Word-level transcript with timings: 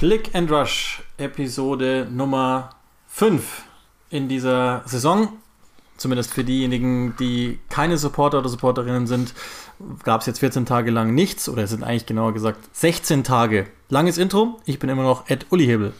Click 0.00 0.34
and 0.34 0.50
Rush 0.50 1.02
Episode 1.18 2.08
Nummer 2.10 2.70
5 3.08 3.64
in 4.08 4.30
dieser 4.30 4.80
Saison. 4.86 5.28
Zumindest 5.98 6.32
für 6.32 6.42
diejenigen, 6.42 7.14
die 7.20 7.58
keine 7.68 7.98
Supporter 7.98 8.38
oder 8.38 8.48
Supporterinnen 8.48 9.06
sind, 9.06 9.34
gab 10.02 10.22
es 10.22 10.26
jetzt 10.26 10.38
14 10.38 10.64
Tage 10.64 10.90
lang 10.90 11.14
nichts 11.14 11.50
oder 11.50 11.64
es 11.64 11.68
sind 11.68 11.84
eigentlich 11.84 12.06
genauer 12.06 12.32
gesagt 12.32 12.60
16 12.72 13.24
Tage. 13.24 13.66
Langes 13.90 14.16
Intro. 14.16 14.58
Ich 14.64 14.78
bin 14.78 14.88
immer 14.88 15.02
noch 15.02 15.28
Ed 15.28 15.44
Uli 15.50 15.66
Hebel. 15.66 15.92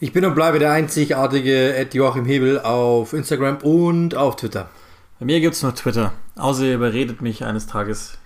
Ich 0.00 0.12
bin 0.12 0.24
und 0.24 0.34
bleibe 0.34 0.58
der 0.58 0.72
einzigartige 0.72 1.76
Ed 1.76 1.94
Joachim 1.94 2.24
Hebel 2.24 2.58
auf 2.58 3.12
Instagram 3.12 3.58
und 3.58 4.16
auf 4.16 4.34
Twitter. 4.34 4.68
Bei 5.20 5.26
mir 5.26 5.38
gibt 5.38 5.54
es 5.54 5.62
nur 5.62 5.76
Twitter. 5.76 6.12
Außer 6.34 6.64
ihr 6.64 6.74
überredet 6.74 7.22
mich 7.22 7.44
eines 7.44 7.68
Tages 7.68 8.18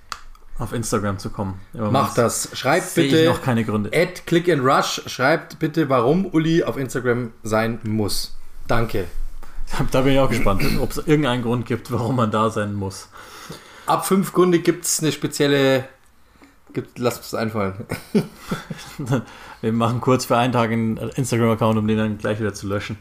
auf 0.58 0.72
Instagram 0.72 1.18
zu 1.18 1.30
kommen. 1.30 1.60
Macht 1.72 2.18
das. 2.18 2.50
Schreibt 2.52 2.94
bitte. 2.94 3.24
noch 3.26 3.42
keine 3.42 3.64
Gründe. 3.64 3.90
Add 3.94 4.22
Click 4.26 4.48
and 4.48 4.62
Rush. 4.62 5.02
Schreibt 5.06 5.58
bitte, 5.58 5.88
warum 5.88 6.26
Uli 6.26 6.64
auf 6.64 6.76
Instagram 6.76 7.32
sein 7.42 7.78
muss. 7.84 8.36
Danke. 8.66 9.06
Da 9.90 10.00
bin 10.00 10.14
ich 10.14 10.18
auch 10.18 10.30
gespannt, 10.30 10.62
ob 10.80 10.92
es 10.92 10.96
irgendeinen 10.96 11.42
Grund 11.42 11.66
gibt, 11.66 11.92
warum 11.92 12.16
man 12.16 12.30
da 12.30 12.48
sein 12.48 12.72
muss. 12.72 13.08
Ab 13.84 14.06
fünf 14.06 14.32
Gründe 14.32 14.60
gibt 14.60 14.86
es 14.86 15.00
eine 15.00 15.12
spezielle. 15.12 15.84
Gibt, 16.72 16.98
lass 16.98 17.18
uns 17.18 17.34
einfallen. 17.34 17.74
Wir 19.60 19.72
machen 19.72 20.00
kurz 20.00 20.26
für 20.26 20.38
einen 20.38 20.52
Tag 20.52 20.70
einen 20.70 20.96
Instagram-Account, 20.96 21.78
um 21.78 21.86
den 21.86 21.98
dann 21.98 22.18
gleich 22.18 22.40
wieder 22.40 22.54
zu 22.54 22.66
löschen. 22.66 22.96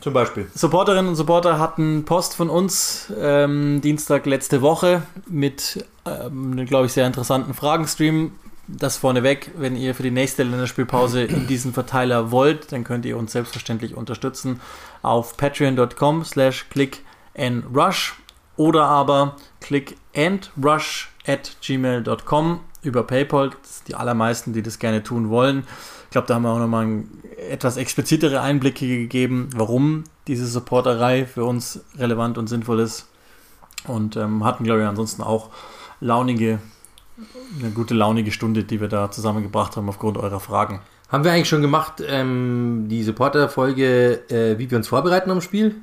Zum 0.00 0.12
Beispiel. 0.12 0.48
Supporterinnen 0.54 1.08
und 1.08 1.16
Supporter 1.16 1.58
hatten 1.58 2.04
Post 2.04 2.36
von 2.36 2.50
uns 2.50 3.12
ähm, 3.18 3.80
Dienstag 3.80 4.26
letzte 4.26 4.62
Woche 4.62 5.02
mit 5.28 5.84
ähm, 6.06 6.52
einem, 6.52 6.66
glaube 6.66 6.86
ich, 6.86 6.92
sehr 6.92 7.06
interessanten 7.06 7.54
Fragenstream. 7.54 8.32
Das 8.68 8.96
vorneweg, 8.96 9.52
wenn 9.56 9.76
ihr 9.76 9.94
für 9.94 10.02
die 10.02 10.10
nächste 10.10 10.42
Länderspielpause 10.42 11.22
in 11.22 11.46
diesen 11.46 11.72
Verteiler 11.72 12.32
wollt, 12.32 12.72
dann 12.72 12.82
könnt 12.82 13.04
ihr 13.06 13.16
uns 13.16 13.30
selbstverständlich 13.30 13.94
unterstützen 13.94 14.60
auf 15.02 15.36
patreon.com 15.36 16.24
slash 16.24 16.68
click 16.68 17.04
and 17.36 17.64
rush 17.72 18.14
oder 18.56 18.84
aber 18.86 19.36
click 19.60 19.96
and 20.16 20.50
rush 20.62 21.10
at 21.26 21.56
gmail.com 21.60 22.60
über 22.82 23.02
PayPal. 23.04 23.50
Das 23.50 23.78
sind 23.78 23.88
die 23.88 23.94
allermeisten, 23.94 24.52
die 24.52 24.62
das 24.62 24.78
gerne 24.78 25.02
tun 25.02 25.28
wollen. 25.28 25.64
Ich 26.04 26.10
glaube, 26.10 26.26
da 26.26 26.34
haben 26.34 26.42
wir 26.42 26.50
auch 26.50 26.58
nochmal 26.58 27.04
etwas 27.50 27.76
explizitere 27.76 28.40
Einblicke 28.40 28.86
gegeben, 28.86 29.50
warum 29.54 30.04
diese 30.26 30.46
Supporterei 30.46 31.26
für 31.26 31.44
uns 31.44 31.80
relevant 31.96 32.38
und 32.38 32.46
sinnvoll 32.46 32.80
ist. 32.80 33.08
Und 33.86 34.16
ähm, 34.16 34.44
hatten, 34.44 34.64
glaube 34.64 34.80
ich, 34.82 34.86
ansonsten 34.86 35.22
auch 35.22 35.50
launige, 36.00 36.58
eine 37.60 37.70
gute 37.70 37.94
launige 37.94 38.30
Stunde, 38.30 38.64
die 38.64 38.80
wir 38.80 38.88
da 38.88 39.10
zusammengebracht 39.10 39.76
haben 39.76 39.88
aufgrund 39.88 40.18
eurer 40.18 40.40
Fragen. 40.40 40.80
Haben 41.08 41.24
wir 41.24 41.32
eigentlich 41.32 41.48
schon 41.48 41.62
gemacht, 41.62 42.02
ähm, 42.06 42.86
die 42.88 43.02
Supporter-Folge, 43.02 44.28
äh, 44.28 44.58
wie 44.58 44.70
wir 44.70 44.78
uns 44.78 44.88
vorbereiten 44.88 45.30
am 45.30 45.40
Spiel? 45.40 45.76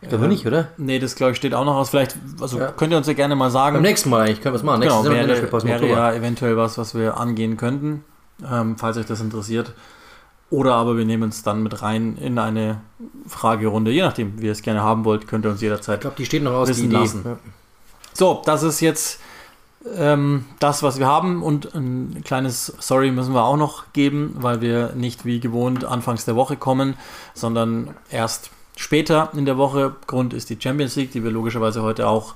Ich 0.00 0.08
glaube 0.08 0.28
nicht, 0.28 0.46
oder? 0.46 0.68
Nee, 0.76 0.98
das 0.98 1.14
glaube 1.14 1.32
ich 1.32 1.38
steht 1.38 1.54
auch 1.54 1.64
noch 1.64 1.76
aus. 1.76 1.88
Vielleicht, 1.88 2.16
also 2.38 2.58
ja. 2.58 2.72
könnt 2.72 2.92
ihr 2.92 2.98
uns 2.98 3.06
ja 3.06 3.14
gerne 3.14 3.36
mal 3.36 3.50
sagen. 3.50 3.76
Beim 3.76 3.82
nächsten 3.82 4.10
Mal 4.10 4.22
eigentlich 4.22 4.42
können 4.42 4.54
wir 4.54 4.58
es 4.58 4.62
machen. 4.62 4.80
Nächstes 4.80 5.02
genau, 5.02 5.14
wäre, 5.14 5.62
wäre 5.64 5.88
ja 5.88 6.12
eventuell 6.12 6.58
was, 6.58 6.76
was 6.76 6.94
wir 6.94 7.16
angehen 7.16 7.56
könnten 7.56 8.04
ähm, 8.42 8.76
falls 8.76 8.96
euch 8.96 9.06
das 9.06 9.20
interessiert. 9.20 9.72
Oder 10.50 10.74
aber 10.74 10.96
wir 10.96 11.04
nehmen 11.04 11.30
es 11.30 11.42
dann 11.42 11.62
mit 11.62 11.82
rein 11.82 12.16
in 12.16 12.38
eine 12.38 12.80
Fragerunde. 13.26 13.90
Je 13.90 14.02
nachdem, 14.02 14.40
wie 14.40 14.46
ihr 14.46 14.52
es 14.52 14.62
gerne 14.62 14.82
haben 14.82 15.04
wollt, 15.04 15.26
könnt 15.26 15.44
ihr 15.44 15.50
uns 15.50 15.60
jederzeit 15.60 15.96
ich 15.96 16.00
glaube, 16.02 16.16
die 16.16 16.26
steht 16.26 16.42
noch 16.42 16.52
aus, 16.52 16.68
wissen 16.68 16.90
lassen. 16.90 17.22
Ja. 17.24 17.38
So, 18.14 18.42
das 18.44 18.62
ist 18.62 18.80
jetzt 18.80 19.20
ähm, 19.96 20.46
das, 20.60 20.82
was 20.82 20.98
wir 20.98 21.06
haben. 21.06 21.42
Und 21.42 21.74
ein 21.74 22.22
kleines 22.24 22.72
Sorry 22.78 23.10
müssen 23.10 23.34
wir 23.34 23.44
auch 23.44 23.56
noch 23.56 23.92
geben, 23.92 24.36
weil 24.38 24.60
wir 24.60 24.92
nicht 24.94 25.24
wie 25.24 25.40
gewohnt 25.40 25.84
anfangs 25.84 26.24
der 26.24 26.36
Woche 26.36 26.56
kommen, 26.56 26.94
sondern 27.34 27.94
erst 28.10 28.50
später 28.76 29.30
in 29.34 29.44
der 29.44 29.58
Woche. 29.58 29.94
Grund 30.06 30.32
ist 30.32 30.48
die 30.48 30.58
Champions 30.58 30.96
League, 30.96 31.12
die 31.12 31.22
wir 31.22 31.30
logischerweise 31.30 31.82
heute 31.82 32.08
auch 32.08 32.34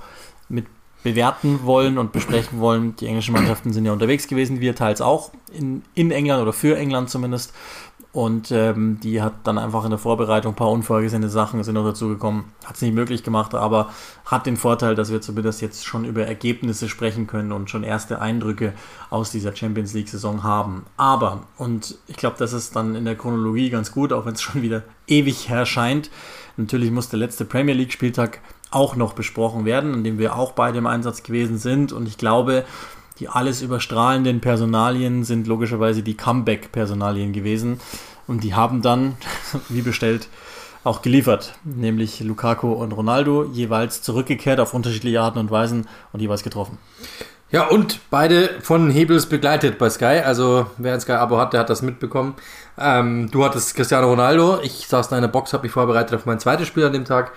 mit 0.49 0.67
bewerten 1.03 1.61
wollen 1.63 1.97
und 1.97 2.13
besprechen 2.13 2.59
wollen. 2.61 2.97
Die 2.97 3.07
englischen 3.07 3.33
Mannschaften 3.33 3.73
sind 3.73 3.85
ja 3.85 3.93
unterwegs 3.93 4.27
gewesen, 4.27 4.61
wir 4.61 4.75
teils 4.75 5.01
auch 5.01 5.31
in, 5.53 5.83
in 5.95 6.11
England 6.11 6.43
oder 6.43 6.53
für 6.53 6.77
England 6.77 7.09
zumindest. 7.09 7.55
Und 8.13 8.51
ähm, 8.53 8.99
die 9.03 9.21
hat 9.21 9.35
dann 9.45 9.59
einfach 9.59 9.85
in 9.85 9.91
der 9.91 9.99
Vorbereitung 9.99 10.53
ein 10.53 10.57
paar 10.57 10.71
unvorgesehene 10.71 11.29
Sachen 11.29 11.63
sind 11.63 11.75
noch 11.75 11.85
dazu 11.85 12.09
gekommen. 12.09 12.53
Hat 12.65 12.77
es 12.77 12.83
nicht 12.83 12.95
möglich 12.95 13.23
gemacht, 13.23 13.55
aber 13.55 13.91
hat 14.25 14.47
den 14.47 14.57
Vorteil, 14.57 14.95
dass 14.95 15.13
wir 15.13 15.21
zumindest 15.21 15.61
jetzt 15.61 15.85
schon 15.85 16.07
über 16.07 16.25
Ergebnisse 16.25 16.89
sprechen 16.89 17.27
können 17.27 17.53
und 17.53 17.69
schon 17.69 17.85
erste 17.85 18.21
Eindrücke 18.23 18.73
aus 19.11 19.31
dieser 19.31 19.55
Champions 19.55 19.93
League-Saison 19.93 20.43
haben. 20.43 20.87
Aber, 20.97 21.43
und 21.59 21.97
ich 22.07 22.17
glaube, 22.17 22.37
das 22.39 22.55
ist 22.55 22.75
dann 22.75 22.95
in 22.95 23.05
der 23.05 23.17
Chronologie 23.17 23.69
ganz 23.69 23.93
gut, 23.93 24.13
auch 24.15 24.25
wenn 24.25 24.35
es 24.35 24.43
schon 24.43 24.63
wieder 24.63 24.85
ewig 25.07 25.51
erscheint. 25.51 26.11
Natürlich 26.57 26.91
muss 26.91 27.11
der 27.11 27.19
letzte 27.19 27.45
Premier 27.45 27.75
League-Spieltag 27.75 28.41
auch 28.71 28.97
noch 28.97 29.13
besprochen 29.13 29.65
werden, 29.65 29.95
in 29.95 30.05
dem 30.05 30.19
wir 30.19 30.37
auch 30.37 30.53
beide 30.53 30.79
im 30.79 30.87
Einsatz 30.87 31.23
gewesen 31.23 31.59
sind. 31.59 31.93
Und 31.93 32.09
ich 32.09 32.19
glaube, 32.19 32.65
die 33.21 33.29
alles 33.29 33.63
überstrahlenden 33.63 34.41
Personalien 34.41 35.25
sind 35.25 35.47
logischerweise 35.47 36.03
die 36.03 36.17
Comeback-Personalien 36.17 37.33
gewesen. 37.33 37.81
Und 38.27 38.45
die 38.45 38.55
haben 38.55 38.83
dann, 38.83 39.17
wie 39.69 39.83
bestellt, 39.83 40.29
auch 40.85 41.03
geliefert. 41.03 41.55
Nämlich 41.65 42.21
Lukaku 42.21 42.73
und 42.73 42.93
Ronaldo, 42.93 43.45
jeweils 43.45 44.03
zurückgekehrt 44.03 44.61
auf 44.61 44.75
unterschiedliche 44.75 45.21
Arten 45.21 45.39
und 45.39 45.51
Weisen 45.51 45.89
und 46.13 46.21
jeweils 46.21 46.43
getroffen. 46.43 46.79
Ja, 47.51 47.67
und 47.67 48.01
beide 48.11 48.61
von 48.61 48.91
Hebels 48.91 49.27
begleitet 49.27 49.79
bei 49.79 49.89
Sky. 49.89 50.21
Also 50.23 50.67
wer 50.77 50.93
ein 50.93 51.01
Sky-Abo 51.01 51.39
hat, 51.39 51.55
der 51.55 51.61
hat 51.61 51.71
das 51.71 51.81
mitbekommen. 51.81 52.35
Ähm, 52.79 53.31
du 53.31 53.43
hattest 53.43 53.75
Cristiano 53.75 54.09
Ronaldo. 54.09 54.61
Ich 54.63 54.87
saß 54.87 55.11
in 55.11 55.17
einer 55.17 55.29
Box, 55.29 55.55
habe 55.55 55.63
mich 55.63 55.73
vorbereitet 55.73 56.15
auf 56.15 56.27
mein 56.27 56.39
zweites 56.39 56.69
Spiel 56.69 56.85
an 56.85 56.93
dem 56.93 57.07
Tag. 57.07 57.33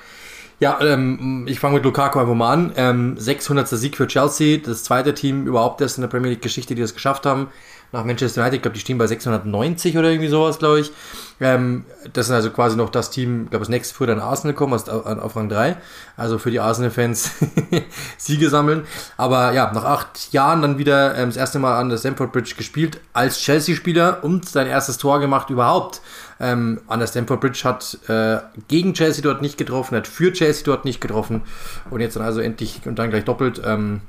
Ja, 0.61 0.79
ähm, 0.79 1.45
ich 1.47 1.59
fange 1.59 1.73
mit 1.73 1.83
Lukaku 1.83 2.19
einfach 2.19 2.35
mal 2.35 2.53
an. 2.53 2.73
Ähm, 2.75 3.17
600. 3.17 3.67
Sieg 3.67 3.97
für 3.97 4.05
Chelsea, 4.05 4.59
das 4.63 4.83
zweite 4.83 5.15
Team 5.15 5.47
überhaupt 5.47 5.81
erst 5.81 5.97
in 5.97 6.03
der 6.03 6.07
Premier 6.07 6.29
League 6.29 6.43
Geschichte, 6.43 6.75
die 6.75 6.81
das 6.81 6.93
geschafft 6.93 7.25
haben. 7.25 7.47
Nach 7.91 8.05
Manchester 8.05 8.41
United, 8.41 8.57
ich 8.57 8.61
glaube, 8.61 8.75
die 8.75 8.81
stehen 8.81 8.97
bei 8.97 9.07
690 9.07 9.97
oder 9.97 10.09
irgendwie 10.09 10.29
sowas, 10.29 10.59
glaube 10.59 10.79
ich. 10.79 10.91
Ähm, 11.39 11.85
das 12.13 12.27
ist 12.27 12.31
also 12.31 12.51
quasi 12.51 12.77
noch 12.77 12.89
das 12.89 13.09
Team, 13.09 13.43
ich 13.45 13.49
glaube, 13.49 13.63
das 13.63 13.69
nächste 13.69 13.95
früher 13.95 14.07
dann 14.07 14.19
Arsenal 14.19 14.53
kommen, 14.53 14.73
also 14.73 14.91
auf 14.91 15.35
Rang 15.35 15.49
3. 15.49 15.75
Also 16.15 16.37
für 16.37 16.51
die 16.51 16.59
Arsenal-Fans 16.59 17.31
Siege 18.17 18.49
sammeln. 18.49 18.85
Aber 19.17 19.53
ja, 19.53 19.71
nach 19.73 19.83
acht 19.85 20.31
Jahren 20.31 20.61
dann 20.61 20.77
wieder 20.77 21.17
ähm, 21.17 21.29
das 21.29 21.37
erste 21.37 21.59
Mal 21.59 21.79
an 21.79 21.89
der 21.89 21.97
Stamford 21.97 22.31
Bridge 22.31 22.53
gespielt 22.55 23.01
als 23.13 23.39
Chelsea-Spieler 23.39 24.23
und 24.23 24.47
sein 24.47 24.67
erstes 24.67 24.97
Tor 24.97 25.19
gemacht 25.19 25.49
überhaupt 25.49 26.01
ähm, 26.41 26.81
an 26.87 26.99
der 26.99 27.07
Stamford 27.07 27.39
Bridge 27.39 27.61
hat 27.63 27.99
äh, 28.09 28.39
gegen 28.67 28.93
Chelsea 28.93 29.21
dort 29.21 29.41
nicht 29.41 29.57
getroffen, 29.57 29.95
hat 29.95 30.07
für 30.07 30.33
Chelsea 30.33 30.63
dort 30.65 30.85
nicht 30.85 30.99
getroffen 30.99 31.43
und 31.91 32.01
jetzt 32.01 32.15
dann 32.15 32.23
also 32.23 32.41
endlich 32.41 32.81
und 32.85 32.97
dann 32.97 33.11
gleich 33.11 33.25
doppelt. 33.25 33.61
Ähm, 33.63 34.01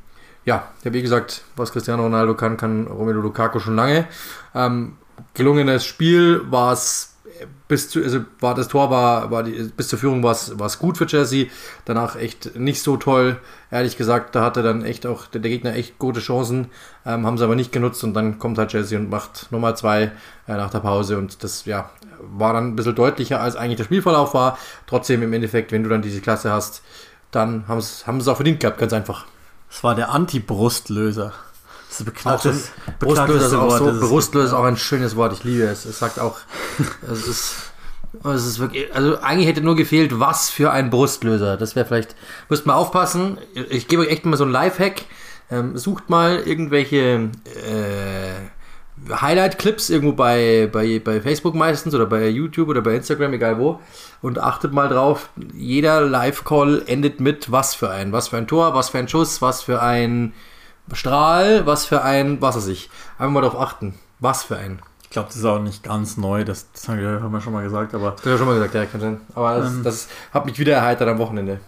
ja, 0.45 0.69
ja, 0.85 0.93
wie 0.93 1.03
gesagt, 1.03 1.43
was 1.57 1.73
Cristiano 1.73 2.03
Ronaldo 2.03 2.35
kann, 2.35 2.57
kann 2.57 2.87
Romelu 2.87 3.21
Lukaku 3.21 3.61
schon 3.61 3.77
lange. 3.77 4.07
Ähm, 4.55 4.97
gelungenes 5.35 5.85
Spiel 5.85 6.43
war 6.51 6.73
es 6.73 7.13
bis 7.69 7.89
zu, 7.89 8.03
also 8.03 8.21
war 8.41 8.55
das 8.55 8.69
Tor 8.69 8.91
war, 8.91 9.31
war 9.31 9.43
die, 9.43 9.71
bis 9.77 9.89
zur 9.89 9.99
Führung 9.99 10.23
war 10.23 10.33
es 10.33 10.79
gut 10.79 10.99
für 10.99 11.07
Chelsea. 11.07 11.47
Danach 11.85 12.17
echt 12.17 12.57
nicht 12.57 12.83
so 12.83 12.97
toll. 12.97 13.39
Ehrlich 13.71 13.97
gesagt, 13.97 14.35
da 14.35 14.45
hatte 14.45 14.63
dann 14.63 14.85
echt 14.85 15.07
auch 15.07 15.27
der, 15.27 15.41
der 15.41 15.51
Gegner 15.51 15.75
echt 15.75 15.99
gute 15.99 16.21
Chancen, 16.21 16.69
ähm, 17.07 17.27
haben 17.27 17.39
sie 17.39 17.45
aber 17.45 17.55
nicht 17.55 17.73
genutzt 17.73 18.05
und 18.05 18.15
dann 18.15 18.39
kommt 18.39 18.59
halt 18.59 18.71
Chelsea 18.71 18.99
und 18.99 19.11
macht 19.11 19.51
Nummer 19.51 19.75
zwei 19.75 20.13
äh, 20.47 20.55
nach 20.55 20.71
der 20.71 20.81
Pause 20.81 21.19
und 21.19 21.43
das 21.43 21.65
ja 21.65 21.91
war 22.21 22.53
dann 22.53 22.69
ein 22.69 22.77
bisschen 22.77 22.95
deutlicher 22.95 23.41
als 23.41 23.57
eigentlich 23.57 23.79
der 23.79 23.85
Spielverlauf 23.85 24.35
war. 24.35 24.59
Trotzdem 24.87 25.23
im 25.23 25.33
Endeffekt, 25.33 25.73
wenn 25.73 25.83
du 25.83 25.89
dann 25.89 26.03
diese 26.03 26.21
Klasse 26.21 26.53
hast, 26.53 26.83
dann 27.31 27.67
haben 27.67 27.81
sie 27.81 28.05
es 28.07 28.29
auch 28.29 28.37
verdient 28.37 28.61
gehabt, 28.61 28.79
ganz 28.79 28.93
einfach. 28.93 29.27
Es 29.73 29.83
war 29.83 29.95
der 29.95 30.11
Anti-Brustlöser. 30.11 31.33
Das 31.89 32.01
ist 32.01 32.05
beknacktes, 32.05 32.71
Brustlöser 32.99 33.47
ist 33.47 33.55
auch 33.55 33.79
so. 33.79 34.01
Brustlöser 34.01 34.47
ist 34.47 34.53
auch 34.53 34.65
ein 34.65 34.77
schönes 34.77 35.17
Wort. 35.17 35.33
Ich 35.33 35.45
liebe 35.45 35.65
es. 35.65 35.85
Es 35.87 35.99
sagt 35.99 36.19
auch, 36.19 36.39
es 37.11 37.27
ist, 37.27 37.55
es 38.23 38.47
ist 38.47 38.59
wirklich, 38.59 38.95
also 38.95 39.19
eigentlich 39.21 39.49
hätte 39.49 39.63
nur 39.63 39.77
gefehlt, 39.77 40.19
was 40.21 40.51
für 40.51 40.71
ein 40.71 40.91
Brustlöser. 40.91 41.57
Das 41.57 41.75
wäre 41.75 41.87
vielleicht, 41.87 42.17
müsst 42.49 42.67
mal 42.67 42.75
aufpassen. 42.75 43.39
Ich 43.71 43.89
gebe 43.89 44.03
euch 44.03 44.09
echt 44.09 44.27
mal 44.27 44.37
so 44.37 44.45
einen 44.45 44.53
Lifehack. 44.53 45.03
Ähm, 45.51 45.77
sucht 45.77 46.09
mal 46.09 46.37
irgendwelche 46.37 47.31
äh, 47.45 48.35
Highlight-Clips 49.11 49.91
irgendwo 49.91 50.13
bei, 50.13 50.69
bei, 50.73 51.01
bei 51.01 51.21
Facebook 51.21 51.55
meistens 51.55 51.95
oder 51.95 52.07
bei 52.07 52.29
YouTube 52.29 52.69
oder 52.69 52.83
bei 52.83 52.95
Instagram, 52.95 53.33
egal 53.33 53.59
wo. 53.59 53.81
Und 54.21 54.39
achtet 54.39 54.73
mal 54.73 54.89
drauf, 54.89 55.31
jeder 55.55 56.01
Live-Call 56.03 56.83
endet 56.87 57.21
mit 57.21 57.51
was 57.51 57.75
für 57.75 57.91
ein, 57.91 58.13
was 58.13 58.29
für 58.29 58.37
ein 58.37 58.47
Tor, 58.47 58.75
was 58.75 58.91
für 58.91 58.99
ein 58.99 59.09
Schuss, 59.09 59.43
was 59.43 59.63
für 59.63 59.83
ein 59.83 60.33
Strahl, 60.93 61.67
was 61.67 61.87
für 61.87 62.03
ein, 62.03 62.41
was 62.41 62.57
weiß 62.57 62.69
ich. 62.69 62.91
Einfach 63.19 63.33
mal 63.33 63.43
darauf 63.43 63.61
achten. 63.61 63.95
Was 64.21 64.45
für 64.45 64.57
ein. 64.57 64.81
Ich 65.03 65.11
glaube, 65.11 65.29
das 65.29 65.37
ist 65.37 65.45
auch 65.45 65.59
nicht 65.59 65.83
ganz 65.83 66.17
neu, 66.17 66.45
das, 66.45 66.71
das 66.73 66.89
haben 66.89 67.33
wir 67.33 67.41
schon 67.41 67.53
mal 67.53 67.63
gesagt, 67.63 67.95
aber. 67.95 68.13
Das 68.13 68.21
haben 68.25 68.31
wir 68.33 68.39
schon 68.39 68.47
mal 68.47 68.55
gesagt, 68.55 68.75
ja, 68.75 68.87
kann 68.87 69.01
sein. 69.01 69.21
Aber 69.35 69.59
das, 69.59 69.73
ähm, 69.73 69.83
das 69.83 70.09
hat 70.33 70.47
mich 70.47 70.59
wieder 70.59 70.75
erheitert 70.75 71.09
am 71.09 71.19
Wochenende. 71.19 71.61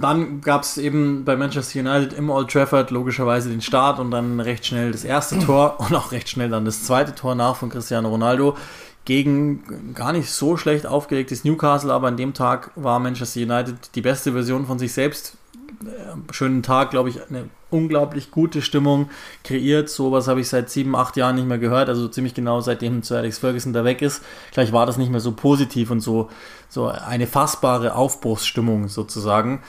Dann 0.00 0.40
gab 0.40 0.62
es 0.62 0.76
eben 0.76 1.24
bei 1.24 1.36
Manchester 1.36 1.80
United 1.80 2.12
im 2.12 2.30
Old 2.30 2.50
Trafford 2.50 2.90
logischerweise 2.90 3.50
den 3.50 3.60
Start 3.60 3.98
und 3.98 4.10
dann 4.10 4.40
recht 4.40 4.66
schnell 4.66 4.92
das 4.92 5.04
erste 5.04 5.38
Tor 5.40 5.76
und 5.78 5.94
auch 5.94 6.12
recht 6.12 6.28
schnell 6.28 6.48
dann 6.48 6.64
das 6.64 6.84
zweite 6.84 7.14
Tor 7.14 7.34
nach 7.34 7.56
von 7.56 7.70
Cristiano 7.70 8.08
Ronaldo 8.08 8.56
gegen 9.04 9.94
gar 9.94 10.12
nicht 10.12 10.30
so 10.30 10.56
schlecht 10.56 10.86
aufgelegtes 10.86 11.44
Newcastle, 11.44 11.92
aber 11.92 12.08
an 12.08 12.16
dem 12.16 12.32
Tag 12.32 12.70
war 12.74 12.98
Manchester 12.98 13.40
United 13.40 13.94
die 13.94 14.00
beste 14.00 14.32
Version 14.32 14.66
von 14.66 14.78
sich 14.78 14.92
selbst. 14.92 15.36
Äh, 15.86 16.32
schönen 16.32 16.62
Tag, 16.62 16.90
glaube 16.90 17.08
ich, 17.08 17.20
eine 17.28 17.48
unglaublich 17.70 18.30
gute 18.30 18.62
Stimmung 18.62 19.10
kreiert. 19.42 19.88
Sowas 19.88 20.28
habe 20.28 20.40
ich 20.40 20.48
seit 20.48 20.70
sieben, 20.70 20.94
acht 20.94 21.16
Jahren 21.16 21.34
nicht 21.36 21.48
mehr 21.48 21.58
gehört. 21.58 21.88
Also 21.88 22.08
ziemlich 22.08 22.34
genau 22.34 22.60
seitdem 22.60 23.02
Sir 23.02 23.18
Alex 23.18 23.38
Ferguson 23.38 23.72
da 23.72 23.84
weg 23.84 24.02
ist. 24.02 24.22
Gleich 24.52 24.72
war 24.72 24.86
das 24.86 24.96
nicht 24.96 25.10
mehr 25.10 25.20
so 25.20 25.32
positiv 25.32 25.90
und 25.90 26.00
so, 26.00 26.30
so 26.68 26.86
eine 26.86 27.26
fassbare 27.26 27.94
Aufbruchsstimmung 27.94 28.88
sozusagen. 28.88 29.62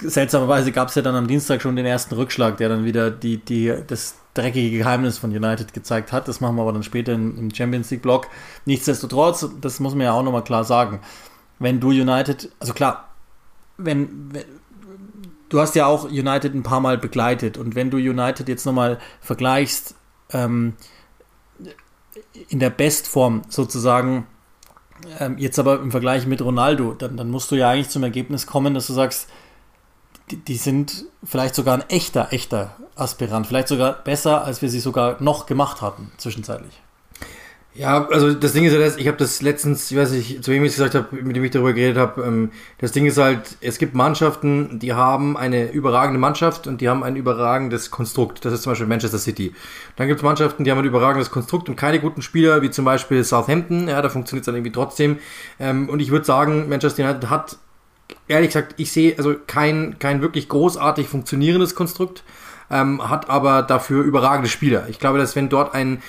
Seltsamerweise 0.00 0.72
gab 0.72 0.88
es 0.88 0.96
ja 0.96 1.02
dann 1.02 1.14
am 1.14 1.28
Dienstag 1.28 1.62
schon 1.62 1.76
den 1.76 1.86
ersten 1.86 2.14
Rückschlag, 2.14 2.56
der 2.56 2.68
dann 2.68 2.84
wieder 2.84 3.10
die, 3.10 3.38
die, 3.38 3.72
das 3.86 4.16
dreckige 4.34 4.78
Geheimnis 4.78 5.18
von 5.18 5.30
United 5.30 5.72
gezeigt 5.72 6.12
hat. 6.12 6.26
Das 6.26 6.40
machen 6.40 6.56
wir 6.56 6.62
aber 6.62 6.72
dann 6.72 6.82
später 6.82 7.12
im 7.12 7.54
Champions 7.54 7.90
League 7.90 8.02
Block. 8.02 8.26
Nichtsdestotrotz, 8.64 9.48
das 9.60 9.78
muss 9.78 9.94
man 9.94 10.04
ja 10.04 10.12
auch 10.12 10.22
nochmal 10.22 10.44
klar 10.44 10.64
sagen. 10.64 11.00
Wenn 11.60 11.80
du 11.80 11.88
United, 11.88 12.50
also 12.60 12.72
klar, 12.72 13.08
wenn, 13.76 14.32
wenn 14.32 14.44
du 15.48 15.60
hast 15.60 15.74
ja 15.74 15.86
auch 15.86 16.04
United 16.04 16.54
ein 16.54 16.62
paar 16.62 16.80
Mal 16.80 16.98
begleitet 16.98 17.58
und 17.58 17.74
wenn 17.74 17.90
du 17.90 17.96
United 17.96 18.48
jetzt 18.48 18.64
nochmal 18.66 18.98
vergleichst, 19.20 19.94
ähm, 20.32 20.74
in 22.48 22.58
der 22.58 22.70
Bestform 22.70 23.42
sozusagen, 23.48 24.26
ähm, 25.18 25.38
jetzt 25.38 25.58
aber 25.58 25.80
im 25.80 25.90
Vergleich 25.90 26.26
mit 26.26 26.42
Ronaldo, 26.42 26.92
dann, 26.94 27.16
dann 27.16 27.30
musst 27.30 27.50
du 27.50 27.56
ja 27.56 27.70
eigentlich 27.70 27.88
zum 27.88 28.02
Ergebnis 28.02 28.46
kommen, 28.46 28.74
dass 28.74 28.86
du 28.86 28.92
sagst, 28.92 29.28
die, 30.30 30.36
die 30.36 30.56
sind 30.56 31.06
vielleicht 31.24 31.54
sogar 31.54 31.74
ein 31.74 31.88
echter, 31.88 32.32
echter 32.32 32.76
Aspirant, 32.96 33.46
vielleicht 33.46 33.68
sogar 33.68 33.92
besser, 33.92 34.44
als 34.44 34.60
wir 34.60 34.68
sie 34.68 34.80
sogar 34.80 35.22
noch 35.22 35.46
gemacht 35.46 35.80
hatten, 35.80 36.12
zwischenzeitlich. 36.18 36.82
Ja, 37.78 38.08
also 38.08 38.34
das 38.34 38.54
Ding 38.54 38.64
ist 38.64 38.72
ja 38.72 38.80
ich 38.80 39.06
habe 39.06 39.18
das 39.18 39.40
letztens, 39.40 39.88
ich 39.92 39.96
weiß 39.96 40.10
nicht, 40.10 40.42
zu 40.42 40.50
wem 40.50 40.64
ich 40.64 40.70
es 40.70 40.78
gesagt 40.78 40.96
habe, 40.96 41.14
mit 41.22 41.36
dem 41.36 41.44
ich 41.44 41.52
darüber 41.52 41.72
geredet 41.72 41.96
habe, 41.96 42.24
ähm, 42.24 42.50
das 42.78 42.90
Ding 42.90 43.06
ist 43.06 43.18
halt, 43.18 43.56
es 43.60 43.78
gibt 43.78 43.94
Mannschaften, 43.94 44.80
die 44.80 44.94
haben 44.94 45.36
eine 45.36 45.70
überragende 45.70 46.18
Mannschaft 46.18 46.66
und 46.66 46.80
die 46.80 46.88
haben 46.88 47.04
ein 47.04 47.14
überragendes 47.14 47.92
Konstrukt. 47.92 48.44
Das 48.44 48.52
ist 48.52 48.62
zum 48.62 48.72
Beispiel 48.72 48.88
Manchester 48.88 49.18
City. 49.18 49.54
Dann 49.94 50.08
gibt 50.08 50.18
es 50.18 50.24
Mannschaften, 50.24 50.64
die 50.64 50.72
haben 50.72 50.78
ein 50.78 50.86
überragendes 50.86 51.30
Konstrukt 51.30 51.68
und 51.68 51.76
keine 51.76 52.00
guten 52.00 52.20
Spieler, 52.20 52.62
wie 52.62 52.70
zum 52.70 52.84
Beispiel 52.84 53.22
Southampton, 53.22 53.86
ja, 53.86 54.02
da 54.02 54.08
funktioniert 54.08 54.42
es 54.42 54.46
dann 54.46 54.56
irgendwie 54.56 54.72
trotzdem. 54.72 55.18
Ähm, 55.60 55.88
und 55.88 56.00
ich 56.00 56.10
würde 56.10 56.24
sagen, 56.24 56.68
Manchester 56.68 57.04
United 57.04 57.30
hat, 57.30 57.58
ehrlich 58.26 58.48
gesagt, 58.48 58.74
ich 58.78 58.90
sehe 58.90 59.16
also 59.18 59.36
kein, 59.46 60.00
kein 60.00 60.20
wirklich 60.20 60.48
großartig 60.48 61.06
funktionierendes 61.06 61.76
Konstrukt. 61.76 62.24
Ähm, 62.70 63.08
hat 63.08 63.30
aber 63.30 63.62
dafür 63.62 64.04
überragende 64.04 64.50
Spieler. 64.50 64.88
Ich 64.90 64.98
glaube, 64.98 65.16
dass 65.16 65.34
wenn 65.34 65.48
dort 65.48 65.72
ein 65.72 66.02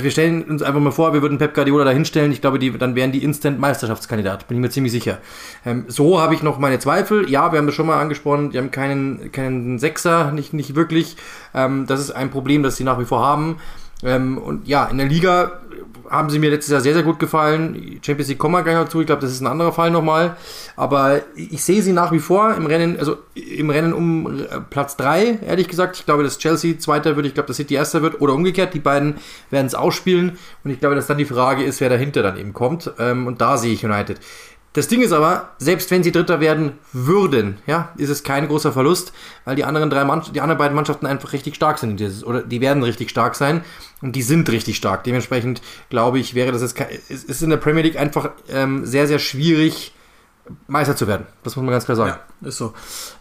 wir 0.00 0.10
stellen 0.10 0.42
uns 0.44 0.62
einfach 0.62 0.80
mal 0.80 0.90
vor, 0.90 1.12
wir 1.12 1.22
würden 1.22 1.38
Pep 1.38 1.54
Guardiola 1.54 1.84
da 1.84 1.90
hinstellen, 1.90 2.32
ich 2.32 2.40
glaube, 2.40 2.58
die, 2.58 2.76
dann 2.76 2.94
wären 2.94 3.12
die 3.12 3.22
Instant-Meisterschaftskandidat, 3.22 4.48
bin 4.48 4.56
ich 4.56 4.60
mir 4.60 4.70
ziemlich 4.70 4.92
sicher. 4.92 5.18
Ähm, 5.64 5.84
so 5.88 6.20
habe 6.20 6.34
ich 6.34 6.42
noch 6.42 6.58
meine 6.58 6.78
Zweifel. 6.78 7.28
Ja, 7.30 7.52
wir 7.52 7.58
haben 7.58 7.66
das 7.66 7.74
schon 7.74 7.86
mal 7.86 8.00
angesprochen, 8.00 8.50
die 8.50 8.58
haben 8.58 8.70
keinen, 8.70 9.32
keinen 9.32 9.78
Sechser, 9.78 10.32
nicht, 10.32 10.52
nicht 10.52 10.74
wirklich. 10.74 11.16
Ähm, 11.54 11.86
das 11.86 12.00
ist 12.00 12.10
ein 12.10 12.30
Problem, 12.30 12.62
das 12.62 12.76
sie 12.76 12.84
nach 12.84 12.98
wie 12.98 13.04
vor 13.04 13.24
haben. 13.24 13.58
Ähm, 14.02 14.38
und 14.38 14.68
ja, 14.68 14.86
in 14.86 14.98
der 14.98 15.06
Liga 15.06 15.60
haben 16.10 16.30
sie 16.30 16.38
mir 16.38 16.50
letztes 16.50 16.72
Jahr 16.72 16.80
sehr, 16.80 16.94
sehr 16.94 17.02
gut 17.02 17.18
gefallen. 17.18 18.00
Champions 18.02 18.28
League 18.28 18.38
kommen 18.38 18.54
wir 18.54 18.62
gleich 18.62 18.76
noch 18.76 18.88
zu. 18.88 19.00
Ich 19.00 19.06
glaube, 19.06 19.22
das 19.22 19.30
ist 19.30 19.40
ein 19.40 19.46
anderer 19.46 19.72
Fall 19.72 19.90
nochmal. 19.90 20.36
Aber 20.76 21.20
ich 21.34 21.62
sehe 21.62 21.82
sie 21.82 21.92
nach 21.92 22.12
wie 22.12 22.18
vor 22.18 22.54
im 22.54 22.66
Rennen, 22.66 22.98
also 22.98 23.18
im 23.34 23.70
Rennen 23.70 23.92
um 23.92 24.40
äh, 24.40 24.60
Platz 24.70 24.96
3, 24.96 25.40
ehrlich 25.46 25.68
gesagt. 25.68 25.96
Ich 25.98 26.06
glaube, 26.06 26.22
dass 26.22 26.38
Chelsea 26.38 26.78
Zweiter 26.78 27.16
wird, 27.16 27.26
ich 27.26 27.34
glaube, 27.34 27.48
dass 27.48 27.56
City 27.56 27.74
Erster 27.74 28.02
wird 28.02 28.20
oder 28.20 28.34
umgekehrt. 28.34 28.74
Die 28.74 28.80
beiden 28.80 29.16
werden 29.50 29.66
es 29.66 29.74
ausspielen. 29.74 30.38
Und 30.64 30.70
ich 30.70 30.80
glaube, 30.80 30.94
dass 30.94 31.06
dann 31.06 31.18
die 31.18 31.24
Frage 31.24 31.62
ist, 31.62 31.80
wer 31.80 31.88
dahinter 31.88 32.22
dann 32.22 32.38
eben 32.38 32.52
kommt. 32.52 32.90
Ähm, 32.98 33.26
und 33.26 33.40
da 33.40 33.56
sehe 33.56 33.72
ich 33.72 33.84
United. 33.84 34.20
Das 34.74 34.86
Ding 34.86 35.00
ist 35.00 35.12
aber, 35.12 35.50
selbst 35.58 35.90
wenn 35.90 36.02
sie 36.02 36.12
Dritter 36.12 36.40
werden 36.40 36.72
würden, 36.92 37.58
ja, 37.66 37.92
ist 37.96 38.10
es 38.10 38.22
kein 38.22 38.46
großer 38.46 38.72
Verlust, 38.72 39.12
weil 39.44 39.56
die 39.56 39.64
anderen 39.64 39.88
drei 39.88 40.04
Mann 40.04 40.22
die 40.34 40.40
anderen 40.40 40.58
beiden 40.58 40.74
Mannschaften 40.74 41.06
einfach 41.06 41.32
richtig 41.32 41.54
stark 41.54 41.78
sind. 41.78 42.00
Oder 42.24 42.42
die 42.42 42.60
werden 42.60 42.82
richtig 42.82 43.10
stark 43.10 43.34
sein 43.34 43.64
und 44.02 44.14
die 44.14 44.22
sind 44.22 44.48
richtig 44.50 44.76
stark. 44.76 45.04
Dementsprechend 45.04 45.62
glaube 45.88 46.18
ich, 46.18 46.34
wäre 46.34 46.52
das 46.52 46.60
jetzt, 46.60 46.78
ist 47.10 47.42
in 47.42 47.50
der 47.50 47.56
Premier 47.56 47.82
League 47.82 47.98
einfach 47.98 48.30
ähm, 48.50 48.84
sehr, 48.84 49.06
sehr 49.06 49.18
schwierig, 49.18 49.94
Meister 50.66 50.96
zu 50.96 51.06
werden. 51.06 51.26
Das 51.42 51.56
muss 51.56 51.64
man 51.64 51.72
ganz 51.72 51.84
klar 51.84 51.96
sagen. 51.96 52.14
Ja, 52.40 52.48
ist 52.48 52.58
so. 52.58 52.72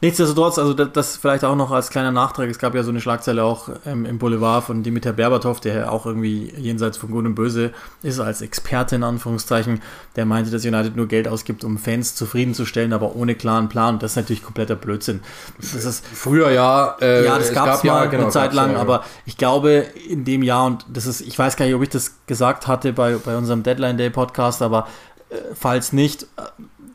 Nichtsdestotrotz, 0.01 0.57
also 0.59 0.73
das, 0.73 0.89
das, 0.93 1.17
vielleicht 1.17 1.43
auch 1.43 1.55
noch 1.55 1.71
als 1.71 1.89
kleiner 1.89 2.11
Nachtrag. 2.11 2.49
Es 2.49 2.59
gab 2.59 2.75
ja 2.75 2.83
so 2.83 2.89
eine 2.89 3.01
Schlagzeile 3.01 3.43
auch 3.43 3.69
ähm, 3.85 4.05
im 4.05 4.17
Boulevard 4.17 4.63
von 4.63 4.83
Dimitar 4.83 5.13
Berbatov, 5.13 5.59
der 5.59 5.91
auch 5.91 6.05
irgendwie 6.05 6.53
jenseits 6.55 6.97
von 6.97 7.11
Gut 7.11 7.25
und 7.25 7.35
Böse 7.35 7.71
ist, 8.03 8.19
als 8.19 8.41
Experte 8.41 8.95
in 8.95 9.03
Anführungszeichen. 9.03 9.81
Der 10.15 10.25
meinte, 10.25 10.51
dass 10.51 10.65
United 10.65 10.95
nur 10.95 11.07
Geld 11.07 11.27
ausgibt, 11.27 11.63
um 11.63 11.77
Fans 11.77 12.15
zufriedenzustellen, 12.15 12.93
aber 12.93 13.15
ohne 13.15 13.35
klaren 13.35 13.69
Plan. 13.69 13.99
Das 13.99 14.11
ist 14.11 14.17
natürlich 14.17 14.43
kompletter 14.43 14.75
Blödsinn. 14.75 15.21
Das 15.59 15.73
ist, 15.73 16.05
Früher 16.05 16.51
ja. 16.51 16.95
Äh, 17.01 17.25
ja, 17.25 17.37
das 17.37 17.53
gab 17.53 17.75
es 17.75 17.83
mal 17.83 18.03
ja, 18.03 18.05
genau, 18.05 18.23
eine 18.23 18.31
Zeit 18.31 18.53
lang, 18.53 18.73
ja, 18.73 18.79
aber 18.79 19.03
ich 19.25 19.37
glaube 19.37 19.85
in 20.09 20.25
dem 20.25 20.43
Jahr, 20.43 20.65
und 20.65 20.85
das 20.91 21.05
ist, 21.05 21.21
ich 21.21 21.37
weiß 21.37 21.55
gar 21.55 21.65
nicht, 21.65 21.75
ob 21.75 21.83
ich 21.83 21.89
das 21.89 22.15
gesagt 22.27 22.67
hatte 22.67 22.93
bei, 22.93 23.15
bei 23.17 23.37
unserem 23.37 23.63
Deadline 23.63 23.97
Day 23.97 24.09
Podcast, 24.09 24.61
aber 24.61 24.87
äh, 25.29 25.35
falls 25.53 25.93
nicht, 25.93 26.27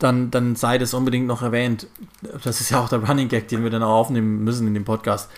dann, 0.03 0.31
dann 0.31 0.57
sei 0.57 0.79
das 0.79 0.95
unbedingt 0.95 1.27
noch 1.27 1.43
erwähnt. 1.43 1.87
Das 2.45 2.61
ist 2.61 2.71
ja 2.71 2.81
auch 2.81 2.89
der 2.89 3.05
Running 3.07 3.29
Gag, 3.29 3.49
den 3.49 3.63
wir 3.63 3.71
dann 3.71 3.83
auch 3.83 4.01
aufnehmen 4.01 4.43
müssen 4.43 4.67
in 4.67 4.75
dem 4.75 4.85
Podcast. 4.85 5.31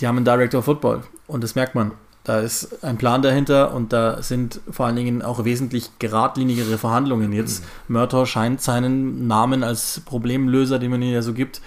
Die 0.00 0.06
haben 0.06 0.16
einen 0.16 0.24
Director 0.24 0.60
of 0.60 0.64
Football 0.64 1.02
und 1.26 1.44
das 1.44 1.54
merkt 1.54 1.74
man. 1.74 1.92
Da 2.24 2.40
ist 2.40 2.82
ein 2.82 2.96
Plan 2.96 3.20
dahinter 3.20 3.74
und 3.74 3.92
da 3.92 4.22
sind 4.22 4.60
vor 4.70 4.86
allen 4.86 4.96
Dingen 4.96 5.20
auch 5.20 5.44
wesentlich 5.44 5.90
geradlinigere 5.98 6.78
Verhandlungen 6.78 7.32
jetzt. 7.32 7.62
Mhm. 7.88 8.26
Scheint 8.26 8.62
seinen 8.62 9.26
Namen 9.26 9.62
als 9.62 10.00
Problemlöser, 10.06 10.78
den 10.78 10.90
man 10.90 11.02
ihm 11.02 11.12
ja 11.12 11.20
so 11.20 11.34
gibt, 11.34 11.60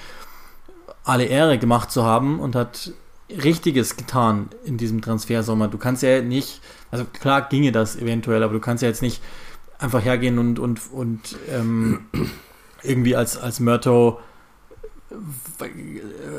alle 1.04 1.25
Ehre 1.25 1.60
gemacht 1.60 1.92
zu 1.92 2.04
haben 2.04 2.40
und 2.40 2.56
hat 2.56 2.92
Richtiges 3.30 3.98
getan 3.98 4.50
in 4.66 4.78
diesem 4.78 5.01
Transfersommer. 5.01 5.68
Du 5.68 5.77
kannst 5.77 6.01
ja 6.01 6.22
nicht, 6.22 6.60
also 6.89 7.06
klar 7.06 7.48
ginge 7.48 7.72
das 7.72 7.96
eventuell, 7.96 8.41
aber 8.41 8.53
du 8.53 8.60
kannst 8.60 8.82
ja 8.82 8.89
jetzt 8.89 9.03
nicht 9.03 9.22
einfach 9.79 10.03
hergehen 10.03 10.39
und, 10.39 10.60
und, 10.60 10.91
und 10.91 11.38
ähm, 11.50 12.07
irgendwie 12.84 13.15
als, 13.15 13.38
als 13.38 13.60
Myrto 13.60 14.19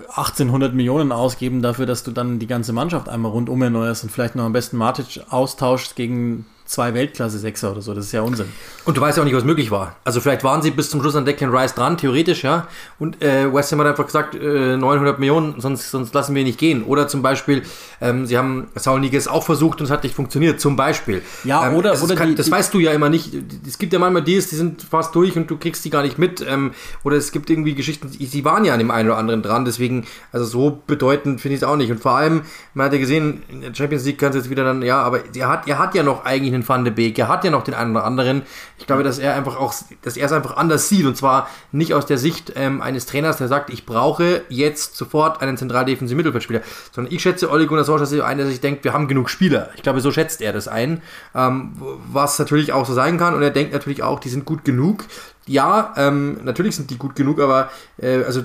1800 0.09 0.75
Millionen 0.75 1.11
ausgeben 1.12 1.62
dafür, 1.62 1.87
dass 1.87 2.02
du 2.02 2.11
dann 2.11 2.38
die 2.38 2.47
ganze 2.47 2.73
Mannschaft 2.73 3.09
einmal 3.09 3.33
rundum 3.33 3.62
erneuerst 3.62 4.04
und 4.04 4.11
vielleicht 4.11 4.35
noch 4.35 4.45
am 4.45 4.52
besten 4.52 4.76
Matic 4.76 5.23
austauschst 5.30 5.97
gegen 5.97 6.47
zwei 6.69 6.93
Weltklasse-Sechser 6.93 7.73
oder 7.73 7.81
so. 7.81 7.95
Das 7.95 8.05
ist 8.05 8.13
ja 8.13 8.21
Unsinn. 8.21 8.47
Und 8.85 8.97
du 8.97 9.01
weißt 9.01 9.17
ja 9.17 9.23
auch 9.23 9.27
nicht, 9.27 9.35
was 9.35 9.45
möglich 9.45 9.71
war. 9.71 9.97
Also 10.05 10.21
vielleicht 10.21 10.45
waren 10.45 10.61
sie 10.61 10.71
bis 10.71 10.91
zum 10.91 11.01
Schluss 11.01 11.17
an 11.17 11.25
Declan 11.25 11.51
Rice 11.51 11.75
dran, 11.75 11.97
theoretisch, 11.97 12.45
ja. 12.45 12.69
Und 12.99 13.23
äh, 13.23 13.53
West 13.53 13.73
Ham 13.73 13.81
hat 13.81 13.87
einfach 13.87 14.05
gesagt, 14.05 14.35
äh, 14.35 14.77
900 14.77 15.19
Millionen, 15.19 15.61
sonst, 15.61 15.91
sonst 15.91 16.13
lassen 16.13 16.35
wir 16.35 16.45
nicht 16.45 16.59
gehen. 16.59 16.85
Oder 16.85 17.09
zum 17.09 17.23
Beispiel, 17.23 17.63
ähm, 18.03 18.27
sie 18.27 18.37
haben 18.37 18.69
Saul 18.75 19.01
Niguez 19.01 19.29
auch 19.29 19.45
versucht 19.45 19.81
und 19.81 19.87
es 19.87 19.91
hat 19.91 20.03
nicht 20.03 20.15
funktioniert, 20.15 20.61
zum 20.61 20.77
Beispiel. 20.77 21.23
Ja, 21.43 21.67
ähm, 21.67 21.75
oder, 21.75 22.01
oder 22.03 22.15
kann, 22.15 22.29
die, 22.29 22.35
das 22.35 22.51
weißt 22.51 22.73
du 22.75 22.81
ja 22.81 22.93
immer 22.93 23.09
nicht. 23.09 23.33
Es 23.67 23.79
gibt 23.79 23.95
ja 23.95 23.99
manchmal 23.99 24.23
Deals, 24.23 24.49
die 24.51 24.57
sind 24.57 24.83
fast 24.83 25.15
durch 25.15 25.37
und 25.37 25.51
du 25.51 25.57
kriegst 25.57 25.87
die 25.87 25.91
gar 25.91 26.03
nicht 26.03 26.19
mit. 26.19 26.45
Ähm, 26.47 26.73
oder 27.03 27.17
es 27.17 27.33
gibt 27.33 27.49
irgendwie 27.49 27.75
Geschichten, 27.75 28.11
sie 28.11 28.45
waren 28.45 28.67
ja 28.67 28.75
an 28.75 28.79
dem 28.79 28.91
einen 28.91 29.09
oder 29.09 29.17
anderen 29.17 29.43
dran, 29.43 29.65
deswegen, 29.65 30.07
also 30.33 30.45
so 30.45 30.83
bedeutend 30.87 31.41
finde 31.41 31.55
ich 31.55 31.63
es 31.63 31.67
auch 31.67 31.77
nicht. 31.77 31.91
Und 31.91 32.01
vor 32.01 32.13
allem, 32.13 32.43
man 32.75 32.87
hat 32.87 32.93
ja 32.93 32.99
gesehen, 32.99 33.43
in 33.49 33.63
der 33.63 33.75
Champions 33.75 34.05
League 34.05 34.19
kann 34.19 34.31
es 34.31 34.37
jetzt 34.37 34.51
wieder 34.51 34.65
dann, 34.65 34.83
ja, 34.83 35.01
aber 35.01 35.21
er 35.35 35.49
hat, 35.49 35.67
er 35.67 35.79
hat 35.79 35.95
ja 35.95 36.03
noch 36.03 36.27
eigentlich 36.27 36.58
einen 36.59 36.69
Van 36.69 36.85
de 36.85 36.93
Beek, 36.93 37.19
er 37.19 37.29
hat 37.29 37.45
ja 37.45 37.50
noch 37.50 37.62
den 37.62 37.75
einen 37.75 37.93
oder 37.93 38.05
anderen. 38.05 38.43
Ich 38.79 38.87
glaube, 38.87 39.03
dass 39.03 39.19
er 39.19 39.35
einfach 39.35 39.57
auch, 39.57 39.75
dass 40.03 40.17
er 40.17 40.27
es 40.27 40.33
einfach 40.33 40.57
anders 40.57 40.88
sieht. 40.88 41.07
Und 41.07 41.17
zwar 41.17 41.49
nicht 41.73 41.95
aus 41.95 42.07
der 42.07 42.19
Sicht 42.19 42.53
ähm, 42.57 42.81
eines 42.83 43.07
Trainers, 43.07 43.38
der 43.38 43.49
sagt, 43.49 43.71
ich 43.71 43.87
brauche 43.87 44.43
jetzt 44.49 44.97
sofort 44.97 45.41
einen 45.41 45.57
zentraldefensiven 45.57 46.17
Mittelfeldspieler, 46.17 46.61
sondern 46.93 47.12
ich 47.12 47.23
schätze 47.23 47.50
Ole 47.50 47.67
Gunnar 47.67 47.85
Solskjaer 47.85 48.27
ein, 48.27 48.38
der 48.38 48.47
sich 48.47 48.61
denkt, 48.61 48.85
wir 48.85 48.93
haben 48.93 49.09
genug 49.09 49.31
Spieler. 49.31 49.71
Ich 49.77 49.83
glaube, 49.83 50.00
so 50.00 50.11
schätzt 50.11 50.41
er 50.41 50.53
das 50.53 50.69
ein, 50.69 51.03
ähm, 51.35 51.73
was 52.11 52.38
natürlich 52.38 52.73
auch 52.73 52.87
so 52.87 52.95
sein 52.95 53.19
kann. 53.19 53.35
Und 53.35 53.43
er 53.43 53.50
denkt 53.50 53.73
natürlich 53.73 54.03
auch, 54.03 54.21
die 54.21 54.29
sind 54.29 54.45
gut 54.45 54.65
genug, 54.65 55.05
ja, 55.49 55.95
ähm, 55.97 56.38
natürlich 56.45 56.76
sind 56.76 56.90
die 56.90 56.99
gut 56.99 57.17
genug, 57.17 57.40
aber 57.40 57.71
äh, 57.97 58.23
also, 58.23 58.43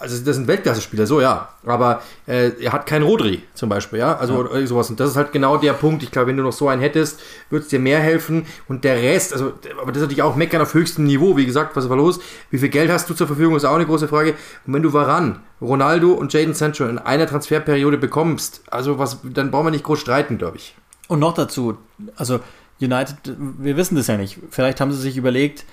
also 0.00 0.24
das 0.24 0.36
sind 0.36 0.48
Weltklasse-Spieler, 0.48 1.06
so 1.06 1.20
ja. 1.20 1.48
Aber 1.64 2.02
äh, 2.26 2.50
er 2.60 2.72
hat 2.72 2.86
keinen 2.86 3.04
Rodri 3.04 3.42
zum 3.54 3.68
Beispiel, 3.68 4.00
ja. 4.00 4.16
Also 4.16 4.52
ja. 4.52 4.66
sowas. 4.66 4.90
Und 4.90 5.00
das 5.00 5.10
ist 5.10 5.16
halt 5.16 5.32
genau 5.32 5.56
der 5.56 5.72
Punkt. 5.72 6.02
Ich 6.02 6.10
glaube, 6.10 6.28
wenn 6.28 6.36
du 6.36 6.42
noch 6.42 6.52
so 6.52 6.68
einen 6.68 6.82
hättest, 6.82 7.20
würde 7.48 7.62
es 7.62 7.68
dir 7.68 7.78
mehr 7.78 8.00
helfen. 8.00 8.46
Und 8.68 8.84
der 8.84 8.96
Rest, 8.96 9.32
also, 9.32 9.52
aber 9.80 9.92
das 9.92 9.98
ist 9.98 10.02
natürlich 10.02 10.22
auch 10.22 10.36
Meckern 10.36 10.60
auf 10.62 10.74
höchstem 10.74 11.04
Niveau. 11.04 11.36
Wie 11.36 11.46
gesagt, 11.46 11.76
was 11.76 11.88
war 11.88 11.96
los? 11.96 12.18
Wie 12.50 12.58
viel 12.58 12.68
Geld 12.68 12.90
hast 12.90 13.08
du 13.08 13.14
zur 13.14 13.28
Verfügung, 13.28 13.56
ist 13.56 13.64
auch 13.64 13.76
eine 13.76 13.86
große 13.86 14.08
Frage. 14.08 14.34
Und 14.66 14.74
wenn 14.74 14.82
du 14.82 14.92
Varan, 14.92 15.40
Ronaldo 15.60 16.12
und 16.12 16.32
Jaden 16.32 16.54
Sancho 16.54 16.84
in 16.86 16.98
einer 16.98 17.26
Transferperiode 17.26 17.98
bekommst, 17.98 18.62
also 18.70 18.98
was, 18.98 19.18
dann 19.22 19.50
brauchen 19.50 19.66
wir 19.66 19.70
nicht 19.70 19.84
groß 19.84 20.00
streiten, 20.00 20.38
glaube 20.38 20.56
ich. 20.56 20.74
Und 21.08 21.20
noch 21.20 21.34
dazu, 21.34 21.78
also 22.16 22.40
United, 22.80 23.16
wir 23.58 23.76
wissen 23.76 23.96
das 23.96 24.08
ja 24.08 24.16
nicht. 24.16 24.38
Vielleicht 24.50 24.80
haben 24.80 24.92
sie 24.92 25.00
sich 25.00 25.16
überlegt, 25.16 25.64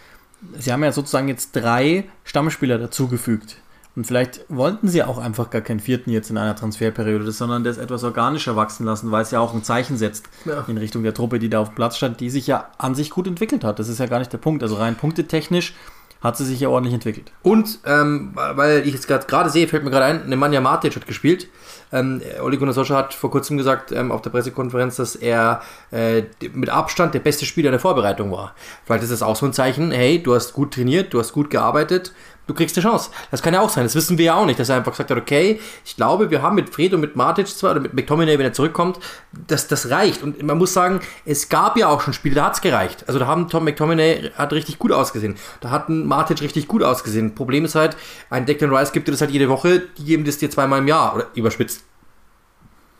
sie 0.57 0.71
haben 0.71 0.83
ja 0.83 0.91
sozusagen 0.91 1.27
jetzt 1.27 1.51
drei 1.53 2.05
Stammspieler 2.23 2.77
dazugefügt. 2.77 3.57
Und 3.95 4.07
vielleicht 4.07 4.43
wollten 4.49 4.87
sie 4.87 5.03
auch 5.03 5.19
einfach 5.19 5.51
gar 5.51 5.61
keinen 5.61 5.79
vierten 5.79 6.09
jetzt 6.09 6.31
in 6.31 6.37
einer 6.37 6.55
Transferperiode, 6.55 7.31
sondern 7.31 7.63
das 7.63 7.77
etwas 7.77 8.03
organischer 8.03 8.55
wachsen 8.55 8.85
lassen, 8.85 9.11
weil 9.11 9.21
es 9.21 9.29
ja 9.29 9.39
auch 9.39 9.53
ein 9.53 9.63
Zeichen 9.63 9.97
setzt 9.97 10.29
ja. 10.45 10.65
in 10.67 10.77
Richtung 10.77 11.03
der 11.03 11.13
Truppe, 11.13 11.37
die 11.37 11.49
da 11.49 11.59
auf 11.59 11.69
dem 11.69 11.75
Platz 11.75 11.97
stand, 11.97 12.19
die 12.19 12.31
sich 12.31 12.47
ja 12.47 12.71
an 12.79 12.95
sich 12.95 13.11
gut 13.11 13.27
entwickelt 13.27 13.63
hat. 13.63 13.77
Das 13.77 13.89
ist 13.89 13.99
ja 13.99 14.07
gar 14.07 14.17
nicht 14.17 14.33
der 14.33 14.39
Punkt. 14.39 14.63
Also 14.63 14.75
rein 14.75 14.95
punktetechnisch 14.95 15.75
hat 16.21 16.37
sie 16.37 16.45
sich 16.45 16.59
ja 16.59 16.69
ordentlich 16.69 16.93
entwickelt. 16.93 17.31
Und, 17.43 17.79
ähm, 17.85 18.31
weil 18.33 18.87
ich 18.87 18.93
jetzt 18.93 19.07
gerade 19.07 19.49
sehe, 19.49 19.67
fällt 19.67 19.83
mir 19.83 19.91
gerade 19.91 20.05
ein, 20.05 20.29
Nemanja 20.29 20.61
Matic 20.61 20.95
hat 20.95 21.05
gespielt. 21.05 21.47
Ähm, 21.93 22.21
Ole 22.41 22.57
Gunnar 22.57 22.73
Solskjaer 22.73 22.97
hat 22.97 23.13
vor 23.13 23.31
kurzem 23.31 23.57
gesagt 23.57 23.91
ähm, 23.91 24.11
auf 24.11 24.21
der 24.21 24.31
Pressekonferenz, 24.31 24.97
dass 24.97 25.15
er 25.15 25.61
äh, 25.91 26.23
mit 26.53 26.69
Abstand 26.69 27.13
der 27.13 27.19
beste 27.19 27.45
Spieler 27.45 27.71
der 27.71 27.79
Vorbereitung 27.79 28.31
war. 28.31 28.55
Vielleicht 28.85 29.03
ist 29.03 29.11
das 29.11 29.21
auch 29.21 29.35
so 29.35 29.45
ein 29.45 29.53
Zeichen, 29.53 29.91
hey, 29.91 30.21
du 30.21 30.33
hast 30.33 30.53
gut 30.53 30.73
trainiert, 30.73 31.13
du 31.13 31.19
hast 31.19 31.31
gut 31.31 31.49
gearbeitet, 31.49 32.11
du 32.47 32.53
kriegst 32.53 32.77
eine 32.77 32.83
Chance. 32.83 33.09
Das 33.31 33.41
kann 33.41 33.53
ja 33.53 33.61
auch 33.61 33.69
sein. 33.69 33.83
Das 33.83 33.95
wissen 33.95 34.17
wir 34.17 34.25
ja 34.25 34.35
auch 34.35 34.45
nicht, 34.45 34.59
dass 34.59 34.69
er 34.69 34.77
einfach 34.77 34.91
gesagt 34.91 35.11
hat, 35.11 35.17
okay, 35.17 35.59
ich 35.85 35.95
glaube, 35.95 36.29
wir 36.29 36.41
haben 36.41 36.55
mit 36.55 36.69
Fred 36.69 36.93
und 36.93 37.01
mit 37.01 37.15
Matic 37.15 37.47
zwar, 37.47 37.71
oder 37.71 37.79
mit 37.79 37.93
McTominay, 37.93 38.37
wenn 38.37 38.45
er 38.45 38.53
zurückkommt, 38.53 38.99
das, 39.47 39.67
das 39.67 39.89
reicht. 39.89 40.23
Und 40.23 40.41
man 40.43 40.57
muss 40.57 40.73
sagen, 40.73 40.99
es 41.25 41.49
gab 41.49 41.77
ja 41.77 41.87
auch 41.87 42.01
schon 42.01 42.13
Spiele, 42.13 42.35
da 42.35 42.45
hat 42.45 42.55
es 42.55 42.61
gereicht. 42.61 43.05
Also 43.07 43.19
da 43.19 43.27
haben 43.27 43.47
Tom 43.49 43.65
McTominay 43.65 44.31
hat 44.35 44.53
richtig 44.53 44.79
gut 44.79 44.91
ausgesehen. 44.91 45.35
Da 45.61 45.69
hat 45.69 45.89
ein 45.89 46.05
Matic 46.05 46.41
richtig 46.41 46.67
gut 46.67 46.83
ausgesehen. 46.83 47.35
Problem 47.35 47.65
ist 47.65 47.75
halt, 47.75 47.95
ein 48.29 48.45
Declan 48.45 48.73
Rice 48.73 48.91
gibt 48.91 49.07
dir 49.07 49.11
das 49.11 49.21
halt 49.21 49.31
jede 49.31 49.49
Woche, 49.49 49.81
die 49.97 50.05
geben 50.05 50.25
das 50.25 50.37
dir 50.37 50.49
zweimal 50.49 50.79
im 50.79 50.87
Jahr, 50.87 51.15
oder 51.15 51.27
überspitzt. 51.35 51.83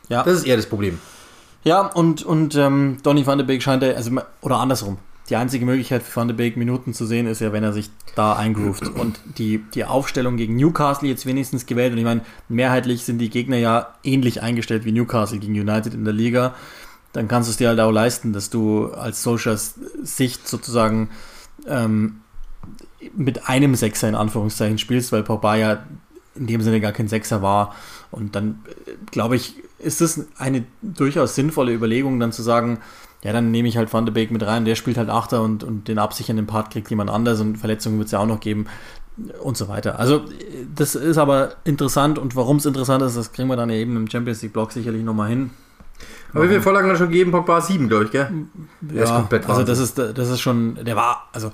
Ja. 0.09 0.23
Das 0.23 0.35
ist 0.35 0.45
eher 0.45 0.57
das 0.57 0.65
Problem. 0.65 1.00
Ja, 1.63 1.88
und, 1.88 2.23
und 2.23 2.55
ähm, 2.55 2.97
Donny 3.03 3.25
van 3.25 3.38
de 3.38 3.47
Beek 3.47 3.63
scheint, 3.63 3.83
also, 3.83 4.12
oder 4.41 4.57
andersrum 4.57 4.97
die 5.33 5.37
einzige 5.37 5.65
Möglichkeit 5.65 6.03
für 6.03 6.15
Van 6.15 6.27
de 6.27 6.37
Beek 6.37 6.57
Minuten 6.57 6.93
zu 6.93 7.07
sehen 7.07 7.25
ist 7.25 7.41
ja, 7.41 7.51
wenn 7.51 7.63
er 7.63 7.73
sich 7.73 7.89
da 8.13 8.33
eingroovt. 8.33 8.87
Und 8.87 9.19
die, 9.39 9.63
die 9.73 9.83
Aufstellung 9.83 10.37
gegen 10.37 10.55
Newcastle 10.57 11.09
jetzt 11.09 11.25
wenigstens 11.25 11.65
gewählt. 11.65 11.91
Und 11.91 11.97
ich 11.97 12.03
meine, 12.03 12.21
mehrheitlich 12.49 13.03
sind 13.03 13.17
die 13.17 13.31
Gegner 13.31 13.57
ja 13.57 13.95
ähnlich 14.03 14.43
eingestellt 14.43 14.85
wie 14.85 14.91
Newcastle 14.91 15.39
gegen 15.39 15.59
United 15.59 15.95
in 15.95 16.05
der 16.05 16.13
Liga. 16.13 16.53
Dann 17.13 17.27
kannst 17.27 17.49
du 17.49 17.51
es 17.51 17.57
dir 17.57 17.69
halt 17.69 17.79
auch 17.79 17.89
leisten, 17.89 18.31
dass 18.31 18.51
du 18.51 18.91
als 18.91 19.23
Socials 19.23 19.73
Sicht 20.03 20.47
sozusagen 20.47 21.09
ähm, 21.65 22.17
mit 23.15 23.49
einem 23.49 23.73
Sechser 23.73 24.07
in 24.07 24.15
Anführungszeichen 24.15 24.77
spielst, 24.77 25.11
weil 25.11 25.23
Pogba 25.23 25.55
ja 25.55 25.83
in 26.35 26.45
dem 26.45 26.61
Sinne 26.61 26.79
gar 26.79 26.91
kein 26.91 27.07
Sechser 27.07 27.41
war. 27.41 27.73
Und 28.11 28.35
dann, 28.35 28.59
äh, 28.85 28.91
glaube 29.09 29.35
ich, 29.35 29.55
ist 29.79 29.99
es 29.99 30.27
eine 30.37 30.63
durchaus 30.83 31.33
sinnvolle 31.33 31.73
Überlegung, 31.73 32.19
dann 32.19 32.31
zu 32.31 32.43
sagen, 32.43 32.81
ja, 33.24 33.32
dann 33.32 33.51
nehme 33.51 33.68
ich 33.68 33.77
halt 33.77 33.92
Van 33.92 34.06
de 34.06 34.13
Beek 34.13 34.32
mit 34.32 34.46
rein, 34.46 34.65
der 34.65 34.75
spielt 34.75 34.98
halt 34.98 35.10
Achter 35.10 35.42
und, 35.42 35.63
und 35.63 35.88
den 35.88 35.98
absichernden 35.98 36.46
Part 36.46 36.72
kriegt 36.72 36.89
jemand 36.89 37.10
anders 37.10 37.39
und 37.39 37.58
Verletzungen 37.58 37.98
wird 37.98 38.08
es 38.08 38.12
ja 38.12 38.20
auch 38.20 38.25
noch 38.25 38.42
geben 38.42 38.65
und 39.42 39.56
so 39.56 39.70
weiter. 39.70 39.98
Also 40.00 40.25
das 40.75 40.96
ist 40.96 41.18
aber 41.18 41.56
interessant 41.63 42.20
und 42.20 42.36
warum 42.36 42.58
es 42.58 42.65
interessant 42.65 43.01
ist, 43.03 43.15
das 43.15 43.32
kriegen 43.32 43.48
wir 43.48 43.56
dann 43.56 43.70
eben 43.70 43.96
im 43.96 44.10
Champions 44.10 44.42
League 44.42 44.53
Block 44.53 44.72
sicherlich 44.74 45.03
nochmal 45.03 45.30
hin. 45.30 45.51
Aber 46.34 46.44
wie 46.44 46.48
viele 46.50 46.62
Vorlagen 46.62 46.88
dann 46.88 46.98
schon 46.98 47.10
gegeben? 47.10 47.32
Pogba 47.32 47.62
7, 47.62 47.88
glaube 47.88 48.06
ich, 48.06 48.12
gell? 48.12 48.30
Ja, 48.94 49.03
ist 49.03 49.13
komplett 49.13 49.48
also 49.48 49.63
das 49.63 49.80
ist, 49.80 49.98
das 49.98 50.30
ist 50.30 50.42
schon, 50.42 50.84
der 50.84 50.96
war, 50.96 51.30
also 51.32 51.51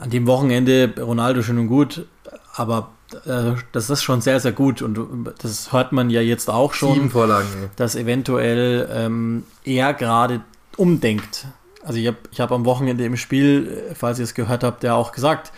an 0.00 0.08
dem 0.08 0.26
Wochenende 0.26 0.94
Ronaldo 0.98 1.42
schön 1.42 1.58
und 1.58 1.66
gut, 1.66 2.06
aber 2.54 2.90
äh, 3.26 3.52
das 3.72 3.90
ist 3.90 4.02
schon 4.02 4.20
sehr, 4.20 4.40
sehr 4.40 4.52
gut 4.52 4.80
und 4.80 4.98
das 5.38 5.72
hört 5.72 5.92
man 5.92 6.08
ja 6.10 6.20
jetzt 6.20 6.48
auch 6.48 6.72
schon. 6.72 6.94
Sieben 6.94 7.10
Vorlagen. 7.10 7.48
Dass 7.76 7.94
eventuell 7.94 8.88
ähm, 8.92 9.44
er 9.64 9.92
gerade 9.94 10.40
umdenkt. 10.78 11.46
Also 11.84 11.98
ich 11.98 12.06
habe 12.06 12.18
ich 12.30 12.40
hab 12.40 12.52
am 12.52 12.64
Wochenende 12.64 13.04
im 13.04 13.16
Spiel, 13.16 13.94
falls 13.94 14.18
ihr 14.18 14.24
es 14.24 14.34
gehört 14.34 14.64
habt, 14.64 14.82
ja 14.84 14.94
auch 14.94 15.12
gesagt, 15.12 15.52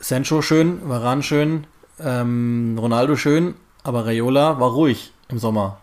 Sancho 0.00 0.42
schön, 0.42 0.88
Varan 0.88 1.22
schön, 1.22 1.66
ähm, 2.00 2.76
Ronaldo 2.78 3.16
schön, 3.16 3.54
aber 3.82 4.06
Rayola 4.06 4.60
war 4.60 4.70
ruhig 4.70 5.12
im 5.28 5.38
Sommer. 5.38 5.78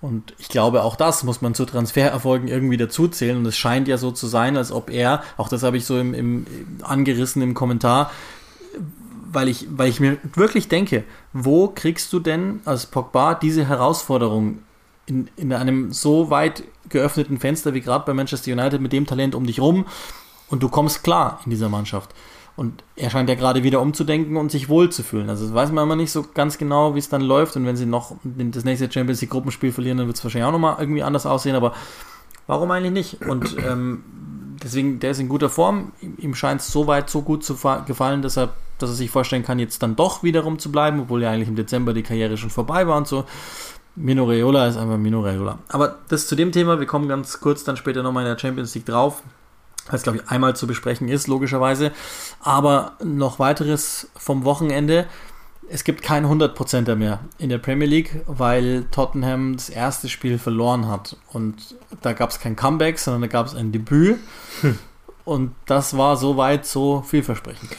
Und 0.00 0.34
ich 0.36 0.48
glaube, 0.48 0.82
auch 0.82 0.96
das 0.96 1.24
muss 1.24 1.40
man 1.40 1.54
zu 1.54 1.64
Transfererfolgen 1.64 2.46
irgendwie 2.46 2.76
dazuzählen. 2.76 3.38
Und 3.38 3.46
es 3.46 3.56
scheint 3.56 3.88
ja 3.88 3.96
so 3.96 4.10
zu 4.10 4.26
sein, 4.26 4.58
als 4.58 4.70
ob 4.70 4.90
er, 4.90 5.22
auch 5.38 5.48
das 5.48 5.62
habe 5.62 5.78
ich 5.78 5.86
so 5.86 5.98
im, 5.98 6.12
im, 6.12 6.46
angerissen 6.82 7.40
im 7.40 7.54
Kommentar, 7.54 8.10
weil 9.32 9.48
ich, 9.48 9.66
weil 9.70 9.88
ich 9.88 10.00
mir 10.00 10.18
wirklich 10.34 10.68
denke, 10.68 11.04
wo 11.32 11.68
kriegst 11.68 12.12
du 12.12 12.20
denn 12.20 12.60
als 12.66 12.84
Pogba 12.84 13.34
diese 13.34 13.66
Herausforderung 13.66 14.58
in, 15.06 15.28
in 15.36 15.54
einem 15.54 15.90
so 15.90 16.28
weit 16.28 16.64
geöffneten 16.94 17.38
Fenster 17.38 17.74
wie 17.74 17.82
gerade 17.82 18.06
bei 18.06 18.14
Manchester 18.14 18.52
United 18.52 18.80
mit 18.80 18.92
dem 18.94 19.06
Talent 19.06 19.34
um 19.34 19.46
dich 19.46 19.60
rum 19.60 19.84
und 20.48 20.62
du 20.62 20.70
kommst 20.70 21.04
klar 21.04 21.40
in 21.44 21.50
dieser 21.50 21.68
Mannschaft. 21.68 22.14
Und 22.56 22.84
er 22.94 23.10
scheint 23.10 23.28
ja 23.28 23.34
gerade 23.34 23.64
wieder 23.64 23.80
umzudenken 23.80 24.36
und 24.36 24.50
sich 24.52 24.68
wohlzufühlen. 24.68 25.28
Also 25.28 25.44
das 25.44 25.54
weiß 25.54 25.72
man 25.72 25.84
immer 25.84 25.96
nicht 25.96 26.12
so 26.12 26.24
ganz 26.34 26.56
genau, 26.56 26.94
wie 26.94 27.00
es 27.00 27.08
dann 27.08 27.20
läuft. 27.20 27.56
Und 27.56 27.66
wenn 27.66 27.76
sie 27.76 27.86
noch 27.86 28.14
das 28.22 28.64
nächste 28.64 28.90
Champions 28.90 29.20
League 29.20 29.30
Gruppenspiel 29.30 29.72
verlieren, 29.72 29.98
dann 29.98 30.06
wird 30.06 30.16
es 30.16 30.22
wahrscheinlich 30.22 30.46
auch 30.46 30.52
nochmal 30.52 30.76
irgendwie 30.78 31.02
anders 31.02 31.26
aussehen. 31.26 31.56
Aber 31.56 31.74
warum 32.46 32.70
eigentlich 32.70 32.92
nicht? 32.92 33.26
Und 33.26 33.56
ähm, 33.58 34.04
deswegen, 34.62 35.00
der 35.00 35.10
ist 35.10 35.18
in 35.18 35.28
guter 35.28 35.48
Form. 35.48 35.92
Ihm 36.18 36.36
scheint 36.36 36.60
es 36.60 36.68
so 36.68 36.86
weit, 36.86 37.10
so 37.10 37.22
gut 37.22 37.42
zu 37.42 37.58
gefallen, 37.86 38.22
dass 38.22 38.36
er, 38.36 38.54
dass 38.78 38.90
er 38.90 38.96
sich 38.96 39.10
vorstellen 39.10 39.42
kann, 39.42 39.58
jetzt 39.58 39.82
dann 39.82 39.96
doch 39.96 40.22
wiederum 40.22 40.60
zu 40.60 40.70
bleiben, 40.70 41.00
obwohl 41.00 41.22
ja 41.22 41.32
eigentlich 41.32 41.48
im 41.48 41.56
Dezember 41.56 41.92
die 41.92 42.04
Karriere 42.04 42.36
schon 42.36 42.50
vorbei 42.50 42.86
war 42.86 42.96
und 42.96 43.08
so. 43.08 43.24
Mino 43.96 44.24
Raiola 44.24 44.66
ist 44.66 44.76
einfach 44.76 44.98
Mino 44.98 45.20
Raiola. 45.20 45.58
Aber 45.68 45.98
das 46.08 46.26
zu 46.26 46.34
dem 46.34 46.52
Thema, 46.52 46.80
wir 46.80 46.86
kommen 46.86 47.08
ganz 47.08 47.40
kurz 47.40 47.64
dann 47.64 47.76
später 47.76 48.02
nochmal 48.02 48.24
in 48.24 48.30
der 48.30 48.38
Champions 48.38 48.74
League 48.74 48.86
drauf, 48.86 49.22
weil 49.86 49.96
es, 49.96 50.02
glaube 50.02 50.18
ich, 50.18 50.28
einmal 50.28 50.56
zu 50.56 50.66
besprechen 50.66 51.08
ist, 51.08 51.28
logischerweise. 51.28 51.92
Aber 52.40 52.92
noch 53.02 53.38
weiteres 53.38 54.10
vom 54.16 54.44
Wochenende. 54.44 55.06
Es 55.68 55.84
gibt 55.84 56.02
keinen 56.02 56.26
100%er 56.26 56.96
mehr 56.96 57.20
in 57.38 57.48
der 57.48 57.58
Premier 57.58 57.86
League, 57.86 58.22
weil 58.26 58.84
Tottenham 58.90 59.56
das 59.56 59.70
erste 59.70 60.08
Spiel 60.08 60.38
verloren 60.38 60.88
hat. 60.88 61.16
Und 61.32 61.76
da 62.02 62.12
gab 62.12 62.30
es 62.30 62.40
kein 62.40 62.56
Comeback, 62.56 62.98
sondern 62.98 63.22
da 63.22 63.28
gab 63.28 63.46
es 63.46 63.54
ein 63.54 63.72
Debüt. 63.72 64.18
Hm. 64.60 64.78
Und 65.24 65.54
das 65.66 65.96
war 65.96 66.16
soweit 66.16 66.66
so 66.66 67.02
vielversprechend. 67.02 67.70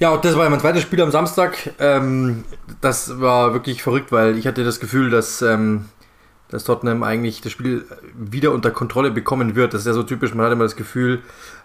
Ja, 0.00 0.10
und 0.10 0.24
das 0.24 0.36
war 0.36 0.48
mein 0.50 0.60
zweites 0.60 0.82
Spiel 0.82 1.00
am 1.00 1.10
Samstag. 1.10 1.72
Ähm, 1.78 2.44
das 2.80 3.20
war 3.20 3.52
wirklich 3.52 3.82
verrückt, 3.82 4.10
weil 4.12 4.36
ich 4.36 4.46
hatte 4.46 4.64
das 4.64 4.80
Gefühl, 4.80 5.10
dass, 5.10 5.40
ähm, 5.42 5.86
dass 6.54 6.62
Tottenham 6.62 7.02
eigentlich 7.02 7.40
das 7.40 7.50
Spiel 7.50 7.84
wieder 8.16 8.52
unter 8.52 8.70
Kontrolle 8.70 9.10
bekommen 9.10 9.56
wird. 9.56 9.74
Das 9.74 9.80
ist 9.80 9.88
ja 9.88 9.92
so 9.92 10.04
typisch, 10.04 10.34
man 10.34 10.46
hat 10.46 10.52
immer 10.52 10.62
das 10.62 10.76
Gefühl, 10.76 11.20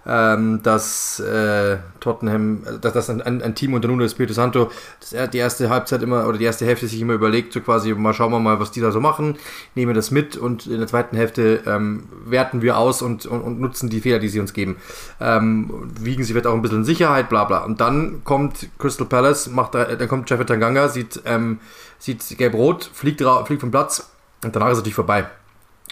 ähm, 0.08 0.62
dass 0.63 1.19
äh, 1.19 1.77
Tottenham, 2.00 2.63
dass 2.81 2.93
das 2.93 3.08
ein, 3.12 3.22
ein, 3.22 3.53
Team 3.53 3.75
unter 3.75 3.88
Nuno 3.88 4.03
Espirito 4.03 4.34
Santo 4.34 4.72
das, 5.00 5.29
die 5.29 5.38
erste 5.38 5.69
Halbzeit 5.69 6.01
immer 6.01 6.27
oder 6.27 6.39
die 6.39 6.46
erste 6.46 6.65
Hälfte 6.65 6.88
sich 6.88 7.00
immer 7.00 7.13
überlegt, 7.13 7.53
so 7.53 7.62
quasi, 7.62 7.93
mal 7.93 8.15
schauen 8.15 8.31
wir 8.31 8.39
mal, 8.39 8.60
was 8.60 8.72
die 8.72 8.81
da 8.81 8.89
so 8.89 9.00
machen, 9.00 9.38
nehmen 9.75 9.93
das 9.93 10.10
mit 10.10 10.36
und 10.38 10.65
in 10.65 10.79
der 10.79 10.88
zweiten 10.88 11.15
Hälfte 11.15 11.62
ähm, 11.67 12.05
werten 12.25 12.63
wir 12.63 12.79
aus 12.79 13.03
und, 13.03 13.27
und, 13.27 13.41
und, 13.41 13.60
nutzen 13.60 13.91
die 13.91 14.01
Fehler, 14.01 14.17
die 14.17 14.29
sie 14.29 14.39
uns 14.39 14.53
geben. 14.53 14.77
Ähm, 15.22 15.91
wiegen 16.00 16.24
sie 16.24 16.34
vielleicht 16.34 16.48
auch 16.48 16.55
ein 16.55 16.63
bisschen 16.63 16.79
in 16.79 16.86
Sicherheit, 16.86 17.29
bla 17.29 17.43
bla. 17.43 17.60
Und 17.60 17.79
dann 17.79 18.24
kommt 18.24 18.69
Crystal 18.79 19.05
Palace, 19.05 19.51
macht 19.51 19.75
da, 19.75 19.86
dann 19.86 20.08
kommt 20.08 20.27
Jeffrey 20.31 20.48
Tanganga, 20.48 20.89
sieht, 20.89 21.22
ähm, 21.25 21.60
sieht 22.00 22.25
gelb-rot, 22.39 22.89
fliegt, 22.91 23.22
fliegt 23.46 23.62
vom 23.62 23.69
Platz 23.69 24.10
und 24.43 24.55
danach 24.55 24.67
ist 24.67 24.74
es 24.74 24.79
natürlich 24.79 24.96
vorbei. 24.96 25.25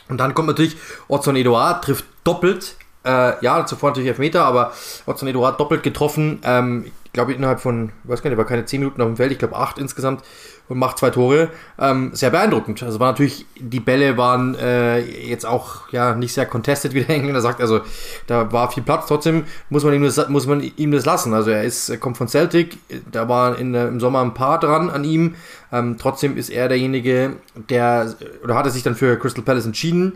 Und 0.09 0.19
dann 0.19 0.33
kommt 0.33 0.47
natürlich 0.47 0.77
Otson 1.07 1.35
Eduard, 1.35 1.83
trifft 1.83 2.05
doppelt 2.23 2.75
äh, 3.07 3.43
ja, 3.43 3.65
zuvor 3.65 3.91
natürlich 3.91 4.09
Elfmeter, 4.09 4.43
aber 4.43 4.73
Otson 5.05 5.29
Eduard 5.29 5.59
doppelt 5.59 5.81
getroffen. 5.81 6.39
Ähm, 6.43 6.91
ich 7.05 7.13
glaube, 7.13 7.33
innerhalb 7.33 7.61
von, 7.61 7.91
ich 8.03 8.09
weiß 8.09 8.21
gar 8.21 8.29
nicht, 8.29 8.37
war 8.37 8.45
keine 8.45 8.65
10 8.65 8.81
Minuten 8.81 9.01
auf 9.01 9.07
dem 9.07 9.15
Feld, 9.15 9.31
ich 9.31 9.39
glaube 9.39 9.55
8 9.55 9.77
insgesamt 9.77 10.23
und 10.69 10.79
macht 10.79 10.97
zwei 10.97 11.09
Tore. 11.09 11.49
Ähm, 11.79 12.11
sehr 12.13 12.29
beeindruckend. 12.29 12.83
Also 12.83 12.99
war 12.99 13.11
natürlich, 13.11 13.45
die 13.59 13.79
Bälle 13.79 14.17
waren 14.17 14.55
äh, 14.55 14.99
jetzt 14.99 15.45
auch 15.45 15.89
ja 15.91 16.15
nicht 16.15 16.33
sehr 16.33 16.45
contested, 16.45 16.93
wie 16.95 17.03
der 17.03 17.15
Engländer 17.15 17.41
sagt. 17.41 17.61
Also 17.61 17.81
da 18.27 18.51
war 18.51 18.71
viel 18.71 18.83
Platz. 18.83 19.07
Trotzdem 19.07 19.45
muss 19.69 19.83
man 19.83 19.93
ihm 19.93 20.03
das, 20.03 20.29
muss 20.29 20.47
man 20.47 20.61
ihm 20.61 20.91
das 20.91 21.05
lassen. 21.05 21.33
Also 21.33 21.51
er 21.51 21.63
ist, 21.63 21.89
er 21.89 21.97
kommt 21.97 22.17
von 22.17 22.27
Celtic, 22.27 22.77
da 23.11 23.29
war 23.29 23.57
in, 23.57 23.73
im 23.73 23.99
Sommer 23.99 24.21
ein 24.21 24.33
paar 24.33 24.59
dran 24.59 24.89
an 24.89 25.03
ihm. 25.03 25.35
Ähm, 25.71 25.97
trotzdem 25.99 26.37
ist 26.37 26.49
er 26.49 26.67
derjenige, 26.67 27.37
der, 27.69 28.15
oder 28.43 28.55
hat 28.55 28.65
er 28.65 28.71
sich 28.71 28.83
dann 28.83 28.95
für 28.95 29.17
Crystal 29.17 29.43
Palace 29.43 29.65
entschieden 29.65 30.13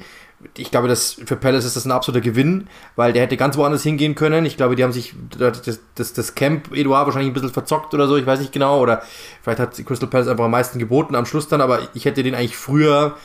ich 0.57 0.71
glaube, 0.71 0.87
dass 0.87 1.13
für 1.25 1.35
Palace 1.35 1.65
ist 1.65 1.75
das 1.75 1.85
ein 1.85 1.91
absoluter 1.91 2.21
Gewinn, 2.21 2.67
weil 2.95 3.13
der 3.13 3.23
hätte 3.23 3.37
ganz 3.37 3.57
woanders 3.57 3.83
hingehen 3.83 4.15
können. 4.15 4.45
Ich 4.45 4.57
glaube, 4.57 4.75
die 4.75 4.83
haben 4.83 4.91
sich 4.91 5.15
das, 5.37 5.79
das, 5.95 6.13
das 6.13 6.35
Camp 6.35 6.71
Eduard 6.73 7.05
wahrscheinlich 7.05 7.31
ein 7.31 7.33
bisschen 7.33 7.51
verzockt 7.51 7.93
oder 7.93 8.07
so, 8.07 8.17
ich 8.17 8.25
weiß 8.25 8.39
nicht 8.39 8.51
genau. 8.51 8.79
Oder 8.79 9.01
vielleicht 9.41 9.59
hat 9.59 9.85
Crystal 9.85 10.09
Palace 10.09 10.27
einfach 10.27 10.45
am 10.45 10.51
meisten 10.51 10.79
geboten 10.79 11.15
am 11.15 11.25
Schluss 11.25 11.47
dann, 11.47 11.61
aber 11.61 11.79
ich 11.93 12.05
hätte 12.05 12.23
den 12.23 12.35
eigentlich 12.35 12.57
früher 12.57 13.15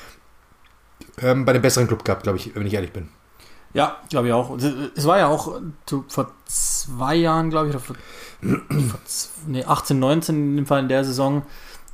ähm, 1.20 1.44
bei 1.44 1.52
einem 1.52 1.62
besseren 1.62 1.88
Club 1.88 2.04
gehabt, 2.04 2.23
glaube 2.23 2.38
ich, 2.38 2.54
wenn 2.54 2.66
ich 2.66 2.75
ehrlich 2.75 2.92
bin. 2.92 3.08
Ja, 3.73 3.96
glaube 4.08 4.28
ich 4.28 4.32
auch. 4.32 4.56
Es 4.94 5.06
war 5.06 5.18
ja 5.18 5.28
auch 5.28 5.61
vor 6.08 6.30
zwei 6.46 7.16
Jahren, 7.16 7.50
glaube 7.50 7.68
ich, 7.68 7.75
oder 7.75 7.85
vor, 7.85 7.96
vor 8.42 9.00
nee, 9.46 9.64
18, 9.64 9.99
19 9.99 10.35
in 10.35 10.56
dem 10.56 10.66
Fall 10.66 10.80
in 10.80 10.88
der 10.88 11.04
Saison, 11.04 11.42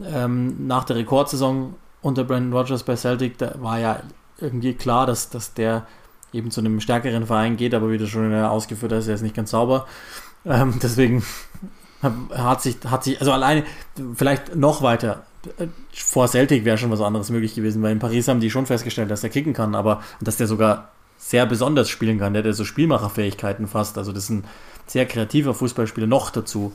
ähm, 0.05 0.67
nach 0.67 0.85
der 0.85 0.97
Rekordsaison 0.97 1.75
unter 2.01 2.25
Brandon 2.25 2.53
Rogers 2.53 2.83
bei 2.83 2.97
Celtic, 2.97 3.39
da 3.39 3.55
war 3.59 3.79
ja 3.79 4.01
irgendwie 4.43 4.75
klar, 4.75 5.07
dass, 5.07 5.31
dass 5.31 5.55
der 5.55 5.87
eben 6.33 6.51
zu 6.51 6.61
einem 6.61 6.81
stärkeren 6.81 7.27
Verein 7.27 7.57
geht, 7.57 7.75
aber 7.75 7.91
wie 7.91 7.99
du 7.99 8.07
schon 8.07 8.35
ausgeführt 8.35 8.93
hast, 8.93 9.09
er 9.09 9.15
ist 9.15 9.23
nicht 9.23 9.37
ganz 9.37 9.51
sauber. 9.51 9.87
Ähm, 10.45 10.75
deswegen 10.83 11.23
hat 12.35 12.63
sich, 12.63 12.77
hat 12.87 13.05
sich, 13.05 13.21
also 13.21 13.33
alleine, 13.33 13.65
vielleicht 14.15 14.57
noch 14.57 14.83
weiter, 14.83 15.25
vor 15.93 16.29
Celtic 16.29 16.65
wäre 16.65 16.79
schon 16.79 16.91
was 16.91 17.01
anderes 17.01 17.31
möglich 17.31 17.55
gewesen, 17.55 17.83
weil 17.83 17.93
in 17.93 17.99
Paris 17.99 18.29
haben 18.29 18.41
die 18.41 18.51
schon 18.51 18.67
festgestellt, 18.67 19.11
dass 19.11 19.23
er 19.23 19.31
kicken 19.31 19.53
kann, 19.53 19.75
aber 19.75 20.03
dass 20.21 20.37
der 20.37 20.47
sogar 20.47 20.91
sehr 21.19 21.47
besonders 21.47 21.89
spielen 21.89 22.19
kann, 22.19 22.33
der 22.33 22.43
hat 22.43 22.47
ja 22.47 22.53
so 22.53 22.65
Spielmacherfähigkeiten 22.65 23.69
fast, 23.69 23.99
also 23.99 24.13
das 24.13 24.25
ist 24.25 24.31
ein 24.31 24.45
sehr 24.87 25.07
kreativer 25.07 25.55
Fußballspieler 25.55 26.07
noch 26.07 26.31
dazu. 26.31 26.73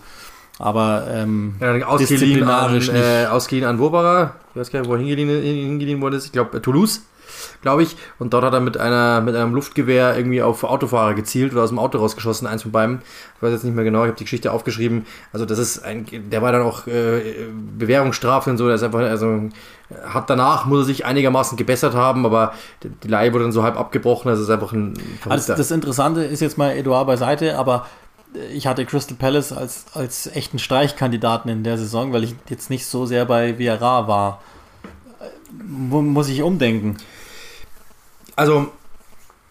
Aber 0.60 1.08
ähm, 1.12 1.56
ja, 1.60 1.86
ausgeliehen 1.86 2.44
an, 2.44 2.82
äh, 2.90 3.26
ausgeliehen 3.28 3.68
an 3.68 3.78
Wobara, 3.78 4.36
ich 4.52 4.60
weiß 4.60 4.72
gar 4.72 4.80
nicht, 4.80 4.90
wo 4.90 4.94
er 4.94 5.00
hingeliehen, 5.00 5.30
hingeliehen 5.30 6.02
worden 6.02 6.16
ist, 6.16 6.26
ich 6.26 6.32
glaube 6.32 6.62
Toulouse 6.62 7.02
glaube 7.62 7.84
ich. 7.84 7.98
Und 8.20 8.34
dort 8.34 8.44
hat 8.44 8.54
er 8.54 8.60
mit, 8.60 8.78
einer, 8.78 9.22
mit 9.22 9.36
einem 9.36 9.54
Luftgewehr 9.54 10.16
irgendwie 10.18 10.42
auf 10.42 10.64
Autofahrer 10.64 11.14
gezielt 11.14 11.54
oder 11.54 11.64
aus 11.64 11.70
dem 11.70 11.80
Auto 11.80 11.98
rausgeschossen, 11.98 12.48
eins 12.48 12.64
von 12.64 12.72
beiden. 12.72 13.02
Ich 13.36 13.42
weiß 13.42 13.52
jetzt 13.52 13.64
nicht 13.64 13.76
mehr 13.76 13.84
genau, 13.84 14.04
ich 14.04 14.08
habe 14.08 14.18
die 14.18 14.24
Geschichte 14.24 14.52
aufgeschrieben. 14.52 15.06
Also 15.32 15.46
das 15.46 15.60
ist 15.60 15.84
ein, 15.84 16.06
der 16.12 16.42
war 16.42 16.52
dann 16.52 16.64
auch 16.64 16.88
äh, 16.88 17.48
Bewährungsstrafe 17.78 18.50
und 18.50 18.58
so, 18.58 18.66
der 18.66 18.76
ist 18.76 18.84
einfach, 18.84 19.00
also 19.00 19.50
hat 20.06 20.30
danach, 20.30 20.66
muss 20.66 20.80
er 20.80 20.86
sich 20.86 21.06
einigermaßen 21.06 21.58
gebessert 21.58 21.94
haben, 21.94 22.26
aber 22.26 22.54
die 23.04 23.08
Leihe 23.08 23.32
wurde 23.34 23.46
dann 23.46 23.54
so 23.54 23.64
halb 23.64 23.78
abgebrochen, 23.78 24.30
also 24.30 24.44
ist 24.44 24.50
einfach 24.50 24.74
ein 24.74 24.96
also 25.30 25.56
Das 25.56 25.72
Interessante 25.72 26.24
ist 26.24 26.42
jetzt 26.42 26.58
mal 26.58 26.72
Eduard 26.72 27.08
beiseite, 27.08 27.58
aber 27.58 27.86
ich 28.54 28.68
hatte 28.68 28.86
Crystal 28.86 29.16
Palace 29.18 29.54
als, 29.54 29.86
als 29.94 30.28
echten 30.28 30.60
Streichkandidaten 30.60 31.50
in 31.50 31.64
der 31.64 31.78
Saison, 31.78 32.14
weil 32.14 32.24
ich 32.24 32.36
jetzt 32.50 32.70
nicht 32.70 32.86
so 32.86 33.06
sehr 33.06 33.26
bei 33.26 33.58
Villarra 33.58 34.08
war. 34.08 34.42
Muss 35.64 36.28
ich 36.28 36.44
umdenken 36.44 36.98
also 38.38 38.72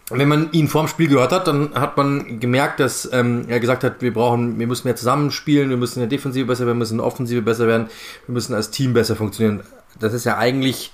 wenn 0.09 0.27
man 0.27 0.51
ihn 0.53 0.67
vorm 0.67 0.87
Spiel 0.87 1.09
gehört 1.09 1.33
hat, 1.33 1.47
dann 1.47 1.73
hat 1.75 1.97
man 1.97 2.39
gemerkt, 2.39 2.79
dass 2.79 3.09
ähm, 3.11 3.45
er 3.49 3.59
gesagt 3.59 3.83
hat, 3.83 4.01
wir 4.01 4.13
brauchen, 4.13 4.57
wir 4.57 4.65
müssen 4.65 4.87
mehr 4.87 4.95
zusammenspielen, 4.95 5.69
wir 5.69 5.77
müssen 5.77 6.01
in 6.01 6.09
der 6.09 6.17
Defensive 6.17 6.45
besser 6.45 6.65
werden, 6.65 6.77
wir 6.77 6.79
müssen 6.79 6.93
in 6.93 6.99
der 6.99 7.07
Offensive 7.07 7.41
besser 7.41 7.67
werden, 7.67 7.87
wir 8.25 8.33
müssen 8.33 8.53
als 8.55 8.71
Team 8.71 8.93
besser 8.93 9.17
funktionieren. 9.17 9.63
Das 9.99 10.13
ist 10.13 10.23
ja 10.23 10.37
eigentlich, 10.37 10.93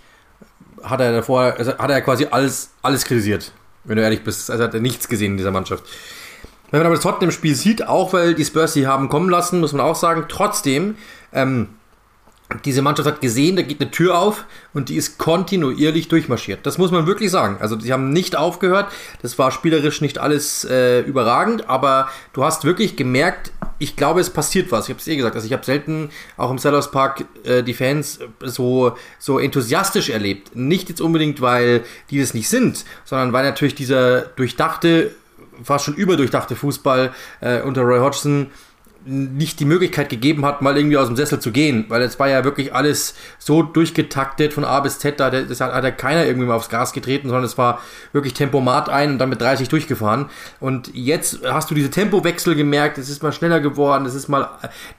hat 0.81 1.00
er 1.00 1.12
davor, 1.12 1.53
also 1.57 1.77
hat 1.77 1.91
er 1.91 2.01
quasi 2.01 2.27
alles, 2.31 2.71
alles 2.81 3.05
kritisiert, 3.05 3.51
wenn 3.83 3.97
du 3.97 4.03
ehrlich 4.03 4.23
bist. 4.23 4.50
Also 4.50 4.63
hat 4.63 4.73
er 4.73 4.79
nichts 4.79 5.07
gesehen 5.07 5.33
in 5.33 5.38
dieser 5.38 5.51
Mannschaft. 5.51 5.83
Wenn 6.71 6.79
man 6.79 6.88
aber 6.88 6.95
das 6.95 7.03
Tottenham 7.03 7.31
Spiel 7.31 7.53
sieht, 7.53 7.88
auch 7.88 8.13
weil 8.13 8.33
die 8.33 8.43
Spurs 8.43 8.73
sie 8.73 8.88
haben 8.88 9.09
kommen 9.09 9.29
lassen, 9.29 9.59
muss 9.59 9.73
man 9.73 9.81
auch 9.85 9.95
sagen, 9.95 10.25
trotzdem, 10.27 10.95
ähm, 11.31 11.69
diese 12.65 12.81
Mannschaft 12.81 13.07
hat 13.07 13.22
gesehen, 13.22 13.55
da 13.55 13.62
geht 13.62 13.81
eine 13.81 13.91
Tür 13.91 14.17
auf 14.17 14.45
und 14.74 14.89
die 14.89 14.95
ist 14.95 15.17
kontinuierlich 15.17 16.07
durchmarschiert. 16.07 16.65
Das 16.65 16.77
muss 16.77 16.91
man 16.91 17.07
wirklich 17.07 17.31
sagen. 17.31 17.57
Also 17.60 17.75
die 17.75 17.91
haben 17.91 18.12
nicht 18.12 18.36
aufgehört. 18.36 18.91
Das 19.22 19.39
war 19.39 19.51
spielerisch 19.51 20.01
nicht 20.01 20.17
alles 20.17 20.65
äh, 20.65 21.01
überragend, 21.01 21.69
aber 21.69 22.10
du 22.33 22.43
hast 22.43 22.65
wirklich 22.65 22.95
gemerkt, 22.95 23.51
ich 23.79 23.95
glaube, 23.95 24.22
es 24.22 24.29
passiert 24.29 24.72
was. 24.72 24.86
Ich 24.86 24.89
habe 24.91 25.00
es 25.00 25.07
eh 25.07 25.15
gesagt. 25.15 25.36
Also 25.36 25.48
ich 25.48 25.53
habe 25.53 25.65
selten 25.65 26.10
auch 26.38 26.51
im 26.51 26.57
Sellers 26.57 26.91
Park 26.91 27.25
äh, 27.43 27.63
die 27.63 27.74
Fans 27.74 28.19
so, 28.41 28.95
so 29.19 29.39
enthusiastisch 29.39 30.10
erlebt. 30.10 30.55
Nicht 30.55 30.89
jetzt 30.89 31.01
unbedingt, 31.01 31.41
weil 31.41 31.83
die 32.10 32.19
das 32.19 32.33
nicht 32.33 32.50
sind, 32.50 32.86
sondern 33.05 33.33
weil 33.33 33.43
natürlich 33.43 33.75
dieser 33.75 34.22
durchdachte, 34.22 35.12
fast 35.63 35.86
schon 35.86 35.95
überdurchdachte 35.95 36.55
Fußball 36.55 37.13
äh, 37.41 37.62
unter 37.62 37.81
Roy 37.81 38.00
Hodgson 38.00 38.51
nicht 39.05 39.60
die 39.60 39.65
Möglichkeit 39.65 40.10
gegeben 40.10 40.45
hat, 40.45 40.62
mal 40.62 40.77
irgendwie 40.77 40.98
aus 40.98 41.07
dem 41.07 41.15
Sessel 41.15 41.39
zu 41.39 41.51
gehen, 41.51 41.86
weil 41.89 42.01
es 42.01 42.19
war 42.19 42.29
ja 42.29 42.43
wirklich 42.43 42.74
alles 42.74 43.15
so 43.38 43.62
durchgetaktet 43.62 44.53
von 44.53 44.63
A 44.63 44.79
bis 44.79 45.00
Z, 45.00 45.19
da 45.19 45.25
hat, 45.25 45.33
hat 45.33 45.83
ja 45.83 45.91
keiner 45.91 46.25
irgendwie 46.25 46.48
mal 46.48 46.55
aufs 46.55 46.69
Gas 46.69 46.93
getreten, 46.93 47.27
sondern 47.27 47.43
es 47.43 47.57
war 47.57 47.82
wirklich 48.13 48.34
Tempomat 48.34 48.89
ein 48.89 49.12
und 49.12 49.17
dann 49.19 49.30
mit 49.30 49.41
30 49.41 49.67
durchgefahren. 49.67 50.28
Und 50.60 50.91
jetzt 50.93 51.39
hast 51.43 51.69
du 51.69 51.75
diese 51.75 51.89
Tempowechsel 51.89 52.56
gemerkt, 52.56 52.97
es 52.97 53.10
ist 53.10 53.23
mal 53.23 53.34
schneller 53.34 53.60
geworden, 53.60 54.06
es 54.06 54.15
ist 54.15 54.30
mal, 54.30 54.49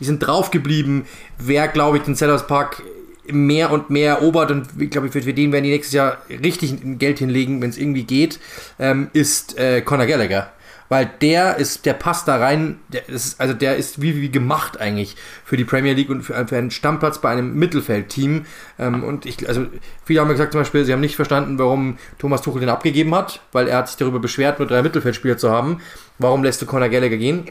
die 0.00 0.05
sind 0.05 0.20
drauf 0.20 0.50
geblieben. 0.50 1.07
Wer, 1.38 1.68
glaube 1.68 1.96
ich, 1.96 2.02
den 2.02 2.14
Sellers 2.14 2.46
Park 2.46 2.83
mehr 3.26 3.70
und 3.70 3.88
mehr 3.88 4.16
erobert 4.16 4.50
und 4.50 4.68
ich 4.79 4.90
glaube, 4.90 5.11
für 5.11 5.20
den 5.20 5.50
werden 5.52 5.64
die 5.64 5.70
nächstes 5.70 5.94
Jahr 5.94 6.18
richtig 6.29 6.76
Geld 6.98 7.18
hinlegen, 7.18 7.62
wenn 7.62 7.70
es 7.70 7.79
irgendwie 7.79 8.05
geht, 8.05 8.38
ähm, 8.79 9.09
ist 9.14 9.57
äh, 9.57 9.81
Conor 9.81 10.07
Gallagher 10.07 10.52
weil 10.88 11.11
der 11.20 11.57
ist, 11.57 11.87
der 11.87 11.94
passt 11.94 12.29
da 12.29 12.37
rein, 12.37 12.79
der 12.88 13.09
ist, 13.09 13.40
also 13.40 13.55
der 13.55 13.77
ist 13.77 14.01
wie, 14.03 14.20
wie 14.20 14.31
gemacht 14.31 14.81
eigentlich 14.81 15.16
für 15.44 15.57
die 15.57 15.64
Premier 15.64 15.94
League 15.94 16.11
und 16.11 16.23
für, 16.23 16.47
für 16.47 16.57
einen 16.57 16.70
Stammplatz 16.70 17.20
bei 17.20 17.31
einem 17.31 17.55
Mittelfeldteam. 17.55 18.47
Ähm, 18.79 19.05
und 19.05 19.27
ich, 19.27 19.49
also 19.49 19.66
viele 20.05 20.20
haben 20.20 20.29
gesagt 20.29 20.53
zum 20.53 20.61
Beispiel, 20.61 20.85
sie 20.85 20.92
haben 20.92 21.01
nicht 21.01 21.16
verstanden, 21.16 21.59
warum 21.59 21.99
Thomas 22.18 22.42
Tuchel 22.42 22.61
den 22.61 22.68
abgegeben 22.68 23.14
hat, 23.14 23.40
weil 23.53 23.68
er 23.68 23.79
hat 23.79 23.88
sich 23.88 23.97
darüber 23.97 24.20
beschwert, 24.20 24.59
nur 24.59 24.68
drei 24.68 24.83
Mittelfeldspieler 24.83 25.38
zu 25.38 25.51
haben. 25.51 25.81
Warum 26.18 26.44
lässt 26.44 26.62
du 26.62 26.66
Conor 26.66 26.88
Gallagher 26.88 27.16
gehen? 27.16 27.51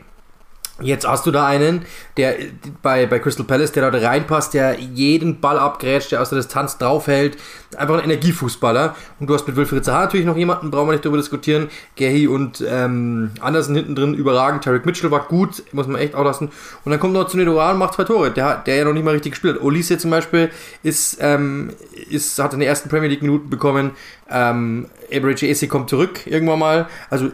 Jetzt 0.83 1.07
hast 1.07 1.25
du 1.25 1.31
da 1.31 1.47
einen, 1.47 1.85
der 2.17 2.35
bei, 2.81 3.05
bei 3.05 3.19
Crystal 3.19 3.45
Palace, 3.45 3.71
der 3.71 3.89
dort 3.89 4.03
reinpasst, 4.03 4.53
der 4.53 4.77
jeden 4.79 5.39
Ball 5.39 5.57
abgrätscht, 5.57 6.11
der 6.11 6.21
aus 6.21 6.29
der 6.29 6.39
Distanz 6.39 6.77
draufhält. 6.77 7.37
Einfach 7.77 7.97
ein 7.97 8.03
Energiefußballer. 8.03 8.95
Und 9.19 9.29
du 9.29 9.33
hast 9.33 9.47
mit 9.47 9.55
Wilfried 9.55 9.85
Zaha 9.85 10.01
natürlich 10.01 10.25
noch 10.25 10.37
jemanden, 10.37 10.71
brauchen 10.71 10.87
wir 10.87 10.91
nicht 10.93 11.05
darüber 11.05 11.17
diskutieren. 11.17 11.69
Gehi 11.95 12.27
und 12.27 12.63
ähm, 12.67 13.31
Andersen 13.39 13.75
hinten 13.75 13.95
drin 13.95 14.13
überragend. 14.13 14.63
Tarek 14.63 14.85
Mitchell 14.85 15.09
war 15.09 15.21
gut, 15.21 15.63
muss 15.71 15.87
man 15.87 15.99
echt 15.99 16.15
auch 16.15 16.23
lassen. 16.23 16.51
Und 16.83 16.91
dann 16.91 16.99
kommt 16.99 17.13
noch 17.13 17.27
zu 17.27 17.37
Nedoran 17.37 17.73
und 17.73 17.79
macht 17.79 17.95
zwei 17.95 18.03
Tore, 18.03 18.31
der, 18.31 18.57
der 18.57 18.75
ja 18.75 18.85
noch 18.85 18.93
nicht 18.93 19.05
mal 19.05 19.11
richtig 19.11 19.31
gespielt 19.31 19.55
hat. 19.55 19.63
Olise 19.63 19.97
zum 19.97 20.11
Beispiel 20.11 20.51
ist, 20.83 21.17
ähm, 21.21 21.71
ist, 22.09 22.37
hat 22.39 22.53
in 22.53 22.59
den 22.59 22.67
ersten 22.67 22.89
Premier 22.89 23.09
League 23.09 23.21
Minuten 23.21 23.49
bekommen. 23.49 23.91
Ähm, 24.29 24.87
Eberechi 25.09 25.49
Esse 25.49 25.67
kommt 25.67 25.89
zurück 25.89 26.25
irgendwann 26.25 26.59
mal. 26.59 26.87
Also 27.09 27.31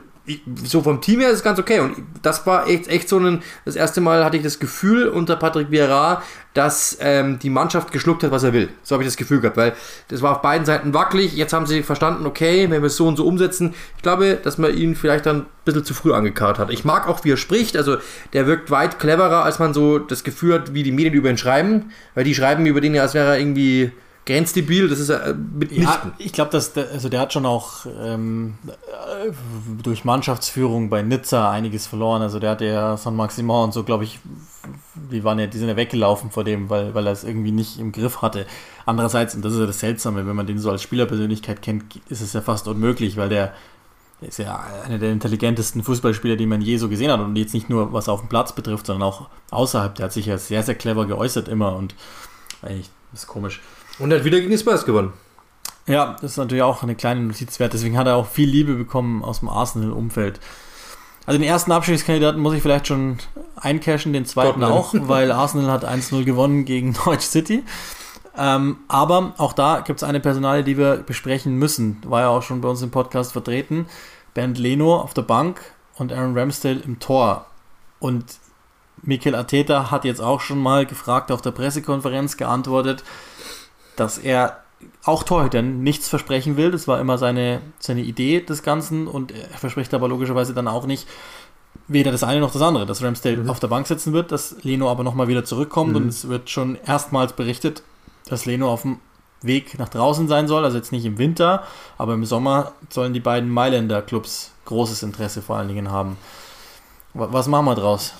so 0.64 0.82
vom 0.82 1.02
Team 1.02 1.20
her 1.20 1.30
ist 1.30 1.38
es 1.38 1.44
ganz 1.44 1.60
okay. 1.60 1.80
Und 1.80 1.96
das 2.22 2.46
war 2.46 2.68
echt, 2.68 2.88
echt 2.88 3.10
so 3.10 3.20
ein, 3.20 3.42
das 3.66 3.76
erste 3.76 4.02
Mal 4.02 4.24
hatte 4.24 4.38
ich 4.38 4.44
das 4.44 4.60
Gefühl 4.60 5.08
unter 5.08 5.36
Patrick 5.36 5.72
Vieira, 5.72 6.22
dass 6.54 6.98
ähm, 7.00 7.40
die 7.40 7.50
Mannschaft 7.50 7.92
geschluckt 7.92 8.24
hat, 8.24 8.32
was 8.32 8.44
er 8.44 8.54
will. 8.54 8.70
So 8.84 8.94
habe 8.94 9.04
ich 9.04 9.08
das 9.08 9.18
Gefühl 9.18 9.40
gehabt, 9.40 9.58
weil 9.58 9.74
das 10.08 10.22
war 10.22 10.34
auf 10.34 10.42
beiden 10.42 10.66
Seiten 10.66 10.94
wackelig. 10.94 11.36
Jetzt 11.36 11.54
haben 11.54 11.66
sie 11.66 11.84
verstanden, 11.84 12.26
okay, 12.26 12.70
wenn 12.70 12.82
wir 12.82 12.88
es 12.88 12.98
so 12.98 13.08
und 13.08 13.16
so 13.18 13.26
umsetzen. 13.26 13.74
Ich 13.98 14.04
glaube, 14.04 14.38
dass 14.44 14.58
man 14.58 14.76
ihn 14.76 14.96
vielleicht 14.96 15.26
dann 15.26 15.42
ein 15.42 15.46
bisschen 15.66 15.86
zu 15.86 15.94
früh 15.94 16.14
angekarrt 16.14 16.60
hat. 16.60 16.72
Ich 16.72 16.86
mag 16.86 17.08
auch, 17.08 17.24
wie 17.24 17.32
er 17.32 17.38
spricht. 17.38 17.78
Also, 17.78 17.98
der 18.34 18.48
wirkt 18.48 18.72
weit 18.72 19.00
cleverer, 19.00 19.44
als 19.44 19.60
man 19.60 19.74
so 19.74 20.00
das 20.00 20.24
Gefühl 20.24 20.56
hat, 20.56 20.74
wie 20.74 20.84
die 20.84 20.92
Medien 20.92 21.14
über 21.14 21.30
ihn 21.30 21.38
schreiben. 21.38 21.92
Weil 22.16 22.24
die 22.24 22.36
schreiben 22.36 22.66
über 22.66 22.82
den 22.82 22.96
ja, 22.96 23.04
als 23.04 23.14
wäre 23.14 23.30
er 23.30 23.40
irgendwie 23.40 23.92
grenzdebil, 24.30 24.88
das 24.88 25.00
ist 25.00 25.10
äh, 25.10 25.34
mitnichten. 25.34 25.84
Ja, 25.84 26.12
ich 26.20 26.34
glaube, 26.34 26.52
dass 26.52 26.74
der, 26.74 26.92
also 26.92 27.10
der 27.10 27.20
hat 27.20 27.34
schon 27.34 27.48
auch 27.48 27.88
ähm, 28.00 28.60
durch 29.82 30.06
Mannschaftsführung 30.06 30.90
bei 30.90 31.02
Nizza 31.02 31.50
einiges 31.50 31.88
verloren. 31.88 32.22
Also 32.22 32.38
der 32.38 32.52
hatte 32.52 32.66
ja 32.66 32.96
San 32.96 33.16
Maximin 33.16 33.56
und 33.56 33.74
so, 33.74 33.84
glaube 33.84 34.04
ich, 34.04 34.20
die 35.12 35.24
waren 35.24 35.40
ja, 35.40 35.48
die 35.48 35.58
sind 35.58 35.68
ja 35.68 35.76
weggelaufen 35.76 36.30
vor 36.30 36.44
dem, 36.44 36.70
weil, 36.70 36.94
weil 36.94 37.08
er 37.08 37.14
es 37.14 37.24
irgendwie 37.24 37.52
nicht 37.52 37.80
im 37.80 37.92
Griff 37.92 38.22
hatte. 38.22 38.46
Andererseits, 38.86 39.34
und 39.34 39.44
das 39.44 39.54
ist 39.54 39.60
ja 39.60 39.66
das 39.66 39.80
Seltsame, 39.80 40.28
wenn 40.28 40.36
man 40.36 40.46
den 40.46 40.60
so 40.60 40.70
als 40.70 40.84
Spielerpersönlichkeit 40.84 41.64
kennt, 41.64 41.96
ist 42.10 42.22
es 42.22 42.34
ja 42.34 42.42
fast 42.42 42.68
unmöglich, 42.68 43.18
weil 43.18 43.30
der, 43.30 43.54
der 44.22 44.30
ist 44.30 44.38
ja 44.38 44.64
einer 44.86 45.00
der 45.00 45.12
intelligentesten 45.12 45.82
Fußballspieler, 45.82 46.36
die 46.36 46.46
man 46.46 46.62
je 46.62 46.78
so 46.78 46.88
gesehen 46.88 47.12
hat. 47.12 47.20
Und 47.20 47.36
jetzt 47.36 47.56
nicht 47.56 47.70
nur 47.70 47.94
was 47.94 48.08
auf 48.08 48.20
dem 48.20 48.30
Platz 48.30 48.54
betrifft, 48.54 48.86
sondern 48.86 49.08
auch 49.08 49.28
außerhalb. 49.50 49.96
Der 49.96 50.06
hat 50.06 50.14
sich 50.14 50.28
ja 50.28 50.38
sehr, 50.38 50.62
sehr 50.62 50.76
clever 50.76 51.08
geäußert 51.08 51.48
immer 51.48 51.76
und 51.76 51.96
eigentlich, 52.62 52.92
ist 53.12 53.26
komisch. 53.26 53.60
Und 54.00 54.12
er 54.12 54.20
hat 54.20 54.26
wieder 54.26 54.40
gegen 54.40 54.52
die 54.52 54.58
Spurs 54.58 54.86
gewonnen. 54.86 55.14
Ja, 55.86 56.16
das 56.22 56.32
ist 56.32 56.38
natürlich 56.38 56.64
auch 56.64 56.84
eine 56.84 56.96
kleine 56.96 57.22
Notiz 57.22 57.60
wert. 57.60 57.74
Deswegen 57.74 57.98
hat 57.98 58.08
er 58.08 58.16
auch 58.16 58.28
viel 58.28 58.50
Liebe 58.50 58.76
bekommen 58.76 59.24
aus 59.24 59.40
dem 59.40 59.50
Arsenal-Umfeld. 59.50 60.40
Also 61.26 61.40
den 61.40 61.48
ersten 61.48 61.72
Abschiedskandidaten 61.72 62.42
muss 62.42 62.54
ich 62.54 62.62
vielleicht 62.62 62.88
schon 62.88 63.18
eincashen, 63.56 64.14
den 64.14 64.26
zweiten 64.26 64.62
Tottenham. 64.62 64.72
auch, 64.72 64.94
weil 64.94 65.32
Arsenal 65.34 65.72
hat 65.72 65.86
1-0 65.86 66.24
gewonnen 66.24 66.66
gegen 66.66 66.92
Norwich 67.06 67.22
City. 67.22 67.64
Ähm, 68.38 68.78
aber 68.88 69.34
auch 69.38 69.54
da 69.54 69.82
gibt 69.82 70.00
es 70.02 70.04
eine 70.04 70.20
Personale, 70.20 70.64
die 70.64 70.78
wir 70.78 70.98
besprechen 70.98 71.56
müssen. 71.56 72.02
War 72.06 72.22
ja 72.22 72.30
auch 72.30 72.44
schon 72.44 72.62
bei 72.62 72.70
uns 72.70 72.82
im 72.82 72.92
Podcast 72.92 73.34
vertreten. 73.34 73.88
Bernd 74.34 74.58
Leno 74.58 74.96
auf 74.96 75.14
der 75.14 75.24
Bank 75.24 75.60
und 75.98 76.14
Aaron 76.14 76.38
Ramsdale 76.38 76.80
im 76.80 77.00
Tor. 77.00 77.48
Und 78.00 78.26
Mikel 79.02 79.36
Arteta 79.36 79.92
hat 79.92 80.06
jetzt 80.06 80.22
auch 80.22 80.42
schon 80.42 80.60
mal 80.60 80.86
gefragt 80.86 81.32
auf 81.32 81.42
der 81.42 81.52
Pressekonferenz 81.52 82.38
geantwortet, 82.38 83.04
dass 84.00 84.18
er 84.18 84.64
auch 85.04 85.24
Torhütern 85.24 85.84
nichts 85.84 86.08
versprechen 86.08 86.58
will. 86.58 86.72
Das 86.72 86.88
war 86.88 87.00
immer 87.00 87.18
seine, 87.18 87.62
seine 87.80 88.02
Idee 88.02 88.42
des 88.42 88.64
Ganzen 88.64 89.08
und 89.08 89.32
er 89.32 89.58
verspricht 89.58 89.94
aber 89.94 90.08
logischerweise 90.08 90.54
dann 90.54 90.68
auch 90.68 90.86
nicht 90.86 91.08
weder 91.88 92.12
das 92.12 92.24
eine 92.24 92.40
noch 92.40 92.52
das 92.52 92.62
andere, 92.62 92.86
dass 92.86 93.04
Ramsdale 93.04 93.38
mhm. 93.38 93.50
auf 93.50 93.60
der 93.60 93.68
Bank 93.68 93.88
sitzen 93.88 94.14
wird, 94.14 94.32
dass 94.32 94.56
Leno 94.64 94.90
aber 94.90 95.04
nochmal 95.04 95.28
wieder 95.28 95.44
zurückkommt 95.44 95.92
mhm. 95.92 95.96
und 95.96 96.08
es 96.08 96.28
wird 96.28 96.50
schon 96.50 96.78
erstmals 96.86 97.34
berichtet, 97.34 97.84
dass 98.28 98.46
Leno 98.46 98.72
auf 98.72 98.84
dem 98.84 99.00
Weg 99.42 99.80
nach 99.80 99.90
draußen 99.90 100.28
sein 100.28 100.48
soll, 100.48 100.66
also 100.66 100.78
jetzt 100.78 100.92
nicht 100.92 101.06
im 101.06 101.18
Winter, 101.18 101.64
aber 101.98 102.14
im 102.14 102.26
Sommer 102.26 102.74
sollen 102.90 103.14
die 103.14 103.20
beiden 103.20 103.50
Mailänder 103.50 104.02
Clubs 104.02 104.52
großes 104.66 105.02
Interesse 105.04 105.42
vor 105.42 105.58
allen 105.58 105.70
Dingen 105.70 105.92
haben. 105.92 106.18
Was 107.14 107.48
machen 107.48 107.66
wir 107.66 107.76
draus? 107.76 108.14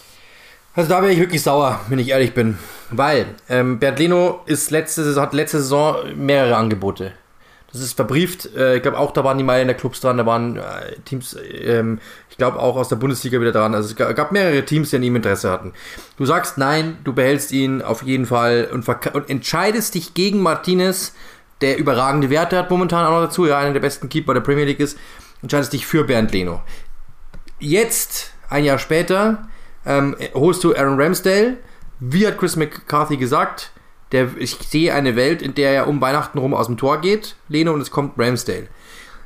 Also 0.76 0.90
da 0.90 1.02
wäre 1.02 1.12
ich 1.12 1.20
wirklich 1.20 1.42
sauer, 1.42 1.80
wenn 1.90 2.00
ich 2.00 2.10
ehrlich 2.10 2.34
bin. 2.34 2.58
Weil 2.92 3.28
ähm, 3.50 3.80
Bernd 3.80 4.00
Leno 4.00 4.42
ist 4.46 4.72
letzte 4.72 5.20
hat 5.20 5.34
letzte 5.34 5.60
Saison 5.60 5.98
mehrere 6.16 6.56
Angebote 6.56 7.12
Das 7.72 7.82
ist 7.82 7.94
verbrieft. 7.94 8.56
Äh, 8.56 8.78
ich 8.78 8.82
glaube 8.82 8.98
auch, 8.98 9.12
da 9.12 9.24
waren 9.24 9.38
die 9.38 9.44
Meilen 9.44 9.68
der 9.68 9.78
Clubs 9.78 10.02
dran, 10.02 10.18
da 10.18 10.26
waren 10.26 10.58
äh, 10.58 10.62
Teams, 11.06 11.36
ähm, 11.62 12.00
ich 12.30 12.38
glaube 12.38 12.60
auch 12.60 12.76
aus 12.76 12.90
der 12.90 12.96
Bundesliga 12.96 13.40
wieder 13.40 13.52
dran. 13.52 13.76
Also 13.76 13.90
es 13.90 14.16
gab 14.16 14.32
mehrere 14.32 14.64
Teams, 14.66 14.90
die 14.90 14.96
an 14.96 15.04
ihm 15.04 15.16
Interesse 15.16 15.52
hatten. 15.52 15.74
Du 16.18 16.26
sagst 16.26 16.58
nein, 16.58 16.98
du 17.04 17.14
behältst 17.14 17.52
ihn 17.52 17.82
auf 17.82 18.04
jeden 18.04 18.26
Fall 18.26 18.70
und, 18.72 18.88
und 18.88 19.30
entscheidest 19.30 19.96
dich 19.96 20.14
gegen 20.14 20.42
Martinez, 20.42 21.14
der 21.62 21.78
überragende 21.78 22.30
Werte 22.30 22.58
hat 22.58 22.70
momentan 22.70 23.06
auch 23.06 23.12
noch 23.12 23.26
dazu, 23.26 23.46
ja, 23.46 23.58
einer 23.58 23.74
der 23.74 23.82
besten 23.82 24.08
Keeper 24.08 24.34
der 24.34 24.42
Premier 24.42 24.66
League 24.66 24.80
ist, 24.80 24.98
entscheidest 25.42 25.74
dich 25.74 25.86
für 25.86 26.06
Bernd 26.06 26.32
Leno. 26.32 26.62
Jetzt, 27.60 28.32
ein 28.50 28.64
Jahr 28.64 28.80
später, 28.80 29.50
ähm, 29.90 30.16
holst 30.34 30.64
du 30.64 30.74
Aaron 30.74 31.02
Ramsdale. 31.02 31.58
Wie 32.00 32.26
hat 32.26 32.38
Chris 32.38 32.56
McCarthy 32.56 33.18
gesagt? 33.18 33.72
Der, 34.12 34.30
ich 34.38 34.56
sehe 34.56 34.94
eine 34.94 35.16
Welt, 35.16 35.42
in 35.42 35.54
der 35.54 35.72
er 35.72 35.88
um 35.88 36.00
Weihnachten 36.00 36.38
rum 36.38 36.54
aus 36.54 36.68
dem 36.68 36.78
Tor 36.78 37.02
geht, 37.02 37.36
Leno, 37.48 37.74
und 37.74 37.82
es 37.82 37.92
kommt 37.92 38.18
Ramsdale. 38.18 38.68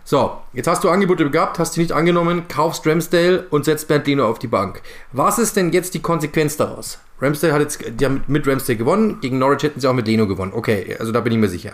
So, 0.05 0.37
jetzt 0.51 0.67
hast 0.67 0.83
du 0.83 0.89
Angebote 0.89 1.29
gehabt, 1.29 1.59
hast 1.59 1.75
die 1.75 1.79
nicht 1.79 1.93
angenommen, 1.93 2.47
kaufst 2.49 2.85
Ramsdale 2.85 3.45
und 3.49 3.63
setzt 3.63 3.87
Bernd 3.87 4.07
Leno 4.07 4.27
auf 4.27 4.39
die 4.39 4.47
Bank. 4.47 4.81
Was 5.13 5.39
ist 5.39 5.55
denn 5.55 5.71
jetzt 5.71 5.93
die 5.93 6.01
Konsequenz 6.01 6.57
daraus? 6.57 6.99
Ramsdale 7.21 7.53
hat 7.53 7.61
jetzt, 7.61 7.79
die 7.87 8.05
haben 8.05 8.23
mit 8.27 8.45
Ramsdale 8.45 8.77
gewonnen, 8.77 9.21
gegen 9.21 9.39
Norwich 9.39 9.63
hätten 9.63 9.79
sie 9.79 9.87
auch 9.87 9.93
mit 9.93 10.07
Leno 10.07 10.27
gewonnen. 10.27 10.51
Okay, 10.53 10.97
also 10.99 11.13
da 11.13 11.21
bin 11.21 11.31
ich 11.31 11.39
mir 11.39 11.47
sicher. 11.47 11.71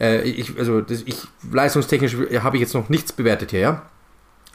Äh, 0.00 0.22
ich, 0.22 0.58
also 0.58 0.80
das, 0.80 1.02
ich, 1.04 1.18
leistungstechnisch 1.52 2.16
habe 2.42 2.56
ich 2.56 2.62
jetzt 2.62 2.74
noch 2.74 2.88
nichts 2.88 3.12
bewertet 3.12 3.50
hier, 3.50 3.60
ja. 3.60 3.82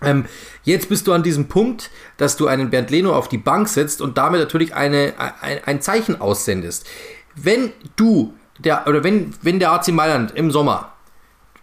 Ähm, 0.04 0.26
jetzt 0.64 0.90
bist 0.90 1.08
du 1.08 1.14
an 1.14 1.24
diesem 1.24 1.48
Punkt, 1.48 1.92
dass 2.18 2.38
du 2.38 2.48
einen 2.48 2.70
Bernd 2.70 2.90
Leno 2.90 3.16
auf 3.16 3.30
die 3.30 3.38
Bank 3.38 3.68
setzt 3.68 4.02
und 4.02 4.18
damit 4.18 4.40
natürlich 4.40 4.76
eine, 4.76 5.14
ein, 5.42 5.60
ein 5.66 5.82
Zeichen 5.82 6.20
aussendest. 6.20 6.88
Wenn 7.36 7.72
du, 7.96 8.34
der, 8.60 8.88
oder 8.88 9.04
wenn, 9.04 9.34
wenn 9.42 9.60
der 9.60 9.72
AC 9.72 9.90
Mailand 9.90 10.32
im 10.36 10.52
Sommer 10.52 10.92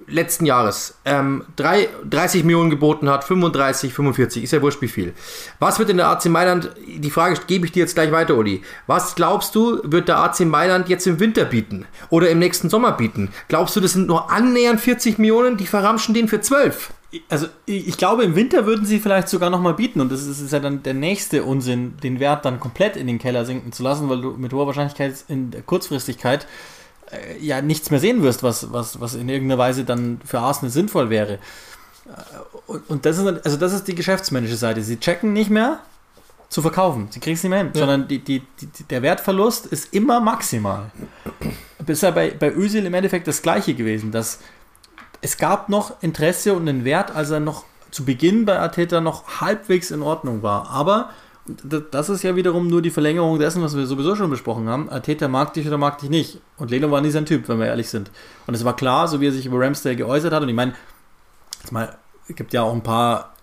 letzten 0.06 0.46
Jahres 0.46 0.98
ähm, 1.04 1.44
drei, 1.56 1.88
30 2.08 2.44
Millionen 2.44 2.70
geboten 2.70 3.10
hat, 3.10 3.24
35, 3.24 3.92
45, 3.92 4.44
ist 4.44 4.52
ja 4.52 4.62
wurscht 4.62 4.80
wie 4.80 4.88
viel. 4.88 5.12
Was 5.58 5.78
wird 5.78 5.90
in 5.90 5.96
der 5.96 6.08
AC 6.08 6.26
Mailand, 6.26 6.70
die 6.86 7.10
Frage 7.10 7.38
gebe 7.46 7.66
ich 7.66 7.72
dir 7.72 7.80
jetzt 7.80 7.94
gleich 7.94 8.12
weiter, 8.12 8.36
Uli. 8.36 8.62
Was 8.86 9.14
glaubst 9.14 9.54
du, 9.54 9.80
wird 9.84 10.08
der 10.08 10.18
AC 10.18 10.40
Mailand 10.40 10.88
jetzt 10.88 11.06
im 11.06 11.20
Winter 11.20 11.44
bieten? 11.44 11.86
Oder 12.10 12.30
im 12.30 12.38
nächsten 12.38 12.70
Sommer 12.70 12.92
bieten? 12.92 13.30
Glaubst 13.48 13.76
du, 13.76 13.80
das 13.80 13.92
sind 13.92 14.06
nur 14.06 14.30
annähernd 14.30 14.80
40 14.80 15.18
Millionen, 15.18 15.56
die 15.56 15.66
verramschen 15.66 16.14
den 16.14 16.28
für 16.28 16.40
12? 16.40 16.90
Also 17.30 17.46
ich 17.64 17.96
glaube, 17.96 18.24
im 18.24 18.36
Winter 18.36 18.66
würden 18.66 18.84
sie 18.84 18.98
vielleicht 18.98 19.30
sogar 19.30 19.48
nochmal 19.48 19.72
bieten 19.72 20.00
und 20.00 20.12
das 20.12 20.26
ist, 20.26 20.40
ist, 20.40 20.52
ja 20.52 20.60
dann 20.60 20.82
der 20.82 20.92
nächste 20.92 21.42
Unsinn, 21.42 21.96
den 22.02 22.20
Wert 22.20 22.44
dann 22.44 22.60
komplett 22.60 22.96
in 22.96 23.06
den 23.06 23.18
Keller 23.18 23.46
sinken 23.46 23.72
zu 23.72 23.82
lassen, 23.82 24.10
weil 24.10 24.20
du 24.20 24.32
mit 24.32 24.52
hoher 24.52 24.66
Wahrscheinlichkeit 24.66 25.24
in 25.28 25.50
der 25.50 25.62
Kurzfristigkeit 25.62 26.46
äh, 27.10 27.38
ja 27.42 27.62
nichts 27.62 27.90
mehr 27.90 28.00
sehen 28.00 28.22
wirst, 28.22 28.42
was, 28.42 28.72
was, 28.72 29.00
was 29.00 29.14
in 29.14 29.28
irgendeiner 29.30 29.58
Weise 29.58 29.84
dann 29.84 30.20
für 30.22 30.40
Arsenal 30.40 30.70
sinnvoll 30.70 31.08
wäre. 31.08 31.34
Äh, 31.34 31.38
und, 32.66 32.90
und 32.90 33.06
das 33.06 33.16
ist 33.16 33.26
also 33.26 33.56
das 33.56 33.72
ist 33.72 33.88
die 33.88 33.94
geschäftsmännische 33.94 34.56
Seite. 34.56 34.82
Sie 34.82 35.00
checken 35.00 35.32
nicht 35.32 35.48
mehr 35.48 35.80
zu 36.50 36.60
verkaufen. 36.60 37.08
Sie 37.10 37.20
kriegen 37.20 37.36
es 37.36 37.42
nicht 37.42 37.50
mehr 37.50 37.60
hin, 37.60 37.70
ja. 37.72 37.80
sondern 37.80 38.08
die, 38.08 38.18
die, 38.18 38.42
die, 38.60 38.84
der 38.84 39.02
Wertverlust 39.02 39.66
ist 39.66 39.94
immer 39.94 40.20
maximal. 40.20 40.90
Bisher 41.84 42.12
bei, 42.12 42.30
bei 42.30 42.52
Özil 42.52 42.84
im 42.84 42.94
Endeffekt 42.94 43.26
das 43.26 43.40
gleiche 43.40 43.74
gewesen, 43.74 44.12
dass 44.12 44.40
es 45.20 45.36
gab 45.36 45.68
noch 45.68 46.02
Interesse 46.02 46.54
und 46.54 46.68
einen 46.68 46.84
Wert, 46.84 47.14
als 47.14 47.30
er 47.30 47.40
noch 47.40 47.64
zu 47.90 48.04
Beginn 48.04 48.44
bei 48.44 48.58
Arteta 48.58 49.00
noch 49.00 49.40
halbwegs 49.40 49.90
in 49.90 50.02
Ordnung 50.02 50.42
war. 50.42 50.70
Aber 50.70 51.10
das 51.90 52.10
ist 52.10 52.22
ja 52.22 52.36
wiederum 52.36 52.68
nur 52.68 52.82
die 52.82 52.90
Verlängerung 52.90 53.38
dessen, 53.38 53.62
was 53.62 53.76
wir 53.76 53.86
sowieso 53.86 54.14
schon 54.14 54.30
besprochen 54.30 54.68
haben. 54.68 54.90
Arteta 54.90 55.28
mag 55.28 55.54
dich 55.54 55.66
oder 55.66 55.78
mag 55.78 55.98
dich 55.98 56.10
nicht. 56.10 56.40
Und 56.58 56.70
Leno 56.70 56.90
war 56.90 57.00
nie 57.00 57.10
sein 57.10 57.26
Typ, 57.26 57.48
wenn 57.48 57.58
wir 57.58 57.66
ehrlich 57.66 57.88
sind. 57.88 58.10
Und 58.46 58.54
es 58.54 58.64
war 58.64 58.76
klar, 58.76 59.08
so 59.08 59.20
wie 59.20 59.28
er 59.28 59.32
sich 59.32 59.46
über 59.46 59.58
Ramsdale 59.58 59.96
geäußert 59.96 60.32
hat. 60.32 60.42
Und 60.42 60.50
ich 60.50 60.54
meine, 60.54 60.74
es 62.28 62.36
gibt 62.36 62.52
ja 62.52 62.62
auch 62.62 62.72
ein 62.72 62.82
paar 62.82 63.34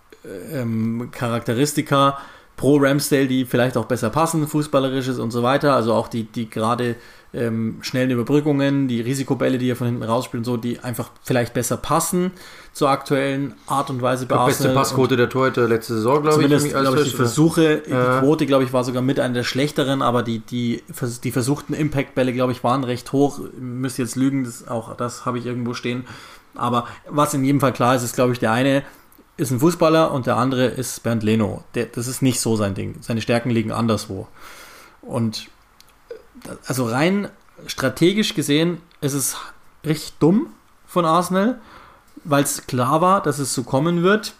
ähm, 0.51 1.09
Charakteristika 1.11 2.19
pro 2.55 2.77
Ramsdale, 2.77 3.27
die 3.27 3.45
vielleicht 3.45 3.75
auch 3.75 3.85
besser 3.85 4.09
passen, 4.09 4.47
fußballerisches 4.47 5.19
und 5.19 5.31
so 5.31 5.43
weiter. 5.43 5.75
Also 5.75 5.93
auch 5.93 6.07
die, 6.07 6.23
die 6.23 6.49
gerade 6.49 6.95
ähm, 7.35 7.77
schnellen 7.81 8.11
Überbrückungen, 8.11 8.87
die 8.87 9.01
Risikobälle, 9.01 9.57
die 9.57 9.69
er 9.69 9.75
von 9.75 9.87
hinten 9.87 10.03
rausspielt 10.03 10.41
und 10.41 10.45
so, 10.45 10.57
die 10.57 10.79
einfach 10.79 11.09
vielleicht 11.23 11.53
besser 11.53 11.77
passen 11.77 12.31
zur 12.73 12.89
aktuellen 12.89 13.53
Art 13.67 13.89
und 13.89 14.01
Weise 14.01 14.25
bei 14.25 14.43
Beste 14.45 14.69
Passquote 14.69 15.15
der 15.15 15.29
Torhüter 15.29 15.67
letzte 15.67 15.95
Saison, 15.95 16.21
glaube 16.21 16.41
ich. 16.41 16.49
Zumindest, 16.49 16.69
glaube 16.69 17.01
ich, 17.01 17.11
die 17.11 17.15
Versuche, 17.15 17.83
die 17.85 17.91
Quote, 17.91 18.45
glaube 18.45 18.63
ich, 18.63 18.73
war 18.73 18.83
sogar 18.83 19.01
mit 19.01 19.19
einer 19.19 19.33
der 19.33 19.43
schlechteren, 19.43 20.01
aber 20.01 20.23
die, 20.23 20.39
die, 20.39 20.83
die 21.23 21.31
versuchten 21.31 21.73
Impact-Bälle, 21.73 22.33
glaube 22.33 22.51
ich, 22.51 22.63
waren 22.63 22.83
recht 22.83 23.11
hoch. 23.11 23.39
Müsst 23.59 23.97
jetzt 23.97 24.15
lügen, 24.15 24.43
das, 24.43 24.67
auch 24.67 24.95
das 24.95 25.25
habe 25.25 25.37
ich 25.37 25.45
irgendwo 25.45 25.73
stehen. 25.73 26.05
Aber 26.55 26.87
was 27.09 27.33
in 27.33 27.43
jedem 27.43 27.59
Fall 27.59 27.73
klar 27.73 27.95
ist, 27.95 28.03
ist, 28.03 28.15
glaube 28.15 28.33
ich, 28.33 28.39
der 28.39 28.51
eine 28.51 28.83
ist 29.37 29.51
ein 29.51 29.59
Fußballer 29.59 30.11
und 30.11 30.27
der 30.27 30.37
andere 30.37 30.65
ist 30.65 31.03
Bernd 31.03 31.23
Leno. 31.23 31.63
Der, 31.75 31.85
das 31.85 32.07
ist 32.07 32.21
nicht 32.21 32.39
so 32.39 32.55
sein 32.55 32.73
Ding. 32.73 32.95
Seine 33.01 33.21
Stärken 33.21 33.49
liegen 33.49 33.71
anderswo. 33.71 34.27
Und 35.01 35.49
also 36.67 36.85
rein 36.85 37.29
strategisch 37.67 38.33
gesehen 38.33 38.79
ist 39.01 39.13
es 39.13 39.37
richtig 39.85 40.13
dumm 40.19 40.47
von 40.85 41.05
Arsenal, 41.05 41.59
weil 42.23 42.43
es 42.43 42.67
klar 42.67 43.01
war, 43.01 43.21
dass 43.21 43.39
es 43.39 43.53
so 43.53 43.63
kommen 43.63 44.03
wird. 44.03 44.33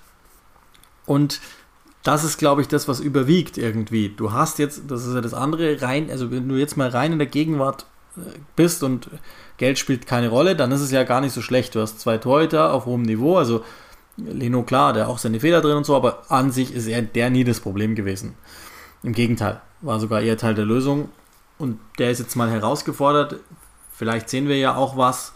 Und 1.06 1.40
das 2.04 2.24
ist, 2.24 2.38
glaube 2.38 2.62
ich, 2.62 2.68
das, 2.68 2.88
was 2.88 3.00
überwiegt 3.00 3.58
irgendwie. 3.58 4.10
Du 4.10 4.32
hast 4.32 4.60
jetzt, 4.60 4.84
das 4.88 5.06
ist 5.06 5.14
ja 5.14 5.22
das 5.22 5.34
andere, 5.34 5.82
rein, 5.82 6.10
also 6.10 6.32
wenn 6.32 6.48
du 6.48 6.56
jetzt 6.56 6.78
mal 6.78 6.90
rein 6.90 7.14
in 7.14 7.20
der 7.20 7.28
Gegenwart 7.28 7.86
äh, 8.18 8.22
bist 8.56 8.84
und 8.84 9.10
Geld 9.58 9.80
spielt 9.80 10.06
keine 10.06 10.30
Rolle, 10.30 10.56
dann 10.56 10.72
ist 10.72 10.82
es 10.82 10.92
ja 10.92 11.04
gar 11.04 11.22
nicht 11.22 11.34
so 11.34 11.42
schlecht. 11.42 11.74
Du 11.76 11.82
hast 11.82 12.00
zwei 12.00 12.18
Torhüter 12.18 12.74
auf 12.74 12.86
hohem 12.86 13.04
Niveau, 13.04 13.38
also 13.38 13.64
Leno, 14.18 14.64
klar, 14.64 14.94
der 14.94 15.10
auch 15.10 15.18
seine 15.18 15.40
Fehler 15.40 15.62
drin 15.62 15.78
und 15.78 15.86
so, 15.86 15.96
aber 15.96 16.24
an 16.30 16.52
sich 16.52 16.74
ist 16.74 16.88
er 16.88 17.02
der 17.02 17.30
nie 17.30 17.44
das 17.44 17.60
Problem 17.60 17.96
gewesen. 17.96 18.36
Im 19.04 19.14
Gegenteil, 19.14 19.62
war 19.82 20.00
sogar 20.00 20.22
eher 20.22 20.38
Teil 20.38 20.56
der 20.56 20.66
Lösung 20.66 21.10
und 21.58 21.80
der 22.00 22.12
ist 22.12 22.20
jetzt 22.20 22.36
mal 22.36 22.50
herausgefordert. 22.50 23.38
Vielleicht 23.92 24.30
sehen 24.30 24.48
wir 24.48 24.58
ja 24.58 24.76
auch 24.76 24.98
was, 24.98 25.34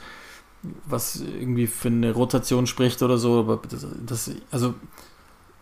was 0.85 1.21
irgendwie 1.21 1.67
für 1.67 1.87
eine 1.87 2.11
Rotation 2.11 2.67
spricht 2.67 3.01
oder 3.01 3.17
so. 3.17 3.39
Aber 3.39 3.61
das, 3.69 3.85
das 4.05 4.31
also 4.51 4.75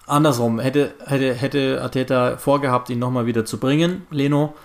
andersrum, 0.07 0.59
hätte, 0.59 0.95
hätte, 1.05 1.33
hätte 1.33 1.81
Ateta 1.83 2.37
vorgehabt, 2.37 2.89
ihn 2.89 2.99
nochmal 2.99 3.25
wieder 3.25 3.45
zu 3.45 3.59
bringen, 3.59 4.07
Leno, 4.09 4.55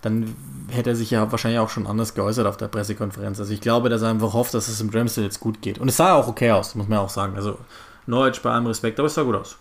dann 0.00 0.34
hätte 0.68 0.90
er 0.90 0.96
sich 0.96 1.10
ja 1.10 1.30
wahrscheinlich 1.30 1.60
auch 1.60 1.68
schon 1.68 1.86
anders 1.86 2.14
geäußert 2.14 2.46
auf 2.46 2.56
der 2.56 2.68
Pressekonferenz. 2.68 3.38
Also 3.38 3.52
ich 3.52 3.60
glaube, 3.60 3.88
dass 3.88 4.02
er 4.02 4.08
einfach 4.08 4.32
hofft, 4.32 4.54
dass 4.54 4.68
es 4.68 4.80
im 4.80 4.90
Dramsdale 4.90 5.26
jetzt 5.26 5.40
gut 5.40 5.62
geht. 5.62 5.78
Und 5.78 5.88
es 5.88 5.96
sah 5.96 6.14
auch 6.14 6.26
okay 6.26 6.50
aus, 6.50 6.74
muss 6.74 6.88
man 6.88 6.98
auch 6.98 7.08
sagen. 7.08 7.36
Also 7.36 7.58
Norwich 8.06 8.42
bei 8.42 8.50
allem 8.50 8.66
Respekt, 8.66 8.98
aber 8.98 9.06
es 9.06 9.14
sah 9.14 9.22
gut 9.22 9.36
aus. 9.36 9.56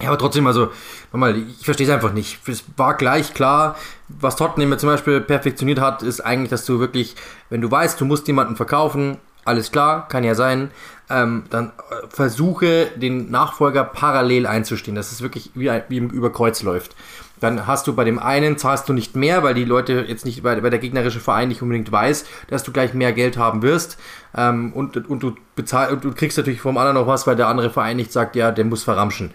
Ja, 0.00 0.08
aber 0.08 0.18
trotzdem, 0.18 0.46
also, 0.46 0.70
nochmal, 1.12 1.36
ich 1.36 1.64
verstehe 1.64 1.86
es 1.86 1.92
einfach 1.92 2.12
nicht. 2.12 2.38
Es 2.46 2.62
war 2.76 2.96
gleich 2.96 3.34
klar, 3.34 3.76
was 4.08 4.36
Tottenham 4.36 4.78
zum 4.78 4.88
Beispiel 4.88 5.20
perfektioniert 5.20 5.80
hat, 5.80 6.02
ist 6.02 6.20
eigentlich, 6.20 6.50
dass 6.50 6.64
du 6.64 6.78
wirklich, 6.78 7.16
wenn 7.50 7.60
du 7.60 7.70
weißt, 7.70 8.00
du 8.00 8.04
musst 8.04 8.28
jemanden 8.28 8.54
verkaufen, 8.54 9.18
alles 9.44 9.72
klar, 9.72 10.06
kann 10.08 10.22
ja 10.22 10.34
sein, 10.34 10.70
ähm, 11.10 11.44
dann 11.50 11.72
äh, 11.90 12.06
versuche 12.10 12.86
den 12.96 13.30
Nachfolger 13.30 13.82
parallel 13.82 14.46
einzustehen, 14.46 14.94
dass 14.94 15.10
es 15.10 15.22
wirklich 15.22 15.50
wie, 15.54 15.70
wie 15.88 15.96
über 15.96 16.30
Kreuz 16.30 16.62
läuft. 16.62 16.94
Dann 17.40 17.66
hast 17.66 17.86
du 17.86 17.94
bei 17.94 18.04
dem 18.04 18.18
einen 18.18 18.58
zahlst 18.58 18.88
du 18.88 18.92
nicht 18.92 19.16
mehr, 19.16 19.42
weil 19.42 19.54
die 19.54 19.64
Leute 19.64 20.04
jetzt 20.06 20.24
nicht, 20.26 20.44
weil, 20.44 20.62
weil 20.62 20.70
der 20.70 20.80
gegnerische 20.80 21.20
Verein 21.20 21.48
nicht 21.48 21.62
unbedingt 21.62 21.90
weiß, 21.90 22.24
dass 22.48 22.62
du 22.62 22.72
gleich 22.72 22.94
mehr 22.94 23.12
Geld 23.12 23.36
haben 23.36 23.62
wirst. 23.62 23.96
Ähm, 24.36 24.72
und, 24.72 25.08
und 25.08 25.22
du 25.22 25.34
bezahlst 25.54 25.92
und 25.92 26.04
du 26.04 26.12
kriegst 26.12 26.36
natürlich 26.36 26.60
vom 26.60 26.76
anderen 26.76 26.96
noch 26.96 27.06
was, 27.06 27.26
weil 27.26 27.36
der 27.36 27.48
andere 27.48 27.70
Verein 27.70 27.96
nicht 27.96 28.12
sagt, 28.12 28.36
ja, 28.36 28.50
der 28.50 28.64
muss 28.64 28.84
verramschen 28.84 29.32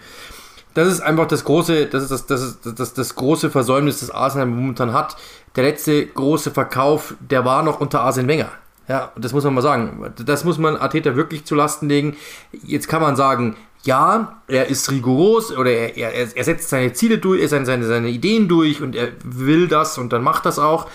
das 0.74 0.88
ist 0.88 1.00
einfach 1.00 1.26
das 1.26 1.44
große, 1.44 1.86
das 1.86 2.02
ist 2.04 2.10
das, 2.10 2.26
das, 2.26 2.42
ist 2.42 2.80
das, 2.80 2.94
das 2.94 3.14
große 3.14 3.50
Versäumnis, 3.50 4.00
das 4.00 4.10
Arsenal 4.10 4.46
momentan 4.46 4.92
hat. 4.92 5.16
Der 5.56 5.64
letzte 5.64 6.06
große 6.06 6.50
Verkauf, 6.50 7.14
der 7.20 7.44
war 7.44 7.62
noch 7.62 7.80
unter 7.80 8.00
Arsene 8.00 8.28
Wenger. 8.28 8.50
Ja, 8.88 9.12
das 9.16 9.32
muss 9.32 9.44
man 9.44 9.54
mal 9.54 9.62
sagen. 9.62 10.12
Das 10.26 10.44
muss 10.44 10.58
man 10.58 10.76
Arteta 10.76 11.16
wirklich 11.16 11.44
zu 11.44 11.54
Lasten 11.54 11.88
legen. 11.88 12.16
Jetzt 12.64 12.88
kann 12.88 13.00
man 13.00 13.16
sagen, 13.16 13.56
ja, 13.84 14.40
er 14.48 14.66
ist 14.66 14.90
rigoros 14.90 15.56
oder 15.56 15.70
er, 15.70 15.96
er, 15.96 16.36
er 16.36 16.44
setzt 16.44 16.68
seine 16.68 16.92
Ziele 16.92 17.18
durch, 17.18 17.48
seine, 17.48 17.66
seine, 17.66 17.86
seine 17.86 18.08
Ideen 18.08 18.48
durch 18.48 18.82
und 18.82 18.96
er 18.96 19.08
will 19.22 19.68
das 19.68 19.96
und 19.96 20.12
dann 20.12 20.22
macht 20.22 20.44
das 20.44 20.58
auch. 20.58 20.88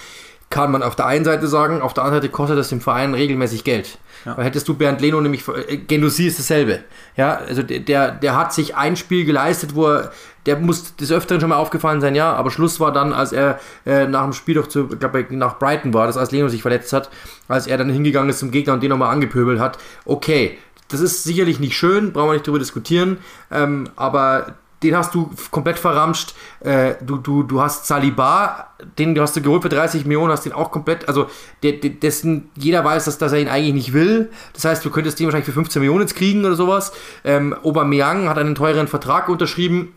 Kann 0.49 0.71
man 0.71 0.81
auf 0.81 0.95
der 0.95 1.05
einen 1.05 1.25
Seite 1.25 1.47
sagen, 1.47 1.81
auf 1.81 1.93
der 1.93 2.03
anderen 2.03 2.23
Seite 2.23 2.31
kostet 2.31 2.57
das 2.57 2.69
dem 2.69 2.81
Verein 2.81 3.13
regelmäßig 3.13 3.63
Geld. 3.63 3.99
Ja. 4.25 4.35
Weil 4.35 4.45
hättest 4.45 4.67
du 4.67 4.73
Bernd 4.73 4.99
Leno 4.99 5.21
nämlich, 5.21 5.47
äh, 5.47 5.77
Genussi 5.77 6.27
ist 6.27 6.39
dasselbe. 6.39 6.79
Ja, 7.15 7.35
also 7.35 7.61
der, 7.63 8.11
der 8.11 8.35
hat 8.35 8.53
sich 8.53 8.75
ein 8.75 8.95
Spiel 8.95 9.25
geleistet, 9.25 9.75
wo 9.75 9.87
er, 9.87 10.11
der 10.45 10.57
muss 10.57 10.95
des 10.95 11.11
Öfteren 11.11 11.39
schon 11.39 11.49
mal 11.49 11.57
aufgefallen 11.57 12.01
sein, 12.01 12.15
ja, 12.15 12.33
aber 12.33 12.49
Schluss 12.49 12.79
war 12.79 12.91
dann, 12.91 13.13
als 13.13 13.31
er 13.31 13.59
äh, 13.85 14.07
nach 14.07 14.23
dem 14.23 14.33
Spiel 14.33 14.55
doch 14.55 14.67
zu, 14.67 14.87
glaube, 14.87 15.25
nach 15.29 15.59
Brighton 15.59 15.93
war, 15.93 16.07
das 16.07 16.17
als 16.17 16.31
Leno 16.31 16.49
sich 16.49 16.61
verletzt 16.61 16.91
hat, 16.93 17.09
als 17.47 17.67
er 17.67 17.77
dann 17.77 17.89
hingegangen 17.89 18.29
ist 18.29 18.39
zum 18.39 18.51
Gegner 18.51 18.73
und 18.73 18.81
den 18.81 18.89
nochmal 18.89 19.13
angepöbelt 19.13 19.59
hat. 19.59 19.77
Okay, 20.05 20.57
das 20.87 20.99
ist 20.99 21.23
sicherlich 21.23 21.59
nicht 21.59 21.77
schön, 21.77 22.11
brauchen 22.11 22.29
wir 22.29 22.33
nicht 22.33 22.47
drüber 22.47 22.59
diskutieren, 22.59 23.19
ähm, 23.51 23.89
aber 23.95 24.55
den 24.83 24.95
hast 24.95 25.13
du 25.13 25.29
komplett 25.51 25.79
verramscht. 25.79 26.35
Äh, 26.61 26.95
du, 27.01 27.17
du, 27.17 27.43
du 27.43 27.61
hast 27.61 27.87
Saliba, 27.87 28.67
den 28.97 29.19
hast 29.19 29.35
du 29.35 29.41
geholt 29.41 29.61
für 29.61 29.69
30 29.69 30.05
Millionen, 30.05 30.31
hast 30.31 30.45
den 30.45 30.53
auch 30.53 30.71
komplett, 30.71 31.07
also 31.07 31.27
der, 31.63 31.73
der, 31.73 31.91
dessen 31.91 32.49
jeder 32.55 32.83
weiß, 32.83 33.05
dass, 33.05 33.17
dass 33.17 33.33
er 33.33 33.39
ihn 33.39 33.49
eigentlich 33.49 33.73
nicht 33.73 33.93
will. 33.93 34.29
Das 34.53 34.65
heißt, 34.65 34.83
du 34.85 34.89
könntest 34.89 35.19
den 35.19 35.25
wahrscheinlich 35.25 35.45
für 35.45 35.53
15 35.53 35.81
Millionen 35.81 36.01
jetzt 36.01 36.15
kriegen 36.15 36.45
oder 36.45 36.55
sowas. 36.55 36.93
Ähm, 37.23 37.55
Aubameyang 37.63 38.29
hat 38.29 38.37
einen 38.37 38.55
teuren 38.55 38.87
Vertrag 38.87 39.29
unterschrieben 39.29 39.93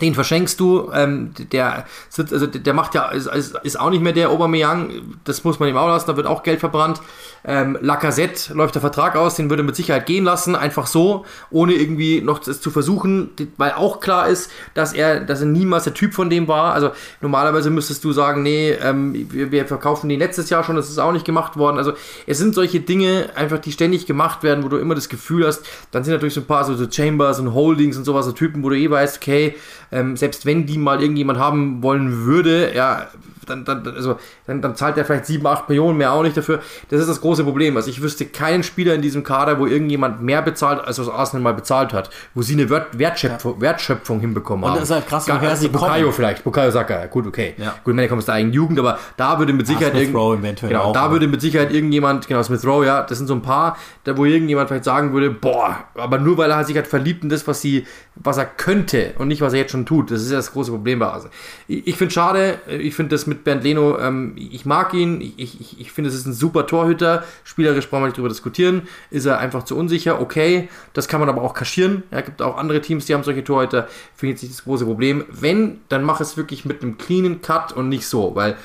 den 0.00 0.14
verschenkst 0.14 0.58
du, 0.60 0.90
ähm, 0.92 1.32
der, 1.52 1.86
also 2.16 2.46
der 2.46 2.74
macht 2.74 2.94
ja, 2.94 3.08
ist, 3.10 3.26
ist 3.62 3.80
auch 3.80 3.90
nicht 3.90 4.02
mehr 4.02 4.12
der 4.12 4.30
Aubameyang, 4.30 4.90
das 5.24 5.44
muss 5.44 5.58
man 5.58 5.68
ihm 5.68 5.76
auch 5.76 5.88
lassen, 5.88 6.06
da 6.06 6.16
wird 6.16 6.26
auch 6.26 6.42
Geld 6.42 6.60
verbrannt. 6.60 7.00
Ähm, 7.48 7.78
Lacazette 7.80 8.54
läuft 8.54 8.74
der 8.74 8.80
Vertrag 8.80 9.14
aus, 9.14 9.36
den 9.36 9.50
würde 9.50 9.62
mit 9.62 9.76
Sicherheit 9.76 10.06
gehen 10.06 10.24
lassen, 10.24 10.56
einfach 10.56 10.88
so, 10.88 11.24
ohne 11.50 11.74
irgendwie 11.74 12.20
noch 12.20 12.40
das 12.40 12.60
zu 12.60 12.72
versuchen, 12.72 13.30
weil 13.56 13.72
auch 13.72 14.00
klar 14.00 14.28
ist, 14.28 14.50
dass 14.74 14.92
er, 14.92 15.20
dass 15.20 15.40
er 15.40 15.46
niemals 15.46 15.84
der 15.84 15.94
Typ 15.94 16.12
von 16.12 16.28
dem 16.28 16.48
war. 16.48 16.74
Also 16.74 16.90
normalerweise 17.20 17.70
müsstest 17.70 18.02
du 18.02 18.12
sagen, 18.12 18.42
nee, 18.42 18.72
ähm, 18.72 19.28
wir, 19.30 19.52
wir, 19.52 19.66
verkaufen 19.66 20.08
die 20.08 20.16
letztes 20.16 20.50
Jahr 20.50 20.64
schon, 20.64 20.74
das 20.74 20.90
ist 20.90 20.98
auch 20.98 21.12
nicht 21.12 21.24
gemacht 21.24 21.56
worden. 21.56 21.78
Also 21.78 21.92
es 22.26 22.38
sind 22.38 22.54
solche 22.54 22.80
Dinge 22.80 23.30
einfach, 23.36 23.58
die 23.58 23.70
ständig 23.70 24.06
gemacht 24.06 24.42
werden, 24.42 24.64
wo 24.64 24.68
du 24.68 24.78
immer 24.78 24.96
das 24.96 25.08
Gefühl 25.08 25.46
hast, 25.46 25.64
dann 25.92 26.02
sind 26.02 26.14
natürlich 26.14 26.34
so 26.34 26.40
ein 26.40 26.46
paar 26.46 26.64
so, 26.64 26.74
so 26.74 26.90
Chambers 26.90 27.38
und 27.38 27.54
Holdings 27.54 27.96
und 27.96 28.04
sowas, 28.04 28.26
so 28.26 28.32
Typen, 28.32 28.64
wo 28.64 28.70
du 28.70 28.76
eh 28.76 28.90
weißt, 28.90 29.18
okay, 29.18 29.54
ähm, 29.92 30.16
selbst 30.16 30.46
wenn 30.46 30.66
die 30.66 30.78
mal 30.78 31.00
irgendjemand 31.00 31.38
haben 31.38 31.82
wollen 31.82 32.24
würde, 32.24 32.74
ja, 32.74 33.08
dann, 33.46 33.64
dann, 33.64 33.86
also, 33.86 34.18
dann, 34.46 34.60
dann 34.60 34.76
zahlt 34.76 34.96
er 34.96 35.04
vielleicht 35.04 35.26
7, 35.26 35.46
8 35.46 35.68
Millionen 35.68 35.98
mehr 35.98 36.12
auch 36.12 36.22
nicht 36.22 36.36
dafür. 36.36 36.60
Das 36.88 37.00
ist 37.00 37.08
das 37.08 37.20
große 37.20 37.44
Problem. 37.44 37.76
Also 37.76 37.90
ich 37.90 38.02
wüsste 38.02 38.26
keinen 38.26 38.62
Spieler 38.62 38.94
in 38.94 39.02
diesem 39.02 39.22
Kader, 39.22 39.58
wo 39.58 39.66
irgendjemand 39.66 40.22
mehr 40.22 40.42
bezahlt, 40.42 40.80
als 40.84 40.98
was 40.98 41.08
Arsenal 41.08 41.42
mal 41.42 41.54
bezahlt 41.54 41.92
hat. 41.92 42.10
Wo 42.34 42.42
sie 42.42 42.54
eine 42.54 42.68
Wertschöpfung, 42.68 43.54
ja. 43.54 43.60
Wertschöpfung 43.60 44.20
hinbekommen 44.20 44.64
haben. 44.64 44.72
Und 44.72 44.80
das 44.80 44.90
ist 44.90 44.94
halt 44.94 45.06
krass, 45.06 45.28
woher 45.28 45.50
also 45.50 45.62
sie 45.62 45.68
Bukayo 45.68 46.04
kommen. 46.04 46.12
vielleicht, 46.12 46.44
Bukayo 46.44 46.70
Saka, 46.70 47.06
gut, 47.06 47.26
okay. 47.26 47.54
Ja. 47.56 47.74
Gut, 47.84 47.92
ich 47.92 47.94
meine, 47.94 48.08
kommt 48.08 48.20
aus 48.20 48.26
der 48.26 48.34
eigenen 48.34 48.54
Jugend, 48.54 48.78
aber 48.78 48.98
da 49.16 49.38
würde 49.38 49.52
mit 49.52 49.66
Sicherheit 49.66 49.94
irgend, 49.94 50.60
genau, 50.60 50.82
auch, 50.82 50.92
da 50.92 51.10
würde 51.10 51.26
mit 51.26 51.40
Sicherheit 51.40 51.72
irgendjemand, 51.72 52.26
genau, 52.26 52.42
Smith 52.42 52.64
Rowe, 52.66 52.86
ja, 52.86 53.02
das 53.02 53.18
sind 53.18 53.26
so 53.26 53.34
ein 53.34 53.42
paar, 53.42 53.76
da 54.04 54.16
wo 54.16 54.24
irgendjemand 54.24 54.68
vielleicht 54.68 54.84
sagen 54.84 55.12
würde, 55.12 55.30
boah, 55.30 55.84
aber 55.94 56.18
nur 56.18 56.38
weil 56.38 56.50
er 56.50 56.64
sich 56.64 56.76
halt 56.76 56.86
verliebt 56.86 57.22
in 57.22 57.28
das, 57.28 57.46
was 57.46 57.60
sie, 57.60 57.86
was 58.14 58.38
er 58.38 58.46
könnte 58.46 59.14
und 59.18 59.28
nicht, 59.28 59.40
was 59.40 59.52
er 59.52 59.60
jetzt 59.60 59.72
schon 59.72 59.86
tut. 59.86 60.10
Das 60.10 60.22
ist 60.22 60.30
ja 60.30 60.36
das 60.36 60.52
große 60.52 60.70
Problem 60.70 60.98
bei 60.98 61.06
Arsenal. 61.06 61.32
Ich, 61.68 61.86
ich 61.86 61.96
finde 61.96 62.12
schade, 62.12 62.58
ich 62.68 62.94
finde 62.94 63.14
das 63.14 63.26
mit 63.26 63.35
Bernd 63.44 63.64
Leno, 63.64 63.98
ähm, 63.98 64.34
ich 64.36 64.66
mag 64.66 64.94
ihn, 64.94 65.20
ich, 65.20 65.60
ich, 65.60 65.80
ich 65.80 65.92
finde, 65.92 66.10
es 66.10 66.16
ist 66.16 66.26
ein 66.26 66.32
super 66.32 66.66
Torhüter. 66.66 67.24
Spielerisch 67.44 67.88
brauchen 67.88 68.02
wir 68.02 68.06
nicht 68.06 68.16
drüber 68.16 68.28
diskutieren. 68.28 68.82
Ist 69.10 69.26
er 69.26 69.38
einfach 69.38 69.64
zu 69.64 69.76
unsicher? 69.76 70.20
Okay, 70.20 70.68
das 70.92 71.08
kann 71.08 71.20
man 71.20 71.28
aber 71.28 71.42
auch 71.42 71.54
kaschieren. 71.54 72.02
Es 72.10 72.16
ja, 72.16 72.20
gibt 72.22 72.42
auch 72.42 72.56
andere 72.56 72.80
Teams, 72.80 73.06
die 73.06 73.14
haben 73.14 73.24
solche 73.24 73.44
Torhüter. 73.44 73.88
Finde 74.14 74.34
ich 74.34 74.42
nicht 74.42 74.54
das 74.54 74.64
große 74.64 74.84
Problem. 74.84 75.24
Wenn, 75.30 75.80
dann 75.88 76.02
mach 76.02 76.20
es 76.20 76.36
wirklich 76.36 76.64
mit 76.64 76.82
einem 76.82 76.98
cleanen 76.98 77.42
Cut 77.42 77.72
und 77.72 77.88
nicht 77.88 78.06
so, 78.06 78.34
weil 78.34 78.56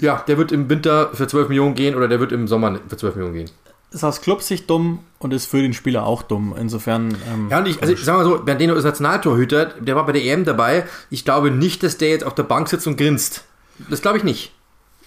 ja, 0.00 0.22
der 0.28 0.38
wird 0.38 0.52
im 0.52 0.70
Winter 0.70 1.10
für 1.12 1.26
12 1.26 1.48
Millionen 1.48 1.74
gehen 1.74 1.96
oder 1.96 2.06
der 2.06 2.20
wird 2.20 2.32
im 2.32 2.46
Sommer 2.46 2.78
für 2.88 2.96
12 2.96 3.16
Millionen 3.16 3.34
gehen 3.34 3.50
ist 3.90 4.04
aus 4.04 4.20
Clubsicht 4.20 4.68
dumm 4.68 5.00
und 5.18 5.32
ist 5.32 5.46
für 5.46 5.62
den 5.62 5.72
Spieler 5.72 6.04
auch 6.04 6.22
dumm. 6.22 6.54
Insofern. 6.58 7.16
Ähm, 7.32 7.48
ja, 7.50 7.58
und 7.58 7.66
ich, 7.66 7.80
also 7.80 7.92
ich 7.92 8.04
sag 8.04 8.16
mal 8.16 8.24
so, 8.24 8.38
Bernardino 8.38 8.74
ist 8.74 8.84
Nationaltorhüter, 8.84 9.66
der 9.80 9.96
war 9.96 10.04
bei 10.04 10.12
der 10.12 10.24
EM 10.24 10.44
dabei. 10.44 10.84
Ich 11.10 11.24
glaube 11.24 11.50
nicht, 11.50 11.82
dass 11.82 11.96
der 11.96 12.10
jetzt 12.10 12.24
auf 12.24 12.34
der 12.34 12.42
Bank 12.42 12.68
sitzt 12.68 12.86
und 12.86 12.96
grinst. 12.96 13.44
Das 13.88 14.02
glaube 14.02 14.18
ich 14.18 14.24
nicht. 14.24 14.52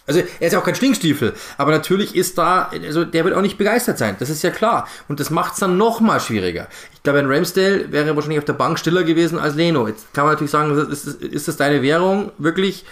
Also 0.07 0.23
er 0.39 0.47
ist 0.47 0.53
ja 0.53 0.59
auch 0.59 0.63
kein 0.63 0.75
Stinkstiefel, 0.75 1.33
aber 1.57 1.71
natürlich 1.71 2.15
ist 2.15 2.37
da, 2.37 2.71
also 2.71 3.05
der 3.05 3.23
wird 3.23 3.35
auch 3.35 3.41
nicht 3.41 3.59
begeistert 3.59 3.99
sein, 3.99 4.15
das 4.17 4.29
ist 4.29 4.41
ja 4.41 4.49
klar. 4.49 4.87
Und 5.07 5.19
das 5.19 5.29
macht 5.29 5.53
es 5.53 5.59
dann 5.59 5.77
nochmal 5.77 6.19
schwieriger. 6.19 6.67
Ich 6.93 7.03
glaube, 7.03 7.19
ein 7.19 7.31
Ramsdale 7.31 7.91
wäre 7.91 8.15
wahrscheinlich 8.15 8.39
auf 8.39 8.45
der 8.45 8.53
Bank 8.53 8.79
stiller 8.79 9.03
gewesen 9.03 9.37
als 9.37 9.55
Leno. 9.55 9.87
Jetzt 9.87 10.11
kann 10.13 10.25
man 10.25 10.33
natürlich 10.33 10.51
sagen, 10.51 10.75
ist, 10.75 11.05
ist 11.05 11.47
das 11.47 11.57
deine 11.57 11.83
Währung? 11.83 12.31
Wirklich? 12.39 12.83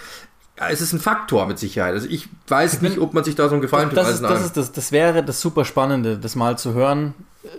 Es 0.68 0.80
ist 0.80 0.92
ein 0.92 1.00
Faktor 1.00 1.46
mit 1.46 1.58
Sicherheit. 1.58 1.94
Also 1.94 2.08
ich 2.08 2.28
weiß 2.48 2.74
ich 2.74 2.80
nicht, 2.82 2.98
ob 2.98 3.14
man 3.14 3.24
sich 3.24 3.34
da 3.34 3.48
so 3.48 3.54
einen 3.54 3.62
Gefallen 3.62 3.88
tut. 3.88 3.96
Das, 3.96 4.10
ist, 4.10 4.22
das, 4.22 4.44
ist 4.44 4.56
das, 4.56 4.72
das 4.72 4.92
wäre 4.92 5.24
das 5.24 5.40
super 5.40 5.64
Spannende, 5.64 6.18
das 6.18 6.36
mal 6.36 6.58
zu 6.58 6.74
hören. 6.74 7.14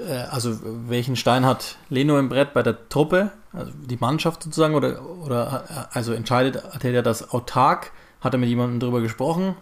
Äh, 0.08 0.14
also 0.30 0.60
welchen 0.88 1.16
Stein 1.16 1.46
hat 1.46 1.78
Leno 1.90 2.20
im 2.20 2.30
Brett 2.30 2.54
bei 2.54 2.62
der 2.62 2.90
Truppe, 2.90 3.32
also 3.54 3.72
die 3.76 3.98
Mannschaft 3.98 4.44
sozusagen, 4.44 4.76
oder, 4.76 5.02
oder 5.04 5.90
also 5.92 6.14
entscheidet, 6.14 6.64
hat 6.64 6.84
er 6.84 7.02
das 7.02 7.32
autark? 7.32 7.92
Hat 8.22 8.34
er 8.34 8.38
mit 8.38 8.50
jemandem 8.50 8.80
darüber 8.80 9.02
gesprochen? 9.02 9.56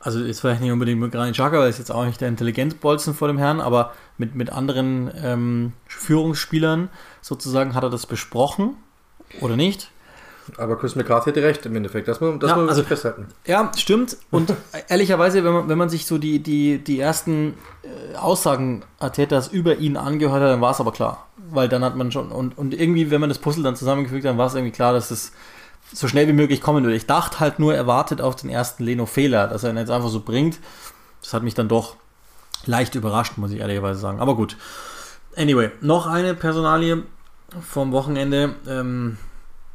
Also 0.00 0.20
jetzt 0.20 0.40
vielleicht 0.40 0.62
nicht 0.62 0.72
unbedingt 0.72 0.98
mit 0.98 1.12
Granit 1.12 1.34
Xhaka, 1.34 1.56
weil 1.58 1.64
er 1.64 1.68
ist 1.68 1.78
jetzt 1.78 1.92
auch 1.92 2.04
nicht 2.04 2.20
der 2.20 2.28
Intelligenzbolzen 2.28 3.14
vor 3.14 3.28
dem 3.28 3.38
Herrn, 3.38 3.60
aber 3.60 3.92
mit, 4.18 4.34
mit 4.34 4.50
anderen 4.50 5.10
ähm, 5.22 5.72
Führungsspielern 5.86 6.88
sozusagen 7.20 7.74
hat 7.74 7.84
er 7.84 7.90
das 7.90 8.06
besprochen 8.06 8.76
oder 9.40 9.56
nicht? 9.56 9.90
Aber 10.58 10.76
Chris 10.76 10.96
McCarthy 10.96 11.30
hätte 11.30 11.42
recht 11.42 11.64
im 11.66 11.76
Endeffekt, 11.76 12.08
das 12.08 12.20
muss, 12.20 12.38
das 12.38 12.50
ja, 12.50 12.56
also, 12.56 12.82
festhalten. 12.82 13.26
Ja, 13.46 13.70
stimmt. 13.76 14.16
Und 14.30 14.54
ehrlicherweise, 14.88 15.44
wenn 15.44 15.52
man, 15.52 15.68
wenn 15.68 15.78
man 15.78 15.88
sich 15.88 16.06
so 16.06 16.18
die, 16.18 16.40
die, 16.40 16.78
die 16.78 17.00
ersten 17.00 17.54
äh, 17.82 18.16
Aussagen 18.16 18.82
Artetas 18.98 19.48
über 19.48 19.76
ihn 19.76 19.96
angehört 19.96 20.42
hat, 20.42 20.50
dann 20.50 20.60
war 20.60 20.72
es 20.72 20.80
aber 20.80 20.92
klar. 20.92 21.26
Weil 21.50 21.68
dann 21.68 21.84
hat 21.84 21.96
man 21.96 22.12
schon, 22.12 22.30
und, 22.30 22.56
und 22.56 22.74
irgendwie, 22.74 23.10
wenn 23.10 23.20
man 23.20 23.30
das 23.30 23.38
Puzzle 23.38 23.62
dann 23.62 23.76
zusammengefügt 23.76 24.24
hat, 24.24 24.30
dann 24.30 24.38
war 24.38 24.46
es 24.46 24.54
irgendwie 24.54 24.72
klar, 24.72 24.92
dass 24.92 25.10
es 25.10 25.32
so 25.92 26.08
schnell 26.08 26.28
wie 26.28 26.32
möglich 26.32 26.60
kommen 26.60 26.84
würde. 26.84 26.96
Ich 26.96 27.06
dachte 27.06 27.40
halt 27.40 27.58
nur, 27.58 27.74
er 27.74 27.86
wartet 27.86 28.20
auf 28.20 28.36
den 28.36 28.50
ersten 28.50 28.84
Leno-Fehler, 28.84 29.48
dass 29.48 29.64
er 29.64 29.70
ihn 29.70 29.76
jetzt 29.76 29.90
einfach 29.90 30.08
so 30.08 30.20
bringt. 30.20 30.58
Das 31.22 31.34
hat 31.34 31.42
mich 31.42 31.54
dann 31.54 31.68
doch 31.68 31.96
leicht 32.66 32.94
überrascht, 32.94 33.36
muss 33.36 33.50
ich 33.50 33.60
ehrlicherweise 33.60 33.98
sagen. 33.98 34.20
Aber 34.20 34.36
gut. 34.36 34.56
Anyway, 35.36 35.70
noch 35.80 36.06
eine 36.06 36.34
Personalie 36.34 37.02
vom 37.60 37.92
Wochenende. 37.92 38.54
Ähm, 38.68 39.18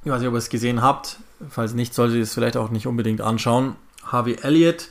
ich 0.05 0.11
weiß 0.11 0.19
nicht, 0.19 0.27
ob 0.27 0.35
ihr 0.35 0.39
es 0.39 0.49
gesehen 0.49 0.83
habt. 0.83 1.17
Falls 1.49 1.73
nicht, 1.73 1.95
solltet 1.95 2.17
ihr 2.17 2.23
es 2.23 2.33
vielleicht 2.35 2.57
auch 2.57 2.69
nicht 2.69 2.85
unbedingt 2.85 3.21
anschauen. 3.21 3.75
Harvey 4.03 4.37
Elliott 4.41 4.89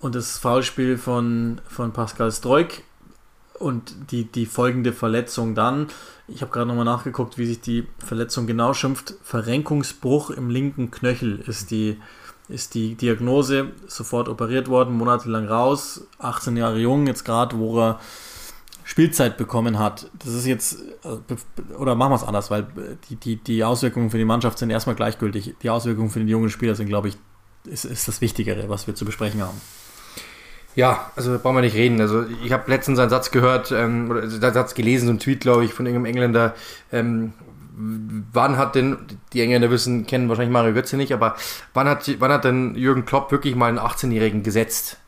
und 0.00 0.14
das 0.14 0.38
Foulspiel 0.38 0.96
von, 0.96 1.60
von 1.68 1.92
Pascal 1.92 2.32
Stroik 2.32 2.82
und 3.58 3.94
die, 4.10 4.24
die 4.24 4.46
folgende 4.46 4.94
Verletzung 4.94 5.54
dann. 5.54 5.88
Ich 6.28 6.40
habe 6.40 6.50
gerade 6.50 6.66
nochmal 6.66 6.86
nachgeguckt, 6.86 7.36
wie 7.36 7.44
sich 7.44 7.60
die 7.60 7.86
Verletzung 7.98 8.46
genau 8.46 8.72
schimpft. 8.72 9.14
Verrenkungsbruch 9.22 10.30
im 10.30 10.48
linken 10.48 10.90
Knöchel 10.90 11.40
ist 11.46 11.70
die, 11.70 12.00
ist 12.48 12.74
die 12.74 12.94
Diagnose. 12.94 13.72
Sofort 13.86 14.30
operiert 14.30 14.68
worden, 14.68 14.96
monatelang 14.96 15.46
raus. 15.46 16.06
18 16.20 16.56
Jahre 16.56 16.78
jung, 16.78 17.06
jetzt 17.06 17.24
gerade, 17.24 17.58
wo 17.58 17.78
er 17.78 18.00
Spielzeit 18.84 19.36
bekommen 19.36 19.78
hat. 19.78 20.10
Das 20.18 20.34
ist 20.34 20.46
jetzt, 20.46 20.78
äh, 21.04 21.74
oder 21.76 21.94
machen 21.94 22.12
wir 22.12 22.16
es 22.16 22.24
anders, 22.24 22.50
weil 22.50 22.66
die, 23.08 23.16
die, 23.16 23.36
die 23.36 23.64
Auswirkungen 23.64 24.10
für 24.10 24.18
die 24.18 24.24
Mannschaft 24.24 24.58
sind 24.58 24.70
erstmal 24.70 24.96
gleichgültig. 24.96 25.54
Die 25.62 25.70
Auswirkungen 25.70 26.10
für 26.10 26.20
die 26.20 26.30
jungen 26.30 26.50
Spieler 26.50 26.74
sind, 26.74 26.88
glaube 26.88 27.08
ich, 27.08 27.16
ist, 27.64 27.84
ist 27.84 28.08
das 28.08 28.20
Wichtigere, 28.20 28.68
was 28.68 28.86
wir 28.86 28.94
zu 28.94 29.04
besprechen 29.04 29.42
haben. 29.42 29.60
Ja, 30.74 31.10
also 31.16 31.38
brauchen 31.38 31.56
wir 31.56 31.62
nicht 31.62 31.76
reden. 31.76 32.00
Also 32.00 32.24
ich 32.44 32.52
habe 32.52 32.70
letztens 32.70 32.98
einen 32.98 33.10
Satz 33.10 33.30
gehört, 33.30 33.72
ähm, 33.72 34.10
oder 34.10 34.22
einen 34.22 34.30
Satz 34.30 34.74
gelesen, 34.74 35.06
so 35.06 35.12
ein 35.12 35.18
Tweet, 35.18 35.40
glaube 35.40 35.64
ich, 35.64 35.74
von 35.74 35.86
irgendeinem 35.86 36.14
Engländer. 36.14 36.54
Ähm, 36.90 37.34
wann 37.74 38.56
hat 38.56 38.74
denn, 38.74 38.98
die 39.32 39.42
Engländer 39.42 39.70
wissen, 39.70 40.06
kennen 40.06 40.28
wahrscheinlich 40.28 40.52
Mario 40.52 40.72
Götze 40.74 40.96
nicht, 40.96 41.12
aber 41.12 41.36
wann 41.74 41.88
hat, 41.88 42.10
wann 42.20 42.32
hat 42.32 42.44
denn 42.44 42.74
Jürgen 42.74 43.04
Klopp 43.04 43.30
wirklich 43.32 43.54
mal 43.54 43.68
einen 43.68 43.78
18-Jährigen 43.78 44.42
gesetzt? 44.42 44.98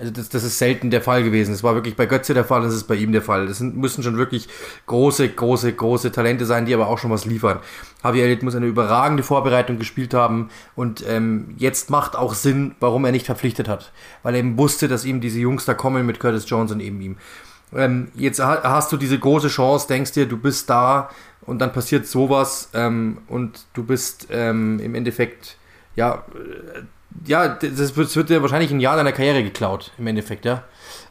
Also 0.00 0.12
das, 0.12 0.30
das 0.30 0.44
ist 0.44 0.58
selten 0.58 0.90
der 0.90 1.02
Fall 1.02 1.22
gewesen. 1.22 1.52
Das 1.52 1.62
war 1.62 1.74
wirklich 1.74 1.94
bei 1.94 2.06
Götze 2.06 2.32
der 2.32 2.46
Fall, 2.46 2.62
das 2.62 2.72
ist 2.72 2.84
bei 2.84 2.94
ihm 2.94 3.12
der 3.12 3.20
Fall. 3.20 3.46
Das 3.46 3.58
sind, 3.58 3.76
müssen 3.76 4.02
schon 4.02 4.16
wirklich 4.16 4.48
große, 4.86 5.28
große, 5.28 5.74
große 5.74 6.10
Talente 6.10 6.46
sein, 6.46 6.64
die 6.64 6.72
aber 6.72 6.88
auch 6.88 6.98
schon 6.98 7.10
was 7.10 7.26
liefern. 7.26 7.58
Javier 8.02 8.24
Elliott 8.24 8.42
muss 8.42 8.54
eine 8.54 8.66
überragende 8.66 9.22
Vorbereitung 9.22 9.78
gespielt 9.78 10.14
haben 10.14 10.48
und 10.74 11.04
ähm, 11.06 11.54
jetzt 11.58 11.90
macht 11.90 12.16
auch 12.16 12.32
Sinn, 12.32 12.74
warum 12.80 13.04
er 13.04 13.12
nicht 13.12 13.26
verpflichtet 13.26 13.68
hat. 13.68 13.92
Weil 14.22 14.34
er 14.34 14.40
eben 14.40 14.56
wusste, 14.56 14.88
dass 14.88 15.04
ihm 15.04 15.20
diese 15.20 15.38
Jungs 15.38 15.66
da 15.66 15.74
kommen 15.74 16.06
mit 16.06 16.18
Curtis 16.18 16.48
Jones 16.48 16.72
und 16.72 16.80
eben 16.80 17.00
ihm. 17.02 17.16
Ähm, 17.74 18.08
jetzt 18.14 18.42
hast 18.42 18.90
du 18.92 18.96
diese 18.96 19.18
große 19.18 19.48
Chance, 19.48 19.86
denkst 19.86 20.12
dir, 20.12 20.26
du 20.26 20.38
bist 20.38 20.70
da 20.70 21.10
und 21.42 21.58
dann 21.60 21.72
passiert 21.72 22.06
sowas 22.06 22.70
ähm, 22.72 23.18
und 23.28 23.66
du 23.74 23.84
bist 23.84 24.28
ähm, 24.30 24.80
im 24.80 24.94
Endeffekt, 24.94 25.58
ja, 25.94 26.24
ja, 27.26 27.48
das 27.48 27.96
wird, 27.96 28.08
das 28.08 28.16
wird 28.16 28.30
dir 28.30 28.42
wahrscheinlich 28.42 28.70
ein 28.70 28.80
Jahr 28.80 28.96
deiner 28.96 29.12
Karriere 29.12 29.42
geklaut, 29.42 29.92
im 29.98 30.06
Endeffekt, 30.06 30.44
ja. 30.44 30.64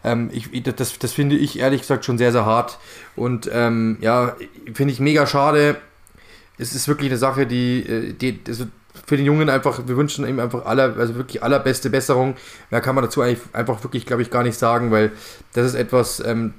Ähm, 0.03 0.29
ich, 0.31 0.63
das, 0.63 0.97
das 0.97 1.13
finde 1.13 1.35
ich 1.35 1.59
ehrlich 1.59 1.81
gesagt 1.81 2.05
schon 2.05 2.17
sehr, 2.17 2.31
sehr 2.31 2.45
hart. 2.45 2.79
Und 3.15 3.49
ähm, 3.51 3.97
ja, 4.01 4.35
finde 4.73 4.93
ich 4.93 4.99
mega 4.99 5.27
schade. 5.27 5.77
Es 6.57 6.73
ist 6.73 6.87
wirklich 6.87 7.09
eine 7.09 7.17
Sache, 7.17 7.45
die, 7.45 7.81
äh, 7.81 8.13
die 8.13 8.39
also 8.47 8.65
für 9.05 9.17
den 9.17 9.25
Jungen 9.25 9.49
einfach, 9.49 9.81
wir 9.87 9.97
wünschen 9.97 10.27
ihm 10.27 10.39
einfach 10.39 10.65
aller, 10.65 10.95
also 10.97 11.15
wirklich 11.15 11.43
allerbeste 11.43 11.89
Besserung. 11.89 12.35
Mehr 12.69 12.81
kann 12.81 12.95
man 12.95 13.03
dazu 13.03 13.21
eigentlich 13.21 13.39
einfach 13.53 13.83
wirklich, 13.83 14.05
glaube 14.05 14.21
ich, 14.21 14.31
gar 14.31 14.43
nicht 14.43 14.57
sagen, 14.57 14.91
weil 14.91 15.11
das 15.53 15.67
ist 15.67 15.75
etwas, 15.75 16.19
ähm, 16.25 16.53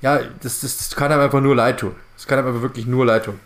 ja, 0.00 0.20
das, 0.42 0.60
das, 0.60 0.78
das 0.78 0.96
kann 0.96 1.12
einem 1.12 1.22
einfach 1.22 1.40
nur 1.40 1.54
leid 1.54 1.80
tun. 1.80 1.94
Das 2.16 2.26
kann 2.26 2.38
einem 2.38 2.48
einfach 2.48 2.62
wirklich 2.62 2.86
nur 2.86 3.04
leid 3.04 3.24
tun. 3.24 3.38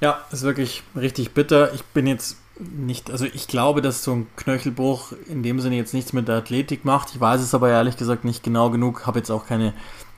Ja, 0.00 0.24
ist 0.32 0.42
wirklich 0.42 0.82
richtig 0.96 1.32
bitter. 1.32 1.72
Ich 1.74 1.84
bin 1.84 2.06
jetzt 2.06 2.36
nicht, 2.58 3.10
also 3.10 3.24
ich 3.24 3.48
glaube, 3.48 3.82
dass 3.82 4.04
so 4.04 4.12
ein 4.12 4.26
Knöchelbruch 4.36 5.12
in 5.28 5.42
dem 5.42 5.60
Sinne 5.60 5.76
jetzt 5.76 5.94
nichts 5.94 6.12
mit 6.12 6.28
der 6.28 6.36
Athletik 6.36 6.84
macht. 6.84 7.10
Ich 7.14 7.20
weiß 7.20 7.40
es 7.40 7.54
aber 7.54 7.70
ehrlich 7.70 7.96
gesagt 7.96 8.24
nicht 8.24 8.42
genau 8.42 8.70
genug, 8.70 9.06
habe 9.06 9.18
jetzt 9.18 9.30
auch 9.30 9.46
keine 9.46 9.72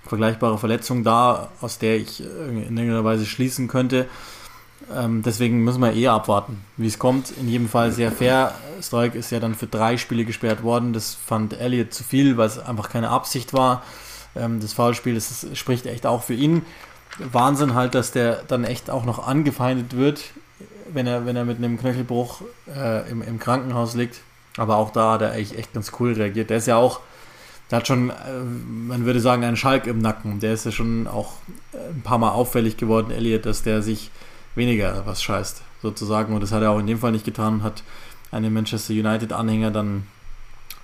vergleichbare 0.05 0.59
Verletzung 0.59 1.05
da, 1.05 1.51
aus 1.61 1.79
der 1.79 1.97
ich 1.97 2.21
in 2.21 2.77
irgendeiner 2.77 3.05
Weise 3.05 3.25
schließen 3.25 3.69
könnte. 3.69 4.07
Ähm, 4.93 5.23
deswegen 5.23 5.65
müssen 5.65 5.81
wir 5.81 5.93
eher 5.93 6.13
abwarten, 6.13 6.63
wie 6.77 6.87
es 6.87 6.99
kommt. 6.99 7.33
In 7.41 7.49
jedem 7.49 7.69
Fall 7.69 7.91
sehr 7.93 8.13
fair. 8.13 8.55
Stoik 8.83 9.15
ist 9.15 9.31
ja 9.31 9.41
dann 9.41 9.55
für 9.55 9.67
drei 9.67 9.97
Spiele 9.97 10.25
gesperrt 10.25 10.63
worden. 10.63 10.93
Das 10.93 11.15
fand 11.15 11.59
Elliot 11.59 11.95
zu 11.95 12.05
viel, 12.05 12.37
weil 12.37 12.49
es 12.49 12.59
einfach 12.59 12.91
keine 12.91 13.09
Absicht 13.09 13.55
war. 13.55 13.83
Ähm, 14.37 14.61
das 14.61 14.73
Foulspiel, 14.75 15.15
das 15.15 15.31
ist, 15.31 15.57
spricht 15.57 15.87
echt 15.87 16.07
auch 16.07 16.23
für 16.23 16.35
ihn. 16.35 16.63
Wahnsinn 17.19 17.75
halt, 17.75 17.95
dass 17.95 18.11
der 18.11 18.43
dann 18.49 18.65
echt 18.65 18.91
auch 18.91 19.05
noch 19.05 19.27
angefeindet 19.27 19.97
wird, 19.97 20.25
wenn 20.93 21.07
er, 21.07 21.27
wenn 21.27 21.37
er 21.37 21.45
mit 21.45 21.59
einem 21.59 21.79
Knöchelbruch 21.79 22.43
äh, 22.75 23.11
im, 23.11 23.23
im 23.23 23.39
Krankenhaus 23.39 23.95
liegt. 23.95 24.21
Aber 24.57 24.77
auch 24.77 24.91
da 24.91 25.13
hat 25.13 25.23
er 25.23 25.33
eigentlich 25.33 25.59
echt 25.59 25.73
ganz 25.73 25.93
cool 25.99 26.13
reagiert. 26.13 26.51
Der 26.51 26.59
ist 26.59 26.67
ja 26.67 26.77
auch, 26.77 27.01
der 27.71 27.79
hat 27.79 27.89
schon, 27.89 28.11
äh, 28.11 28.15
man 28.43 29.05
würde 29.05 29.21
sagen, 29.21 29.45
einen 29.45 29.57
Schalk 29.57 29.87
im 29.87 29.99
Nacken. 29.99 30.41
Der 30.41 30.55
ist 30.55 30.65
ja 30.65 30.71
schon 30.71 31.07
auch 31.07 31.35
ein 31.73 32.03
paar 32.03 32.19
Mal 32.19 32.31
auffällig 32.31 32.77
geworden, 32.77 33.11
Elliot, 33.11 33.47
dass 33.47 33.63
der 33.63 33.83
sich 33.83 34.11
weniger 34.55 35.03
was 35.07 35.23
scheißt, 35.23 35.63
sozusagen. 35.83 36.35
Und 36.35 36.43
das 36.43 36.53
hat 36.53 36.63
er 36.63 36.71
auch 36.71 36.79
in 36.79 36.87
dem 36.87 36.99
Fall 36.99 37.13
nicht 37.13 37.25
getan, 37.25 37.63
hat 37.63 37.83
einem 38.31 38.53
Manchester 38.53 38.93
United-Anhänger 38.93 39.71
dann 39.71 40.07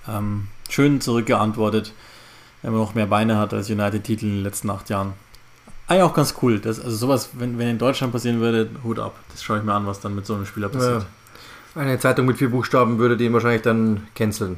ähm, 0.07 0.47
schön 0.69 1.01
zurückgeantwortet, 1.01 1.93
wenn 2.61 2.71
man 2.71 2.81
noch 2.81 2.95
mehr 2.95 3.07
Beine 3.07 3.37
hat 3.37 3.53
als 3.53 3.69
United-Titel 3.69 4.25
in 4.25 4.35
den 4.35 4.43
letzten 4.43 4.69
acht 4.69 4.89
Jahren. 4.89 5.13
Eigentlich 5.91 6.03
auch 6.03 6.13
ganz 6.13 6.35
cool. 6.41 6.57
Das, 6.57 6.79
also 6.79 6.95
sowas, 6.95 7.31
wenn, 7.33 7.57
wenn 7.57 7.67
in 7.67 7.77
Deutschland 7.77 8.13
passieren 8.13 8.39
würde, 8.39 8.69
Hut 8.81 8.97
ab. 8.97 9.13
Das 9.29 9.43
schaue 9.43 9.57
ich 9.57 9.63
mir 9.65 9.73
an, 9.73 9.85
was 9.85 9.99
dann 9.99 10.15
mit 10.15 10.25
so 10.25 10.33
einem 10.33 10.45
Spieler 10.45 10.69
passiert. 10.69 11.05
Ja. 11.75 11.81
Eine 11.81 11.99
Zeitung 11.99 12.27
mit 12.27 12.37
vier 12.37 12.49
Buchstaben 12.49 12.97
würde 12.97 13.17
den 13.17 13.33
wahrscheinlich 13.33 13.61
dann 13.61 14.07
canceln. 14.15 14.55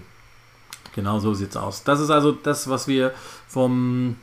Genau 0.94 1.18
so 1.18 1.34
sieht 1.34 1.50
es 1.50 1.58
aus. 1.58 1.84
Das 1.84 2.00
ist 2.00 2.12
also 2.12 2.34
das, 2.34 2.70
was 2.70 2.88
wir 2.88 3.16
vom 3.48 4.16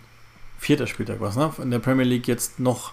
vierter 0.60 0.86
Spieltag 0.86 1.20
was, 1.20 1.34
ne? 1.34 1.52
In 1.60 1.72
der 1.72 1.80
Premier 1.80 2.04
League 2.04 2.28
jetzt 2.28 2.60
noch 2.60 2.92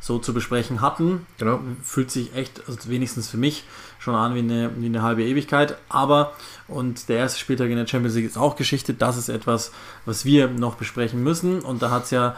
so 0.00 0.18
zu 0.18 0.32
besprechen 0.32 0.80
hatten. 0.80 1.26
Genau. 1.36 1.60
Fühlt 1.82 2.10
sich 2.10 2.34
echt, 2.34 2.62
also 2.68 2.88
wenigstens 2.88 3.28
für 3.28 3.36
mich, 3.36 3.64
schon 3.98 4.14
an 4.14 4.34
wie 4.34 4.38
eine, 4.38 4.70
wie 4.78 4.86
eine 4.86 5.02
halbe 5.02 5.24
Ewigkeit. 5.24 5.76
Aber, 5.90 6.32
und 6.68 7.10
der 7.10 7.18
erste 7.18 7.38
Spieltag 7.38 7.68
in 7.68 7.76
der 7.76 7.86
Champions 7.86 8.14
League 8.14 8.24
ist 8.24 8.38
auch 8.38 8.56
Geschichte. 8.56 8.94
Das 8.94 9.18
ist 9.18 9.28
etwas, 9.28 9.72
was 10.06 10.24
wir 10.24 10.48
noch 10.48 10.76
besprechen 10.76 11.22
müssen. 11.22 11.60
Und 11.60 11.82
da 11.82 11.90
hat 11.90 12.04
es 12.04 12.12
ja 12.12 12.34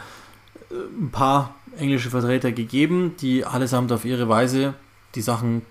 ein 0.71 1.11
paar 1.11 1.55
englische 1.77 2.09
Vertreter 2.09 2.51
gegeben, 2.51 3.15
die 3.19 3.45
allesamt 3.45 3.91
auf 3.91 4.05
ihre 4.05 4.27
Weise 4.29 4.73
die 5.15 5.21
Sachen 5.21 5.63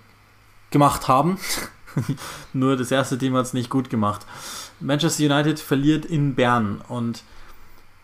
gemacht 0.71 1.07
haben. 1.07 1.37
Nur 2.53 2.77
das 2.77 2.91
erste 2.91 3.17
Team 3.17 3.35
hat 3.35 3.45
es 3.45 3.53
nicht 3.53 3.69
gut 3.69 3.89
gemacht. 3.89 4.25
Manchester 4.79 5.23
United 5.25 5.59
verliert 5.59 6.05
in 6.05 6.35
Bern 6.35 6.81
und 6.87 7.23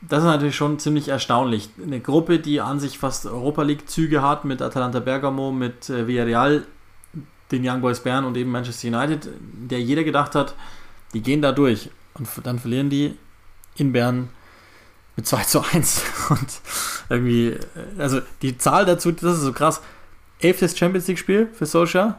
das 0.02 0.20
ist 0.20 0.26
natürlich 0.26 0.56
schon 0.56 0.78
ziemlich 0.78 1.08
erstaunlich. 1.08 1.70
Eine 1.82 2.00
Gruppe, 2.00 2.40
die 2.40 2.62
an 2.62 2.80
sich 2.80 3.00
fast 3.00 3.26
Europa 3.26 3.64
League-Züge 3.64 4.22
hat, 4.22 4.46
mit 4.46 4.62
Atalanta 4.62 5.00
Bergamo, 5.00 5.52
mit 5.52 5.90
äh, 5.90 6.06
Villarreal, 6.06 6.66
den 7.52 7.68
Young 7.68 7.82
Boys 7.82 8.02
Bern 8.02 8.26
und 8.26 8.38
eben 8.38 8.52
Manchester 8.52 8.90
United, 8.90 9.30
der 9.70 9.82
jeder 9.82 10.04
gedacht 10.04 10.36
hat, 10.36 10.54
die 11.14 11.22
gehen 11.22 11.42
da 11.42 11.52
durch. 11.52 11.90
Und 12.14 12.28
dann 12.44 12.60
verlieren 12.60 12.90
die 12.90 13.16
in 13.76 13.92
Bern 13.92 14.30
mit 15.18 15.28
2 15.28 15.44
zu 15.44 15.62
1. 15.62 16.04
Und 16.30 16.48
irgendwie, 17.10 17.48
äh, 17.50 17.60
also 17.98 18.22
die 18.42 18.58
Zahl 18.58 18.86
dazu, 18.86 19.12
das 19.12 19.24
ist 19.38 19.42
so 19.42 19.52
krass. 19.52 19.82
Elftes 20.40 20.78
Champions 20.78 21.08
League-Spiel 21.08 21.50
für 21.52 21.66
Solskjaer, 21.66 22.18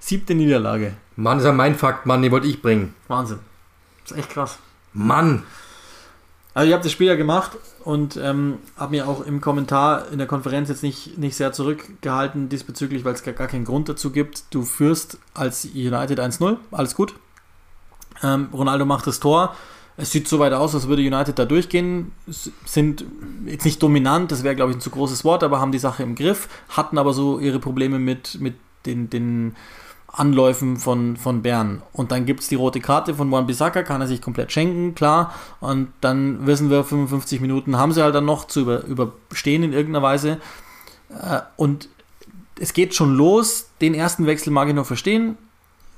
siebte 0.00 0.34
Niederlage. 0.34 0.94
Mann, 1.16 1.38
das 1.38 1.44
ist 1.44 1.48
ja 1.48 1.54
mein 1.54 1.76
Fakt, 1.76 2.04
Mann, 2.04 2.20
den 2.20 2.32
wollte 2.32 2.48
ich 2.48 2.60
bringen. 2.60 2.94
Wahnsinn. 3.08 3.38
Das 4.02 4.12
ist 4.12 4.18
echt 4.18 4.30
krass. 4.30 4.58
Mann! 4.92 5.44
Also 6.54 6.68
ich 6.68 6.74
habe 6.74 6.82
das 6.82 6.92
Spiel 6.92 7.06
ja 7.06 7.14
gemacht 7.14 7.52
und 7.84 8.18
ähm, 8.18 8.58
habe 8.76 8.90
mir 8.90 9.08
auch 9.08 9.24
im 9.24 9.40
Kommentar 9.40 10.08
in 10.12 10.18
der 10.18 10.26
Konferenz 10.26 10.68
jetzt 10.68 10.82
nicht, 10.82 11.16
nicht 11.16 11.34
sehr 11.34 11.52
zurückgehalten 11.52 12.50
diesbezüglich, 12.50 13.04
weil 13.04 13.14
es 13.14 13.22
gar, 13.22 13.32
gar 13.32 13.46
keinen 13.46 13.64
Grund 13.64 13.88
dazu 13.88 14.10
gibt. 14.10 14.44
Du 14.50 14.62
führst 14.62 15.18
als 15.32 15.64
United 15.64 16.20
1-0, 16.20 16.56
alles 16.70 16.94
gut. 16.94 17.14
Ähm, 18.22 18.48
Ronaldo 18.52 18.84
macht 18.84 19.06
das 19.06 19.18
Tor. 19.18 19.56
Es 19.96 20.10
sieht 20.10 20.26
so 20.26 20.38
weit 20.38 20.52
aus, 20.52 20.74
als 20.74 20.88
würde 20.88 21.02
United 21.02 21.38
da 21.38 21.44
durchgehen. 21.44 22.12
Sind 22.64 23.04
jetzt 23.46 23.64
nicht 23.64 23.82
dominant, 23.82 24.32
das 24.32 24.42
wäre, 24.42 24.56
glaube 24.56 24.70
ich, 24.70 24.78
ein 24.78 24.80
zu 24.80 24.90
großes 24.90 25.24
Wort, 25.24 25.44
aber 25.44 25.60
haben 25.60 25.72
die 25.72 25.78
Sache 25.78 26.02
im 26.02 26.14
Griff, 26.14 26.48
hatten 26.70 26.98
aber 26.98 27.12
so 27.12 27.38
ihre 27.38 27.58
Probleme 27.58 27.98
mit, 27.98 28.40
mit 28.40 28.54
den, 28.86 29.10
den 29.10 29.54
Anläufen 30.08 30.76
von, 30.76 31.16
von 31.16 31.42
Bern. 31.42 31.82
Und 31.92 32.12
dann 32.12 32.26
gibt 32.26 32.40
es 32.40 32.48
die 32.48 32.54
rote 32.54 32.80
Karte 32.80 33.14
von 33.14 33.30
Juan 33.30 33.46
Bissaka, 33.46 33.82
kann 33.82 34.00
er 34.00 34.06
sich 34.06 34.20
komplett 34.20 34.52
schenken, 34.52 34.94
klar. 34.94 35.34
Und 35.60 35.88
dann 36.00 36.46
wissen 36.46 36.70
wir, 36.70 36.84
55 36.84 37.40
Minuten 37.40 37.76
haben 37.76 37.92
sie 37.92 38.02
halt 38.02 38.14
dann 38.14 38.26
noch 38.26 38.46
zu 38.46 38.60
über, 38.60 38.84
überstehen 38.84 39.62
in 39.62 39.72
irgendeiner 39.72 40.02
Weise. 40.02 40.38
Äh, 41.10 41.40
und 41.56 41.88
es 42.58 42.74
geht 42.74 42.94
schon 42.94 43.14
los. 43.14 43.70
Den 43.80 43.94
ersten 43.94 44.26
Wechsel 44.26 44.52
mag 44.52 44.68
ich 44.68 44.74
noch 44.74 44.86
verstehen. 44.86 45.38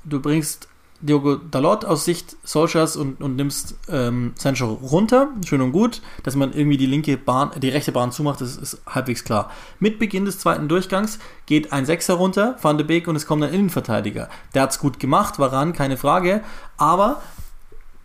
Du 0.05 0.21
bringst 0.21 0.69
Diogo 1.01 1.35
Dalot 1.35 1.85
aus 1.85 2.05
Sicht 2.05 2.37
Solskjaers 2.43 2.95
und, 2.95 3.21
und 3.21 3.35
nimmst 3.35 3.75
ähm, 3.89 4.33
Sancho 4.35 4.73
runter, 4.73 5.29
schön 5.45 5.61
und 5.61 5.71
gut, 5.71 6.01
dass 6.23 6.35
man 6.35 6.53
irgendwie 6.53 6.77
die 6.77 6.85
linke 6.85 7.17
Bahn, 7.17 7.51
die 7.57 7.69
rechte 7.69 7.91
Bahn 7.91 8.11
zumacht, 8.11 8.41
das 8.41 8.55
ist 8.55 8.81
halbwegs 8.87 9.23
klar. 9.23 9.51
Mit 9.79 9.99
Beginn 9.99 10.25
des 10.25 10.39
zweiten 10.39 10.67
Durchgangs 10.67 11.19
geht 11.45 11.73
ein 11.73 11.85
Sechser 11.85 12.15
runter, 12.15 12.57
Van 12.61 12.77
de 12.77 12.85
Beek 12.85 13.07
und 13.07 13.15
es 13.15 13.27
kommt 13.27 13.43
ein 13.43 13.53
Innenverteidiger. 13.53 14.29
Der 14.53 14.63
hat 14.63 14.71
es 14.71 14.79
gut 14.79 14.99
gemacht, 14.99 15.37
war 15.37 15.51
ran, 15.51 15.73
keine 15.73 15.97
Frage, 15.97 16.41
aber 16.77 17.21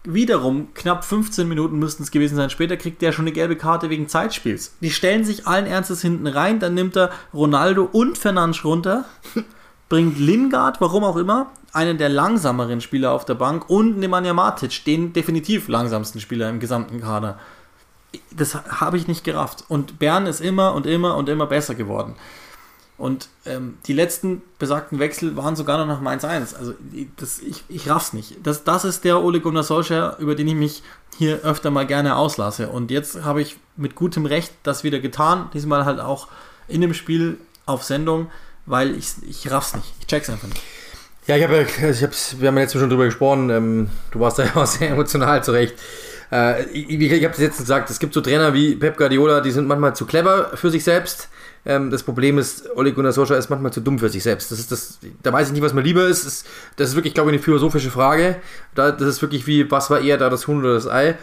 wiederum 0.05 0.73
knapp 0.75 1.05
15 1.05 1.49
Minuten 1.49 1.79
müssten 1.79 2.03
es 2.03 2.11
gewesen 2.11 2.37
sein. 2.37 2.51
Später 2.51 2.77
kriegt 2.77 3.03
der 3.03 3.13
schon 3.13 3.25
eine 3.25 3.33
gelbe 3.33 3.57
Karte 3.57 3.91
wegen 3.91 4.09
Zeitspiels. 4.09 4.75
Die 4.81 4.91
stellen 4.91 5.25
sich 5.25 5.47
allen 5.47 5.67
Ernstes 5.67 6.03
hinten 6.03 6.27
rein, 6.27 6.59
dann 6.59 6.75
nimmt 6.75 6.97
er 6.97 7.11
Ronaldo 7.35 7.85
und 7.85 8.19
Fernandes 8.19 8.65
runter, 8.65 9.05
bringt 9.91 10.19
Lingard, 10.19 10.81
warum 10.81 11.05
auch 11.05 11.17
immer, 11.17 11.51
einen 11.73 11.99
der 11.99 12.09
langsameren 12.09 12.81
Spieler 12.81 13.13
auf 13.13 13.27
der 13.27 13.35
Bank 13.35 13.69
und 13.69 13.99
Nemanja 13.99 14.33
Matic, 14.33 14.85
den 14.87 15.13
definitiv 15.13 15.69
langsamsten 15.69 16.21
Spieler 16.21 16.49
im 16.49 16.61
gesamten 16.61 17.03
Kader. 17.03 17.39
Das 18.35 18.55
habe 18.55 18.97
ich 18.97 19.07
nicht 19.07 19.25
gerafft. 19.25 19.65
Und 19.69 19.99
Bern 19.99 20.27
ist 20.27 20.41
immer 20.41 20.75
und 20.75 20.87
immer 20.87 21.17
und 21.17 21.29
immer 21.29 21.47
besser 21.47 21.75
geworden. 21.75 22.15
Und 22.99 23.29
ähm, 23.47 23.79
die 23.87 23.93
letzten 23.93 24.43
besagten 24.59 24.99
Wechsel 24.99 25.37
waren 25.37 25.57
sogar 25.57 25.79
noch 25.79 25.87
nach 25.87 26.01
Mainz 26.01 26.25
1. 26.25 26.55
Also 26.55 26.75
das, 27.17 27.39
ich, 27.41 27.65
ich 27.69 27.89
raff's 27.89 28.13
nicht. 28.13 28.37
Das, 28.43 28.63
das 28.63 28.85
ist 28.85 29.05
der 29.05 29.23
Ole 29.23 29.41
Gunnar 29.41 29.63
Solskjaer, 29.63 30.19
über 30.19 30.35
den 30.35 30.49
ich 30.49 30.55
mich 30.55 30.83
hier 31.17 31.41
öfter 31.41 31.71
mal 31.71 31.87
gerne 31.87 32.17
auslasse. 32.17 32.69
Und 32.69 32.91
jetzt 32.91 33.25
habe 33.25 33.43
ich 33.43 33.57
mit 33.77 33.95
gutem 33.95 34.27
Recht 34.27 34.53
das 34.63 34.85
wieder 34.85 35.01
getan. 35.01 35.51
Diesmal 35.55 35.85
halt 35.85 35.99
auch 35.99 36.29
in 36.69 36.81
dem 36.81 36.95
Spiel 36.95 37.39
auf 37.65 37.85
Sendung, 37.85 38.31
weil 38.71 38.97
ich, 38.97 39.13
ich 39.29 39.51
raff's 39.51 39.75
nicht. 39.75 39.93
Ich 40.01 40.07
check's 40.07 40.31
einfach 40.31 40.49
nicht. 40.49 40.63
Ja, 41.27 41.37
ich 41.37 41.45
habe, 41.45 41.67
ich 41.91 42.03
hab's, 42.03 42.37
wir 42.39 42.49
haben 42.49 42.57
ja 42.57 42.63
letztens 42.63 42.81
schon 42.81 42.91
drüber 42.91 43.05
gesprochen. 43.05 43.51
Ähm, 43.51 43.91
du 44.11 44.21
warst 44.21 44.39
da 44.39 44.45
ja 44.45 44.57
auch 44.57 44.67
sehr 44.67 44.91
emotional 44.91 45.45
zurecht. 45.45 45.75
Äh, 46.33 46.65
ich 46.71 46.89
ich 47.01 47.25
habe 47.25 47.35
es 47.35 47.41
jetzt 47.41 47.59
gesagt, 47.59 47.91
es 47.91 47.99
gibt 47.99 48.15
so 48.15 48.21
Trainer 48.21 48.55
wie 48.55 48.77
Pep 48.77 48.97
Guardiola, 48.97 49.41
die 49.41 49.51
sind 49.51 49.67
manchmal 49.67 49.95
zu 49.95 50.07
clever 50.07 50.53
für 50.55 50.71
sich 50.71 50.85
selbst. 50.85 51.29
Ähm, 51.67 51.91
das 51.91 52.03
Problem 52.03 52.39
ist, 52.39 52.71
Ole 52.75 52.93
Gunnar 52.93 53.13
Solskjaer 53.13 53.39
ist 53.39 53.51
manchmal 53.51 53.73
zu 53.73 53.81
dumm 53.81 53.99
für 53.99 54.09
sich 54.09 54.23
selbst. 54.23 54.51
Das 54.51 54.59
ist 54.59 54.73
das, 54.73 54.99
da 55.23 55.33
weiß 55.33 55.49
ich 55.49 55.53
nicht, 55.53 55.63
was 55.63 55.75
mir 55.75 55.83
lieber 55.83 56.07
ist. 56.07 56.25
Das, 56.25 56.45
das 56.77 56.91
ist 56.91 56.95
wirklich, 56.95 57.15
glaube 57.15 57.31
ich, 57.31 57.35
eine 57.35 57.43
philosophische 57.43 57.91
Frage. 57.91 58.37
Da, 58.75 58.93
das 58.93 59.09
ist 59.09 59.23
wirklich 59.23 59.47
wie, 59.47 59.71
was 59.71 59.91
war 59.91 60.01
eher 60.01 60.17
da, 60.17 60.31
das 60.31 60.47
Huhn 60.47 60.61
oder 60.61 60.75
das 60.75 60.89
Ei? 60.89 61.19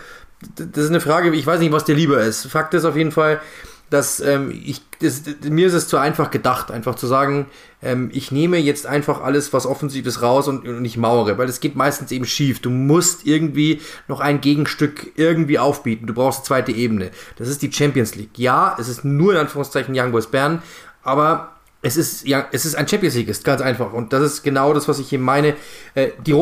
Das 0.56 0.84
ist 0.84 0.90
eine 0.90 1.02
Frage, 1.02 1.34
ich 1.34 1.48
weiß 1.48 1.60
nicht, 1.60 1.72
was 1.72 1.86
dir 1.86 1.96
lieber 1.96 2.22
ist. 2.22 2.46
Fakt 2.46 2.76
ist 2.76 2.86
auf 2.86 2.96
jeden 2.96 3.12
Fall, 3.12 3.42
dass 3.90 4.20
ähm, 4.20 4.52
ich, 4.52 4.82
das, 5.00 5.24
mir 5.44 5.68
ist 5.68 5.74
es 5.74 5.88
zu 5.88 5.98
einfach 5.98 6.32
gedacht, 6.32 6.72
einfach 6.72 6.96
zu 6.96 7.08
sagen, 7.08 7.48
ähm, 7.82 8.10
ich 8.14 8.32
nehme 8.32 8.58
jetzt 8.58 8.86
einfach 8.86 9.22
alles, 9.22 9.54
was 9.54 9.66
offensiv 9.66 10.06
ist, 10.06 10.22
raus 10.22 10.48
und, 10.48 10.68
und 10.68 10.84
ich 10.84 10.98
mauere, 10.98 11.38
weil 11.38 11.48
es 11.48 11.60
geht 11.60 11.76
meistens 11.76 12.12
eben 12.12 12.26
schief. 12.26 12.60
Du 12.60 12.70
musst 12.70 13.26
irgendwie 13.26 13.82
noch 14.08 14.20
ein 14.20 14.42
Gegenstück 14.42 15.12
irgendwie 15.16 15.60
aufbieten. 15.60 16.08
Du 16.08 16.14
brauchst 16.14 16.40
eine 16.40 16.46
zweite 16.46 16.72
Ebene. 16.72 17.12
Das 17.38 17.48
ist 17.48 17.62
die 17.62 17.72
Champions 17.72 18.16
League. 18.16 18.38
Ja, 18.38 18.76
es 18.80 18.90
ist 18.90 19.06
nur 19.06 19.34
in 19.34 19.40
Anführungszeichen 19.40 19.96
Young 19.98 20.12
Boys 20.12 20.28
Bern, 20.28 20.62
aber 21.04 21.52
es 21.82 21.96
ist, 21.96 22.28
ja, 22.28 22.48
es 22.52 22.66
ist 22.66 22.76
ein 22.76 22.88
Champions 22.88 23.16
League, 23.16 23.30
ist 23.30 23.46
ganz 23.46 23.62
einfach. 23.62 23.94
Und 23.94 24.12
das 24.12 24.24
ist 24.24 24.44
genau 24.44 24.74
das, 24.74 24.88
was 24.88 25.00
ich 25.00 25.10
hier 25.10 25.20
meine. 25.20 25.56
Äh, 25.94 26.10
die, 26.26 26.36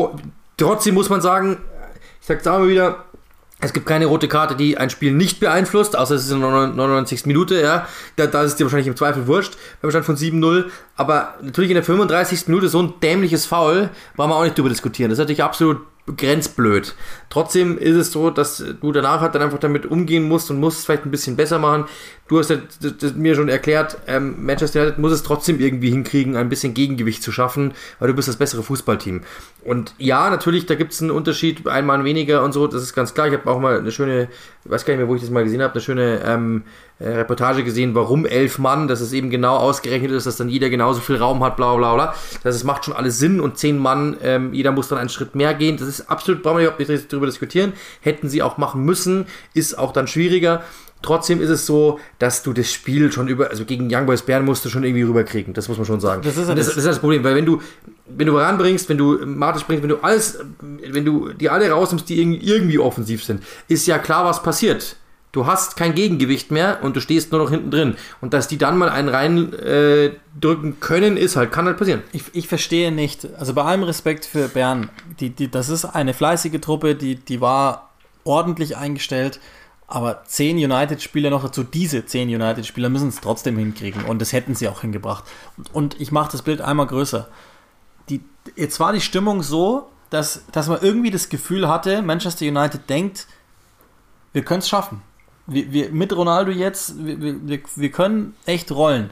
trotzdem 0.56 0.94
muss 0.94 1.10
man 1.10 1.20
sagen, 1.20 1.58
ich 2.20 2.26
sag's 2.26 2.46
auch 2.48 2.58
mal 2.58 2.68
wieder, 2.68 3.04
es 3.58 3.72
gibt 3.72 3.86
keine 3.86 4.06
rote 4.06 4.28
Karte, 4.28 4.54
die 4.54 4.76
ein 4.76 4.90
Spiel 4.90 5.12
nicht 5.12 5.40
beeinflusst, 5.40 5.96
außer 5.96 6.14
es 6.14 6.26
ist 6.26 6.30
in 6.30 6.40
der 6.40 6.50
99. 6.50 7.24
Minute, 7.24 7.60
ja. 7.60 7.88
Da, 8.16 8.26
da 8.26 8.42
ist 8.42 8.52
es 8.52 8.56
dir 8.56 8.64
wahrscheinlich 8.64 8.86
im 8.86 8.96
Zweifel 8.96 9.26
wurscht, 9.26 9.54
beim 9.80 9.90
Stand 9.90 10.04
von 10.04 10.16
7-0. 10.16 10.66
Aber 10.96 11.34
natürlich 11.40 11.70
in 11.70 11.76
der 11.76 11.82
35. 11.82 12.48
Minute 12.48 12.68
so 12.68 12.82
ein 12.82 12.94
dämliches 13.02 13.46
Foul, 13.46 13.88
brauchen 14.14 14.30
wir 14.30 14.36
auch 14.36 14.44
nicht 14.44 14.58
drüber 14.58 14.68
diskutieren. 14.68 15.08
Das 15.08 15.18
ist 15.18 15.22
natürlich 15.22 15.42
absolut 15.42 15.78
grenzblöd. 16.16 16.94
Trotzdem 17.30 17.78
ist 17.78 17.96
es 17.96 18.12
so, 18.12 18.30
dass 18.30 18.62
du 18.80 18.92
danach 18.92 19.20
halt 19.20 19.34
dann 19.34 19.42
einfach 19.42 19.58
damit 19.58 19.86
umgehen 19.86 20.28
musst 20.28 20.50
und 20.50 20.60
musst 20.60 20.78
es 20.78 20.84
vielleicht 20.84 21.04
ein 21.04 21.10
bisschen 21.10 21.36
besser 21.36 21.58
machen. 21.58 21.86
Du 22.28 22.40
hast 22.40 22.50
ja 22.50 22.58
mir 23.14 23.36
schon 23.36 23.48
erklärt, 23.48 23.98
ähm, 24.08 24.44
Manchester 24.44 24.82
United 24.82 24.98
muss 24.98 25.12
es 25.12 25.22
trotzdem 25.22 25.60
irgendwie 25.60 25.90
hinkriegen, 25.90 26.36
ein 26.36 26.48
bisschen 26.48 26.74
Gegengewicht 26.74 27.22
zu 27.22 27.30
schaffen, 27.30 27.72
weil 28.00 28.08
du 28.08 28.14
bist 28.14 28.26
das 28.26 28.36
bessere 28.36 28.64
Fußballteam. 28.64 29.20
und 29.64 29.94
ja, 29.98 30.28
natürlich, 30.28 30.66
da 30.66 30.74
gibt 30.74 30.92
es 30.92 31.00
einen 31.00 31.12
Unterschied, 31.12 31.68
ein 31.68 31.86
Mann 31.86 32.04
weniger 32.04 32.42
und 32.42 32.52
so, 32.52 32.66
das 32.66 32.82
ist 32.82 32.94
ganz 32.94 33.14
klar. 33.14 33.28
Ich 33.28 33.34
habe 33.34 33.48
auch 33.48 33.60
mal 33.60 33.78
eine 33.78 33.92
schöne, 33.92 34.28
weiß 34.64 34.84
gar 34.84 34.94
nicht 34.94 35.00
mehr, 35.00 35.08
wo 35.08 35.14
ich 35.14 35.20
das 35.20 35.30
mal 35.30 35.44
gesehen 35.44 35.62
habe, 35.62 35.74
eine 35.74 35.80
schöne 35.80 36.20
ähm, 36.24 36.64
äh, 36.98 37.08
Reportage 37.10 37.62
gesehen, 37.62 37.94
warum 37.94 38.26
elf 38.26 38.58
Mann, 38.58 38.88
dass 38.88 39.00
es 39.00 39.12
eben 39.12 39.30
genau 39.30 39.56
ausgerechnet 39.56 40.10
ist, 40.10 40.26
dass 40.26 40.36
dann 40.36 40.48
jeder 40.48 40.68
genauso 40.68 41.00
viel 41.00 41.16
Raum 41.16 41.44
hat, 41.44 41.56
bla 41.56 41.76
bla 41.76 41.94
bla. 41.94 42.14
Das 42.42 42.56
es 42.56 42.64
macht 42.64 42.86
schon 42.86 42.94
alles 42.94 43.18
Sinn 43.18 43.38
und 43.38 43.58
zehn 43.58 43.78
Mann, 43.78 44.16
ähm, 44.22 44.52
jeder 44.52 44.72
muss 44.72 44.88
dann 44.88 44.98
einen 44.98 45.10
Schritt 45.10 45.36
mehr 45.36 45.54
gehen. 45.54 45.76
Das 45.76 45.86
ist 45.86 46.10
absolut, 46.10 46.42
brauchen 46.42 46.58
wir 46.58 46.64
überhaupt 46.64 46.88
nicht 46.88 47.12
darüber 47.12 47.26
diskutieren. 47.26 47.72
Hätten 48.00 48.28
sie 48.28 48.42
auch 48.42 48.58
machen 48.58 48.84
müssen, 48.84 49.26
ist 49.54 49.78
auch 49.78 49.92
dann 49.92 50.08
schwieriger. 50.08 50.64
Trotzdem 51.06 51.40
ist 51.40 51.50
es 51.50 51.66
so, 51.66 52.00
dass 52.18 52.42
du 52.42 52.52
das 52.52 52.72
Spiel 52.72 53.12
schon 53.12 53.28
über, 53.28 53.48
also 53.48 53.64
gegen 53.64 53.88
Young 53.94 54.06
Boys 54.06 54.22
Bern 54.22 54.44
musst 54.44 54.64
du 54.64 54.68
schon 54.68 54.82
irgendwie 54.82 55.02
rüberkriegen. 55.02 55.54
Das 55.54 55.68
muss 55.68 55.78
man 55.78 55.86
schon 55.86 56.00
sagen. 56.00 56.22
Das 56.22 56.36
ist, 56.36 56.48
das, 56.48 56.56
das, 56.56 56.76
ist 56.76 56.86
das 56.86 56.98
Problem, 56.98 57.22
weil 57.22 57.36
wenn 57.36 57.46
du, 57.46 57.62
wenn 58.06 58.26
du 58.26 58.36
ranbringst, 58.36 58.88
wenn 58.88 58.98
du 58.98 59.24
Matisch 59.24 59.64
bringst, 59.64 59.84
wenn 59.84 59.90
du 59.90 59.98
alles, 60.02 60.40
wenn 60.60 61.04
du 61.04 61.32
die 61.32 61.48
alle 61.48 61.70
rausnimmst, 61.70 62.08
die 62.08 62.20
irgendwie 62.20 62.80
offensiv 62.80 63.22
sind, 63.22 63.44
ist 63.68 63.86
ja 63.86 63.98
klar, 63.98 64.24
was 64.24 64.42
passiert. 64.42 64.96
Du 65.30 65.46
hast 65.46 65.76
kein 65.76 65.94
Gegengewicht 65.94 66.50
mehr 66.50 66.78
und 66.82 66.96
du 66.96 67.00
stehst 67.00 67.30
nur 67.30 67.40
noch 67.40 67.50
hinten 67.50 67.70
drin. 67.70 67.96
Und 68.20 68.32
dass 68.32 68.48
die 68.48 68.58
dann 68.58 68.78
mal 68.78 68.88
einen 68.88 69.08
reindrücken 69.10 70.72
äh, 70.72 70.76
können, 70.80 71.16
ist 71.16 71.36
halt, 71.36 71.52
kann 71.52 71.66
halt 71.66 71.76
passieren. 71.76 72.02
Ich, 72.12 72.22
ich 72.32 72.48
verstehe 72.48 72.90
nicht, 72.90 73.28
also 73.38 73.52
bei 73.52 73.62
allem 73.62 73.82
Respekt 73.82 74.24
für 74.24 74.48
Bern, 74.48 74.88
die, 75.20 75.30
die, 75.30 75.50
das 75.50 75.68
ist 75.68 75.84
eine 75.84 76.14
fleißige 76.14 76.60
Truppe, 76.60 76.94
die, 76.94 77.16
die 77.16 77.40
war 77.40 77.90
ordentlich 78.24 78.76
eingestellt. 78.76 79.38
Aber 79.88 80.24
zehn 80.24 80.56
United-Spieler 80.56 81.30
noch 81.30 81.44
dazu, 81.44 81.62
diese 81.62 82.04
zehn 82.06 82.28
United-Spieler 82.28 82.88
müssen 82.88 83.08
es 83.08 83.20
trotzdem 83.20 83.56
hinkriegen. 83.56 84.04
Und 84.04 84.20
das 84.20 84.32
hätten 84.32 84.54
sie 84.54 84.68
auch 84.68 84.80
hingebracht. 84.80 85.24
Und 85.72 86.00
ich 86.00 86.10
mache 86.10 86.32
das 86.32 86.42
Bild 86.42 86.60
einmal 86.60 86.86
größer. 86.86 87.28
Die, 88.08 88.22
jetzt 88.56 88.80
war 88.80 88.92
die 88.92 89.00
Stimmung 89.00 89.42
so, 89.42 89.88
dass, 90.10 90.44
dass 90.50 90.68
man 90.68 90.80
irgendwie 90.82 91.10
das 91.10 91.28
Gefühl 91.28 91.68
hatte, 91.68 92.02
Manchester 92.02 92.46
United 92.46 92.88
denkt, 92.88 93.26
wir 94.32 94.44
können 94.44 94.60
es 94.60 94.68
schaffen. 94.68 95.02
Wir, 95.46 95.72
wir, 95.72 95.90
mit 95.90 96.14
Ronaldo 96.14 96.50
jetzt, 96.50 97.04
wir, 97.04 97.20
wir, 97.20 97.60
wir 97.74 97.90
können 97.90 98.34
echt 98.44 98.72
rollen. 98.72 99.10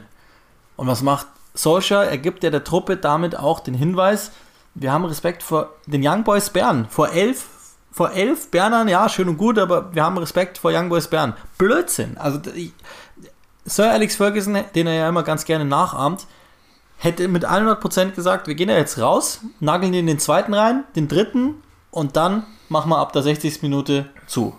Und 0.75 0.87
was 0.87 1.01
macht 1.01 1.27
Solskjaer? 1.53 2.05
Er 2.05 2.17
gibt 2.17 2.43
ja 2.43 2.49
der 2.49 2.65
Truppe 2.65 2.97
damit 2.97 3.37
auch 3.37 3.61
den 3.61 3.73
Hinweis, 3.73 4.31
wir 4.75 4.91
haben 4.91 5.05
Respekt 5.05 5.41
vor 5.41 5.73
den 5.85 6.05
Young 6.05 6.25
Boys 6.25 6.49
Bern. 6.49 6.87
Vor 6.89 7.09
elf, 7.11 7.47
vor 7.95 8.11
elf 8.11 8.51
Bernern, 8.51 8.89
ja, 8.89 9.07
schön 9.07 9.29
und 9.29 9.37
gut, 9.37 9.57
aber 9.57 9.95
wir 9.95 10.03
haben 10.03 10.17
Respekt 10.17 10.57
vor 10.57 10.73
Young 10.73 10.89
Boys 10.89 11.07
Bern. 11.07 11.33
Blödsinn. 11.57 12.17
Also 12.17 12.41
Sir 13.63 13.89
Alex 13.89 14.17
Ferguson, 14.17 14.57
den 14.75 14.87
er 14.87 14.95
ja 14.95 15.07
immer 15.07 15.23
ganz 15.23 15.45
gerne 15.45 15.63
nachahmt, 15.63 16.27
hätte 16.97 17.29
mit 17.29 17.47
100% 17.47 18.11
gesagt, 18.11 18.47
wir 18.47 18.55
gehen 18.55 18.67
ja 18.67 18.75
jetzt 18.75 18.99
raus, 18.99 19.39
nageln 19.61 19.93
den 19.93 20.07
den 20.07 20.19
zweiten 20.19 20.53
rein, 20.53 20.83
den 20.97 21.07
dritten 21.07 21.63
und 21.89 22.17
dann 22.17 22.43
machen 22.67 22.89
wir 22.89 22.97
ab 22.97 23.13
der 23.13 23.23
60. 23.23 23.61
Minute 23.61 24.07
zu. 24.27 24.53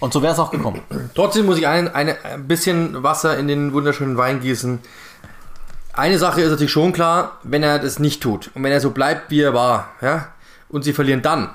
Und 0.00 0.14
so 0.14 0.22
wäre 0.22 0.32
es 0.32 0.38
auch 0.38 0.50
gekommen. 0.50 0.80
Trotzdem 1.14 1.44
muss 1.44 1.58
ich 1.58 1.66
ein, 1.66 1.94
eine, 1.94 2.16
ein 2.24 2.48
bisschen 2.48 3.02
Wasser 3.02 3.36
in 3.36 3.46
den 3.46 3.74
wunderschönen 3.74 4.16
Wein 4.16 4.40
gießen. 4.40 4.78
Eine 5.92 6.18
Sache 6.18 6.40
ist 6.40 6.50
natürlich 6.50 6.72
schon 6.72 6.94
klar, 6.94 7.40
wenn 7.42 7.62
er 7.62 7.78
das 7.78 7.98
nicht 7.98 8.22
tut 8.22 8.50
und 8.54 8.64
wenn 8.64 8.72
er 8.72 8.80
so 8.80 8.92
bleibt, 8.92 9.30
wie 9.30 9.42
er 9.42 9.52
war, 9.52 9.88
ja, 10.00 10.28
und 10.70 10.82
sie 10.82 10.94
verlieren 10.94 11.20
dann, 11.20 11.50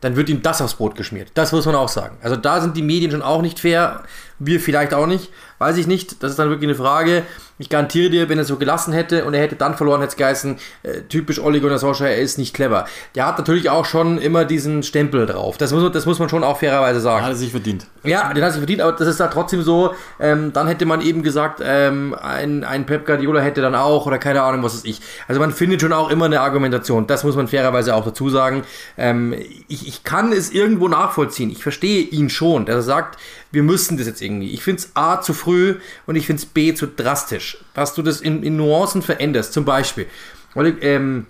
dann 0.00 0.16
wird 0.16 0.28
ihm 0.28 0.42
das 0.42 0.62
aufs 0.62 0.74
Brot 0.74 0.94
geschmiert. 0.94 1.30
Das 1.34 1.52
muss 1.52 1.66
man 1.66 1.74
auch 1.74 1.88
sagen. 1.88 2.16
Also 2.22 2.36
da 2.36 2.60
sind 2.60 2.76
die 2.76 2.82
Medien 2.82 3.10
schon 3.10 3.22
auch 3.22 3.42
nicht 3.42 3.58
fair, 3.58 4.04
wir 4.38 4.60
vielleicht 4.60 4.94
auch 4.94 5.06
nicht, 5.06 5.30
weiß 5.58 5.76
ich 5.76 5.86
nicht. 5.86 6.22
Das 6.22 6.30
ist 6.30 6.38
dann 6.38 6.50
wirklich 6.50 6.68
eine 6.68 6.76
Frage. 6.76 7.24
Ich 7.60 7.68
garantiere 7.68 8.08
dir, 8.08 8.28
wenn 8.28 8.38
er 8.38 8.44
so 8.44 8.56
gelassen 8.56 8.92
hätte 8.92 9.24
und 9.24 9.34
er 9.34 9.40
hätte 9.40 9.56
dann 9.56 9.74
verloren, 9.74 10.00
hätte 10.00 10.10
es 10.10 10.16
geheißen, 10.16 10.58
äh, 10.84 11.00
typisch 11.08 11.40
Ole 11.40 11.60
Gunnar 11.60 11.78
Solskjaer, 11.78 12.10
er 12.10 12.20
ist 12.20 12.38
nicht 12.38 12.54
clever. 12.54 12.86
Der 13.16 13.26
hat 13.26 13.36
natürlich 13.36 13.68
auch 13.68 13.84
schon 13.84 14.18
immer 14.18 14.44
diesen 14.44 14.84
Stempel 14.84 15.26
drauf. 15.26 15.58
Das 15.58 15.72
muss, 15.72 15.90
das 15.90 16.06
muss 16.06 16.20
man 16.20 16.28
schon 16.28 16.44
auch 16.44 16.60
fairerweise 16.60 17.00
sagen. 17.00 17.24
Hat 17.24 17.32
er 17.32 17.36
sich 17.36 17.50
verdient. 17.50 17.86
Ja, 18.04 18.32
den 18.32 18.44
hat 18.44 18.50
er 18.50 18.52
sich 18.52 18.60
verdient, 18.60 18.80
aber 18.80 18.92
das 18.92 19.08
ist 19.08 19.18
da 19.18 19.26
trotzdem 19.26 19.62
so. 19.62 19.94
Ähm, 20.20 20.52
dann 20.52 20.68
hätte 20.68 20.86
man 20.86 21.00
eben 21.00 21.24
gesagt, 21.24 21.60
ähm, 21.64 22.14
ein, 22.14 22.62
ein 22.62 22.86
Pep 22.86 23.04
Guardiola 23.04 23.40
hätte 23.40 23.60
dann 23.60 23.74
auch 23.74 24.06
oder 24.06 24.18
keine 24.18 24.42
Ahnung, 24.42 24.62
was 24.62 24.74
ist 24.74 24.86
ich. 24.86 25.00
Also 25.26 25.40
man 25.40 25.50
findet 25.50 25.80
schon 25.80 25.92
auch 25.92 26.10
immer 26.10 26.26
eine 26.26 26.40
Argumentation. 26.40 27.08
Das 27.08 27.24
muss 27.24 27.34
man 27.34 27.48
fairerweise 27.48 27.94
auch 27.96 28.04
dazu 28.04 28.30
sagen. 28.30 28.62
Ähm, 28.96 29.34
ich, 29.66 29.88
ich 29.88 30.04
kann 30.04 30.32
es 30.32 30.52
irgendwo 30.52 30.86
nachvollziehen. 30.86 31.50
Ich 31.50 31.64
verstehe 31.64 32.02
ihn 32.02 32.30
schon, 32.30 32.66
dass 32.66 32.76
er 32.76 32.82
sagt, 32.82 33.18
wir 33.50 33.62
müssen 33.62 33.96
das 33.96 34.06
jetzt 34.06 34.20
irgendwie. 34.20 34.27
Ich 34.42 34.62
finde 34.62 34.80
es 34.80 34.90
A 34.94 35.20
zu 35.20 35.32
früh 35.32 35.76
und 36.06 36.16
ich 36.16 36.26
finde 36.26 36.40
es 36.40 36.46
B 36.46 36.74
zu 36.74 36.86
drastisch, 36.86 37.58
dass 37.74 37.94
du 37.94 38.02
das 38.02 38.20
in, 38.20 38.42
in 38.42 38.56
Nuancen 38.56 39.02
veränderst. 39.02 39.52
Zum 39.52 39.64
Beispiel, 39.64 40.06
weil 40.54 40.76
ähm, 40.80 41.26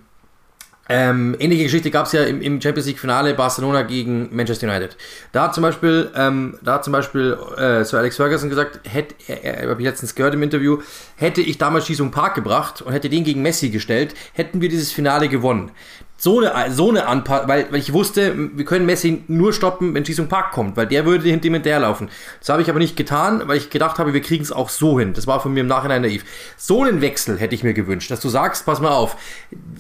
ähm, 0.91 1.37
ähnliche 1.39 1.65
Geschichte 1.65 1.91
gab 1.91 2.07
es 2.07 2.13
ja 2.13 2.25
im, 2.25 2.41
im, 2.41 2.61
Champions 2.61 2.87
League 2.87 2.99
Finale 2.99 3.35
Barcelona 3.35 3.83
gegen 3.83 4.35
Manchester 4.35 4.69
United. 4.69 4.97
Da 5.33 5.45
hat 5.45 5.55
zum 5.55 5.63
Beispiel, 5.63 6.11
ähm, 6.15 6.59
da 6.63 6.75
hat 6.75 6.85
zum 6.85 6.93
Beispiel 6.95 7.37
äh, 7.57 7.85
Sir 7.85 7.99
Alex 7.99 8.17
Ferguson 8.17 8.49
gesagt, 8.49 8.81
hätte, 8.85 9.15
äh, 9.29 9.69
habe 9.69 9.81
ich 9.83 9.87
letztens 9.87 10.15
gehört 10.15 10.33
im 10.35 10.43
Interview, 10.43 10.79
hätte 11.17 11.43
ich 11.43 11.59
damals 11.59 11.87
Schießung 11.87 12.11
Park 12.11 12.35
gebracht 12.35 12.81
und 12.81 12.93
hätte 12.93 13.11
den 13.11 13.25
gegen 13.25 13.43
Messi 13.43 13.69
gestellt, 13.69 14.15
hätten 14.33 14.63
wir 14.63 14.71
dieses 14.71 14.91
Finale 14.91 15.29
gewonnen 15.29 15.73
so 16.21 16.41
eine, 16.41 16.73
so 16.73 16.91
eine 16.91 17.07
Anpassung, 17.07 17.49
weil, 17.49 17.71
weil 17.71 17.79
ich 17.79 17.93
wusste, 17.93 18.35
wir 18.37 18.65
können 18.65 18.87
Messi 18.87 19.23
nur 19.29 19.53
stoppen, 19.53 19.95
wenn 19.95 20.05
Schießung 20.05 20.29
Park 20.29 20.51
kommt, 20.51 20.77
weil 20.77 20.89
der 20.89 21.07
würde 21.07 21.29
hinter 21.29 21.47
ihm 21.47 21.55
hinterherlaufen. 21.55 22.09
Das 22.41 22.49
habe 22.49 22.61
ich 22.61 22.69
aber 22.69 22.81
nicht 22.81 22.97
getan, 22.97 23.43
weil 23.47 23.57
ich 23.57 23.71
gedacht 23.71 23.99
habe, 23.99 24.13
wir 24.13 24.21
kriegen 24.21 24.43
es 24.43 24.51
auch 24.51 24.69
so 24.69 24.99
hin. 24.99 25.13
Das 25.13 25.29
war 25.29 25.41
von 25.41 25.55
mir 25.55 25.61
im 25.61 25.69
Nachhinein 25.69 26.03
naiv. 26.03 26.25
So 26.57 26.83
einen 26.83 27.01
Wechsel 27.01 27.39
hätte 27.39 27.55
ich 27.55 27.63
mir 27.63 27.73
gewünscht, 27.73 28.11
dass 28.11 28.19
du 28.19 28.29
sagst, 28.29 28.67
pass 28.67 28.81
mal 28.81 28.91
auf, 28.91 29.17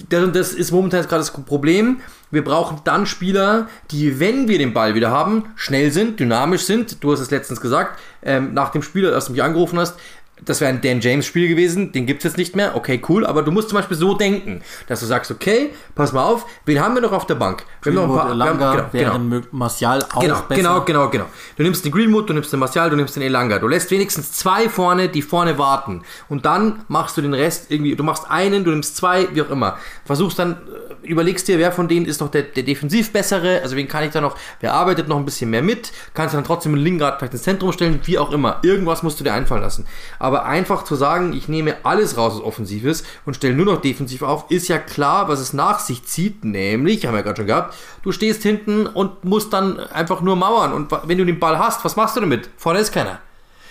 das, 0.09 0.31
das 0.31 0.53
ist 0.53 0.71
momentan 0.71 1.03
gerade 1.03 1.19
das 1.19 1.33
Problem. 1.33 2.01
Wir 2.31 2.45
brauchen 2.45 2.83
dann 2.85 3.07
Spieler, 3.07 3.69
die, 3.91 4.21
wenn 4.21 4.49
wir 4.49 4.59
den 4.59 4.75
Ball 4.75 4.95
wieder 4.95 5.11
haben, 5.11 5.47
schnell 5.57 5.91
sind, 5.91 6.21
dynamisch 6.21 6.63
sind. 6.63 7.03
Du 7.03 7.11
hast 7.11 7.21
es 7.21 7.31
letztens 7.31 7.61
gesagt, 7.61 7.99
ähm, 8.23 8.55
nach 8.55 8.71
dem 8.71 8.83
Spiel, 8.83 9.13
als 9.13 9.27
du 9.27 9.33
mich 9.33 9.43
angerufen 9.43 9.79
hast, 9.79 9.99
das 10.45 10.61
wäre 10.61 10.71
ein 10.71 10.81
Dan 10.81 11.01
James 11.01 11.27
Spiel 11.27 11.49
gewesen, 11.49 11.93
den 11.93 12.07
gibt 12.07 12.21
es 12.21 12.25
jetzt 12.25 12.37
nicht 12.37 12.57
mehr, 12.57 12.77
okay, 12.77 13.01
cool, 13.09 13.27
aber 13.27 13.43
du 13.43 13.51
musst 13.51 13.69
zum 13.69 13.77
Beispiel 13.79 13.97
so 13.97 14.15
denken, 14.15 14.63
dass 14.87 15.01
du 15.01 15.07
sagst, 15.07 15.31
okay, 15.31 15.71
pass 15.95 16.13
mal 16.13 16.25
auf, 16.25 16.47
wen 16.65 16.81
haben 16.81 16.95
wir 16.95 17.03
noch 17.03 17.13
auf 17.13 17.27
der 17.27 17.35
Bank? 17.35 17.65
Wir 17.83 17.93
haben 17.93 18.09
noch 18.09 18.15
ein 18.15 18.21
paar, 18.21 18.31
Elanga, 18.31 18.73
haben, 18.73 18.91
genau, 18.93 19.19
genau. 19.19 19.47
Martial 19.53 20.03
auch 20.13 20.21
genau, 20.21 20.43
besser. 20.43 20.63
Genau, 20.63 20.81
genau, 20.85 21.09
genau. 21.09 21.25
Du 21.57 21.63
nimmst 21.63 21.85
den 21.85 21.93
Greenwood, 21.93 22.29
du 22.29 22.35
nimmst 22.35 22.53
den 22.53 22.61
Martial, 22.61 22.91
du 22.91 22.97
nimmst 22.97 23.17
den 23.17 23.23
Elanga. 23.23 23.59
Du 23.59 23.69
lässt 23.69 23.91
wenigstens 23.91 24.33
zwei 24.33 24.69
vorne, 24.69 25.09
die 25.09 25.23
vorne 25.23 25.59
warten. 25.59 26.03
Und 26.29 26.45
dann 26.47 26.85
machst 26.89 27.17
du 27.17 27.23
den 27.23 27.35
Rest 27.35 27.71
irgendwie, 27.71 27.95
du 27.97 28.05
machst 28.05 28.31
einen, 28.31 28.65
du 28.65 28.71
nimmst 28.71 28.97
zwei, 28.97 29.29
wie 29.33 29.43
auch 29.43 29.51
immer. 29.51 29.79
Versuchst 30.05 30.39
dann 30.39 30.59
überlegst 31.03 31.49
dir, 31.49 31.59
wer 31.59 31.73
von 31.73 31.89
denen 31.89 32.07
ist 32.07 32.21
noch 32.21 32.31
der, 32.31 32.43
der 32.43 32.63
defensiv 32.63 33.13
bessere, 33.13 33.61
also 33.63 33.77
wen 33.77 33.89
kann 33.89 34.05
ich 34.05 34.11
da 34.11 34.21
noch, 34.21 34.37
wer 34.61 34.75
arbeitet 34.75 35.09
noch 35.09 35.17
ein 35.17 35.25
bisschen 35.25 35.51
mehr 35.51 35.63
mit, 35.63 35.93
kannst 36.15 36.35
du 36.35 36.39
dann 36.39 36.45
trotzdem 36.45 36.75
einen 36.75 36.83
Lingard 36.83 37.19
vielleicht 37.19 37.35
ins 37.35 37.43
Zentrum 37.43 37.73
stellen, 37.73 38.01
wie 38.05 38.19
auch 38.19 38.33
immer. 38.33 38.59
Irgendwas 38.63 39.03
musst 39.03 39.21
du 39.21 39.25
dir 39.25 39.33
einfallen 39.33 39.63
lassen. 39.63 39.87
Aber 40.19 40.45
einfach 40.45 40.85
zu 40.85 40.95
sagen, 40.95 41.33
ich 41.33 41.49
nehme 41.49 41.77
alles 41.83 42.17
raus 42.17 42.35
aus 42.35 42.43
Offensives 42.43 43.05
und 43.25 43.35
stelle 43.35 43.55
nur 43.55 43.67
noch 43.67 43.81
defensiv 43.81 44.23
auf, 44.23 44.51
ist 44.51 44.69
ja 44.69 44.79
klar, 44.79 45.29
was 45.29 45.41
es 45.41 45.53
nach 45.53 45.81
sich 45.81 46.05
zieht, 46.05 46.45
nämlich, 46.45 47.07
haben 47.07 47.15
wir 47.15 47.19
ja 47.19 47.25
gerade 47.25 47.37
schon 47.37 47.47
gehabt, 47.47 47.75
du 48.03 48.13
stehst 48.13 48.43
hinten 48.43 48.87
und 48.87 49.25
musst 49.25 49.53
dann 49.53 49.79
einfach 49.79 50.21
nur 50.21 50.37
mauern 50.37 50.73
und 50.73 50.91
wenn 51.05 51.19
du 51.19 51.25
den 51.25 51.39
Ball 51.39 51.59
hast, 51.59 51.85
was 51.85 51.97
machst 51.97 52.17
du 52.17 52.21
damit? 52.21 52.49
Vorne 52.57 52.81
ist 52.81 52.93
keiner. 52.93 53.21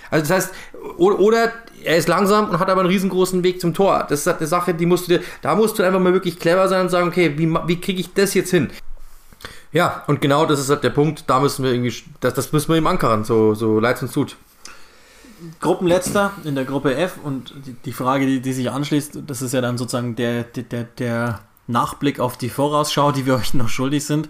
Also 0.09 0.27
das 0.27 0.31
heißt, 0.31 0.53
oder 0.97 1.51
er 1.83 1.97
ist 1.97 2.07
langsam 2.07 2.49
und 2.49 2.59
hat 2.59 2.69
aber 2.69 2.81
einen 2.81 2.89
riesengroßen 2.89 3.43
Weg 3.43 3.61
zum 3.61 3.73
Tor. 3.73 4.05
Das 4.09 4.21
ist 4.21 4.27
halt 4.27 4.37
eine 4.37 4.47
Sache, 4.47 4.73
die 4.73 4.85
musst 4.85 5.07
du 5.07 5.17
dir, 5.17 5.23
da 5.41 5.55
musst 5.55 5.77
du 5.77 5.83
einfach 5.83 5.99
mal 5.99 6.13
wirklich 6.13 6.39
clever 6.39 6.67
sein 6.67 6.81
und 6.81 6.89
sagen, 6.89 7.07
okay, 7.07 7.37
wie, 7.37 7.47
wie 7.65 7.79
kriege 7.79 7.99
ich 7.99 8.13
das 8.13 8.33
jetzt 8.33 8.51
hin? 8.51 8.69
Ja, 9.71 10.03
und 10.07 10.21
genau 10.21 10.45
das 10.45 10.59
ist 10.59 10.69
halt 10.69 10.83
der 10.83 10.89
Punkt, 10.89 11.25
da 11.27 11.39
müssen 11.39 11.63
wir 11.63 11.71
irgendwie, 11.71 11.93
das, 12.19 12.33
das 12.33 12.51
müssen 12.51 12.69
wir 12.69 12.77
ihm 12.77 12.87
ankern, 12.87 13.25
so, 13.25 13.53
so 13.53 13.79
leid 13.79 13.97
es 13.97 14.03
uns 14.03 14.13
tut. 14.13 14.37
Gruppenletzter 15.59 16.31
in 16.45 16.55
der 16.55 16.65
Gruppe 16.65 16.95
F 16.95 17.17
und 17.23 17.53
die, 17.65 17.73
die 17.73 17.91
Frage, 17.91 18.25
die, 18.25 18.39
die, 18.39 18.53
sich 18.53 18.71
anschließt, 18.71 19.19
das 19.27 19.41
ist 19.41 19.53
ja 19.53 19.61
dann 19.61 19.77
sozusagen 19.77 20.15
der, 20.15 20.43
der, 20.43 20.85
der 20.85 21.41
Nachblick 21.67 22.19
auf 22.19 22.37
die 22.37 22.49
Vorausschau, 22.49 23.11
die 23.11 23.25
wir 23.25 23.35
euch 23.35 23.53
noch 23.53 23.69
schuldig 23.69 24.05
sind. 24.05 24.29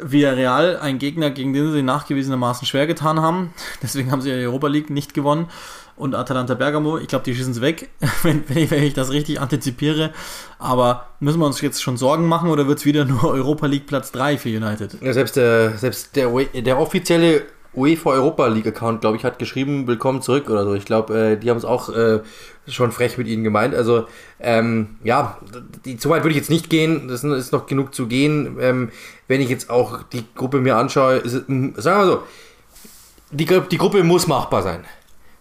Villarreal, 0.00 0.78
ein 0.78 0.98
Gegner, 0.98 1.30
gegen 1.30 1.52
den 1.52 1.72
sie 1.72 1.82
nachgewiesenermaßen 1.82 2.66
schwer 2.66 2.86
getan 2.86 3.20
haben. 3.20 3.52
Deswegen 3.82 4.10
haben 4.10 4.20
sie 4.20 4.30
die 4.30 4.44
Europa 4.44 4.68
League 4.68 4.90
nicht 4.90 5.14
gewonnen. 5.14 5.48
Und 5.96 6.14
Atalanta 6.14 6.54
Bergamo, 6.54 6.98
ich 6.98 7.08
glaube, 7.08 7.24
die 7.24 7.34
schießen 7.34 7.52
es 7.52 7.60
weg, 7.62 7.88
wenn, 8.22 8.46
wenn, 8.48 8.58
ich, 8.58 8.70
wenn, 8.70 8.82
ich, 8.82 8.92
das 8.92 9.10
richtig 9.10 9.40
antizipiere. 9.40 10.12
Aber 10.58 11.08
müssen 11.20 11.40
wir 11.40 11.46
uns 11.46 11.60
jetzt 11.62 11.82
schon 11.82 11.96
Sorgen 11.96 12.26
machen 12.26 12.50
oder 12.50 12.66
wird 12.68 12.78
es 12.78 12.84
wieder 12.84 13.04
nur 13.06 13.24
Europa 13.30 13.66
League 13.66 13.86
Platz 13.86 14.12
3 14.12 14.36
für 14.36 14.50
United? 14.50 14.98
Ja, 15.00 15.12
selbst 15.14 15.36
der, 15.36 15.78
selbst 15.78 16.14
der, 16.16 16.30
der 16.30 16.78
offizielle 16.78 17.46
UEFA 17.76 18.10
Europa 18.10 18.46
League 18.46 18.66
Account, 18.66 19.02
glaube 19.02 19.16
ich, 19.16 19.24
hat 19.24 19.38
geschrieben, 19.38 19.86
willkommen 19.86 20.22
zurück 20.22 20.48
oder 20.48 20.64
so. 20.64 20.74
Ich 20.74 20.86
glaube, 20.86 21.32
äh, 21.32 21.36
die 21.36 21.50
haben 21.50 21.58
es 21.58 21.64
auch 21.64 21.90
äh, 21.90 22.20
schon 22.66 22.90
frech 22.90 23.18
mit 23.18 23.28
ihnen 23.28 23.44
gemeint. 23.44 23.74
Also, 23.74 24.06
ähm, 24.40 24.96
ja, 25.04 25.38
die, 25.84 25.98
so 25.98 26.08
weit 26.08 26.22
würde 26.22 26.30
ich 26.30 26.36
jetzt 26.36 26.50
nicht 26.50 26.70
gehen. 26.70 27.08
Das 27.08 27.22
ist 27.22 27.52
noch 27.52 27.66
genug 27.66 27.94
zu 27.94 28.06
gehen. 28.06 28.56
Ähm, 28.60 28.90
wenn 29.28 29.42
ich 29.42 29.50
jetzt 29.50 29.68
auch 29.68 30.02
die 30.04 30.24
Gruppe 30.34 30.60
mir 30.60 30.76
anschaue, 30.76 31.16
ist, 31.16 31.32
sagen 31.32 31.74
wir 31.74 31.80
mal 31.82 32.06
so, 32.06 32.22
die, 33.30 33.44
die 33.44 33.78
Gruppe 33.78 34.02
muss 34.04 34.26
machbar 34.26 34.62
sein. 34.62 34.84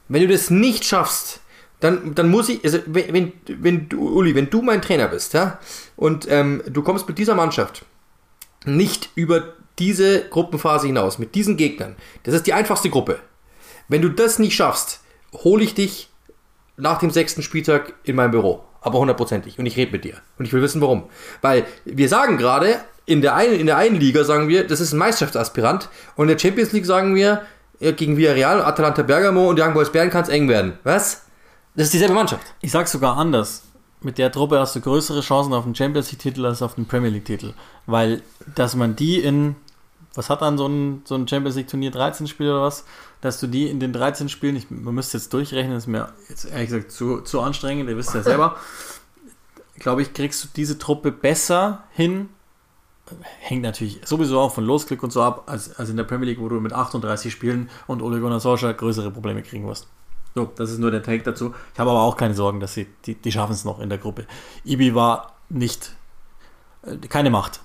Wenn 0.10 0.22
du 0.22 0.28
das 0.28 0.50
nicht 0.50 0.84
schaffst, 0.84 1.40
dann, 1.80 2.16
dann 2.16 2.30
muss 2.30 2.50
ich, 2.50 2.64
also 2.64 2.80
wenn, 2.86 3.32
wenn 3.48 3.90
du, 3.90 4.10
Uli, 4.10 4.36
wenn 4.36 4.50
du 4.50 4.62
mein 4.62 4.82
Trainer 4.82 5.08
bist, 5.08 5.34
ja, 5.34 5.60
und 5.96 6.28
ähm, 6.30 6.62
du 6.68 6.82
kommst 6.82 7.08
mit 7.08 7.18
dieser 7.18 7.36
Mannschaft 7.36 7.86
nicht 8.66 9.10
über 9.16 9.55
diese 9.80 10.28
Gruppenphase 10.30 10.88
hinaus, 10.88 11.18
mit 11.18 11.36
diesen 11.36 11.58
Gegnern, 11.58 11.96
das 12.24 12.34
ist 12.34 12.48
die 12.48 12.54
einfachste 12.54 12.90
Gruppe. 12.90 13.20
Wenn 13.88 14.02
du 14.02 14.10
das 14.10 14.40
nicht 14.40 14.56
schaffst, 14.56 15.02
hole 15.34 15.64
ich 15.64 15.76
dich 15.76 16.10
nach 16.78 17.00
dem 17.00 17.12
sechsten 17.12 17.42
Spieltag 17.42 17.94
in 18.04 18.16
mein 18.16 18.32
Büro. 18.32 18.64
Aber 18.82 19.00
hundertprozentig. 19.00 19.58
Und 19.58 19.66
ich 19.66 19.78
rede 19.78 19.92
mit 19.92 20.04
dir. 20.04 20.16
Und 20.38 20.46
ich 20.46 20.54
will 20.54 20.62
wissen, 20.62 20.82
warum. 20.82 21.06
Weil 21.42 21.66
wir 21.86 22.08
sagen 22.08 22.38
gerade, 22.38 22.80
in 23.06 23.22
der, 23.22 23.36
einen, 23.36 23.60
in 23.60 23.66
der 23.66 23.78
einen 23.78 24.00
Liga 24.00 24.24
sagen 24.24 24.48
wir, 24.48 24.68
das 24.68 24.80
ist 24.80 24.94
ein 24.94 25.00
Meisterschaftsaspirant. 25.00 25.90
Und 26.16 26.26
in 26.30 26.38
der 26.38 26.40
Champions 26.40 26.72
League 26.72 26.86
sagen 26.86 27.16
wir, 27.16 27.42
gegen 27.80 28.18
Villarreal, 28.18 28.62
Atalanta 28.62 29.04
Bergamo 29.04 29.50
und 29.50 29.60
Young 29.60 29.74
Boys 29.74 29.92
Bern 29.92 30.10
kann 30.10 30.24
es 30.24 30.30
eng 30.30 30.48
werden. 30.48 30.78
Was? 30.84 31.24
Das 31.76 31.86
ist 31.86 31.94
dieselbe 31.94 32.14
Mannschaft. 32.14 32.46
Ich 32.62 32.72
sag's 32.72 32.92
sogar 32.92 33.18
anders. 33.18 33.64
Mit 34.02 34.18
der 34.18 34.32
Truppe 34.32 34.60
hast 34.60 34.76
du 34.76 34.82
größere 34.82 35.22
Chancen 35.22 35.54
auf 35.54 35.64
den 35.64 35.76
Champions 35.76 36.12
League-Titel 36.12 36.46
als 36.46 36.62
auf 36.62 36.76
den 36.76 36.86
Premier 36.86 37.10
League-Titel. 37.10 37.54
Weil, 37.86 38.22
dass 38.54 38.76
man 38.76 38.96
die 38.96 39.20
in, 39.20 39.56
was 40.16 40.30
hat 40.30 40.42
dann 40.42 40.58
so 40.58 40.68
ein, 40.68 41.02
so 41.06 41.16
ein 41.16 41.28
Champions 41.28 41.56
League-Turnier, 41.56 41.92
13 41.92 42.28
Spiele 42.28 42.52
oder 42.52 42.64
was, 42.64 42.86
dass 43.22 43.40
du 43.40 43.48
die 43.48 43.70
in 43.70 43.80
den 43.80 43.94
13 43.94 44.30
Spielen, 44.30 44.56
ich, 44.56 44.72
man 44.72 44.96
müsste 44.96 45.18
jetzt 45.18 45.34
durchrechnen, 45.34 45.78
ist 45.78 45.88
mir 45.88 46.14
jetzt 46.30 46.46
ehrlich 46.46 46.70
gesagt 46.70 46.92
zu, 46.92 47.22
zu 47.22 47.42
anstrengend, 47.42 47.90
ihr 47.90 47.98
wisst 47.98 48.14
ja 48.14 48.24
selber. 48.24 48.56
Glaube 49.78 50.02
ich, 50.02 50.14
kriegst 50.14 50.44
du 50.44 50.48
diese 50.56 50.78
Truppe 50.78 51.12
besser 51.12 51.84
hin. 51.92 52.30
Hängt 53.40 53.62
natürlich 53.62 54.02
sowieso 54.06 54.40
auch 54.40 54.54
von 54.54 54.64
Losglück 54.64 55.04
und 55.04 55.12
so 55.12 55.22
ab, 55.22 55.44
als, 55.48 55.76
als 55.78 55.90
in 55.90 55.98
der 55.98 56.06
Premier 56.06 56.28
League, 56.28 56.40
wo 56.40 56.48
du 56.48 56.60
mit 56.60 56.74
38 56.74 57.32
Spielen 57.32 57.70
und 57.86 58.02
Ole 58.02 58.20
Gunnar 58.20 58.40
Solskjaer 58.40 58.74
größere 58.74 59.12
Probleme 59.12 59.44
kriegen 59.44 59.68
wirst. 59.68 59.88
So, 60.34 60.52
das 60.56 60.72
ist 60.72 60.80
nur 60.80 60.92
der 60.92 61.04
Take 61.04 61.24
dazu. 61.24 61.54
Ich 61.74 61.80
habe 61.80 61.92
aber 61.92 62.02
auch 62.02 62.18
keine 62.18 62.34
Sorgen, 62.34 62.60
dass 62.60 62.74
sie, 62.74 62.88
die, 63.06 63.16
die 63.16 63.32
schaffen 63.32 63.54
es 63.54 63.64
noch 63.64 63.80
in 63.80 63.90
der 63.90 63.98
Gruppe. 63.98 64.26
Ibi 64.64 64.96
war 64.96 65.34
nicht, 65.50 65.96
äh, 66.84 66.98
keine 67.08 67.30
Macht. 67.30 67.62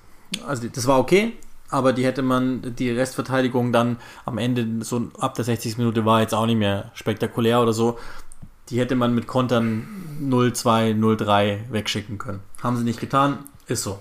Also 0.47 0.69
das 0.69 0.87
war 0.87 0.99
okay, 0.99 1.37
aber 1.71 1.93
die 1.93 2.05
hätte 2.05 2.23
man, 2.23 2.75
die 2.77 2.91
Restverteidigung 2.91 3.73
dann 3.73 3.97
am 4.25 4.39
Ende, 4.39 4.85
so 4.85 5.09
ab 5.19 5.35
der 5.35 5.45
60. 5.45 5.79
Minute 5.79 6.05
war 6.05 6.21
jetzt 6.21 6.35
auch 6.35 6.47
nicht 6.47 6.59
mehr 6.59 6.91
spektakulär 6.95 7.61
oder 7.61 7.73
so. 7.73 7.99
Die 8.69 8.79
hätte 8.79 8.95
man 8.95 9.15
mit 9.15 9.27
Kontern 9.27 9.87
0-2, 10.23 10.95
0-3 10.95 11.73
wegschicken 11.73 12.19
können. 12.19 12.41
Haben 12.63 12.77
sie 12.77 12.85
nicht 12.85 13.01
getan, 13.01 13.39
ist 13.67 13.83
so. 13.83 13.99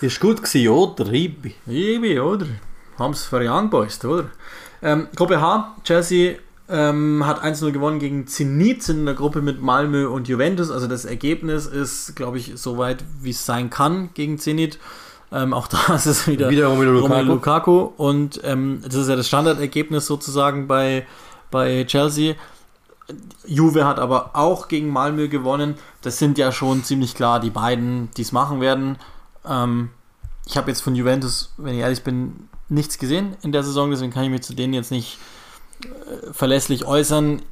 Ist 0.00 0.20
gut 0.20 0.42
gewesen, 0.42 0.68
oder? 0.68 1.12
Ibi. 1.12 1.54
Ibi, 1.66 2.20
oder? 2.20 2.46
Haben 2.98 3.12
es 3.12 3.24
für 3.24 3.40
Young 3.40 3.70
Boys, 3.70 4.04
oder? 4.04 4.26
Ähm, 4.82 5.08
Gruppe 5.14 5.40
H, 5.40 5.76
Chelsea 5.84 6.36
ähm, 6.68 7.26
hat 7.26 7.42
1-0 7.42 7.72
gewonnen 7.72 7.98
gegen 7.98 8.26
Zenit 8.26 8.88
in 8.88 9.06
der 9.06 9.14
Gruppe 9.14 9.42
mit 9.42 9.60
Malmö 9.60 10.06
und 10.06 10.28
Juventus. 10.28 10.70
Also 10.70 10.86
das 10.86 11.04
Ergebnis 11.04 11.66
ist, 11.66 12.14
glaube 12.14 12.38
ich, 12.38 12.52
so 12.56 12.78
weit, 12.78 13.04
wie 13.20 13.30
es 13.30 13.44
sein 13.46 13.70
kann 13.70 14.10
gegen 14.14 14.38
Zenit. 14.38 14.78
Ähm, 15.32 15.52
auch 15.52 15.68
da 15.68 15.94
ist 15.94 16.06
es 16.06 16.26
wieder, 16.26 16.50
wieder 16.50 16.68
Romelu 16.68 16.92
Lukaku. 16.92 17.12
Romelu 17.14 17.32
Lukaku. 17.34 17.90
Und 17.96 18.40
ähm, 18.44 18.80
das 18.84 18.94
ist 18.94 19.08
ja 19.08 19.16
das 19.16 19.28
Standardergebnis 19.28 20.06
sozusagen 20.06 20.66
bei, 20.66 21.06
bei 21.50 21.84
Chelsea. 21.84 22.34
Juve 23.46 23.86
hat 23.86 23.98
aber 23.98 24.30
auch 24.34 24.68
gegen 24.68 24.88
Malmö 24.90 25.28
gewonnen. 25.28 25.76
Das 26.02 26.18
sind 26.18 26.36
ja 26.38 26.52
schon 26.52 26.84
ziemlich 26.84 27.14
klar 27.14 27.40
die 27.40 27.50
beiden, 27.50 28.10
die 28.16 28.22
es 28.22 28.32
machen 28.32 28.60
werden. 28.60 28.98
Ähm, 29.46 29.90
ich 30.46 30.56
habe 30.56 30.70
jetzt 30.70 30.80
von 30.80 30.94
Juventus, 30.94 31.52
wenn 31.56 31.74
ich 31.74 31.80
ehrlich 31.80 32.02
bin, 32.02 32.48
nichts 32.68 32.98
gesehen 32.98 33.36
in 33.42 33.52
der 33.52 33.62
Saison, 33.62 33.90
deswegen 33.90 34.12
kann 34.12 34.24
ich 34.24 34.30
mich 34.30 34.42
zu 34.42 34.54
denen 34.54 34.74
jetzt 34.74 34.90
nicht 34.90 35.18
äh, 35.84 36.32
verlässlich 36.32 36.84
äußern. 36.84 37.42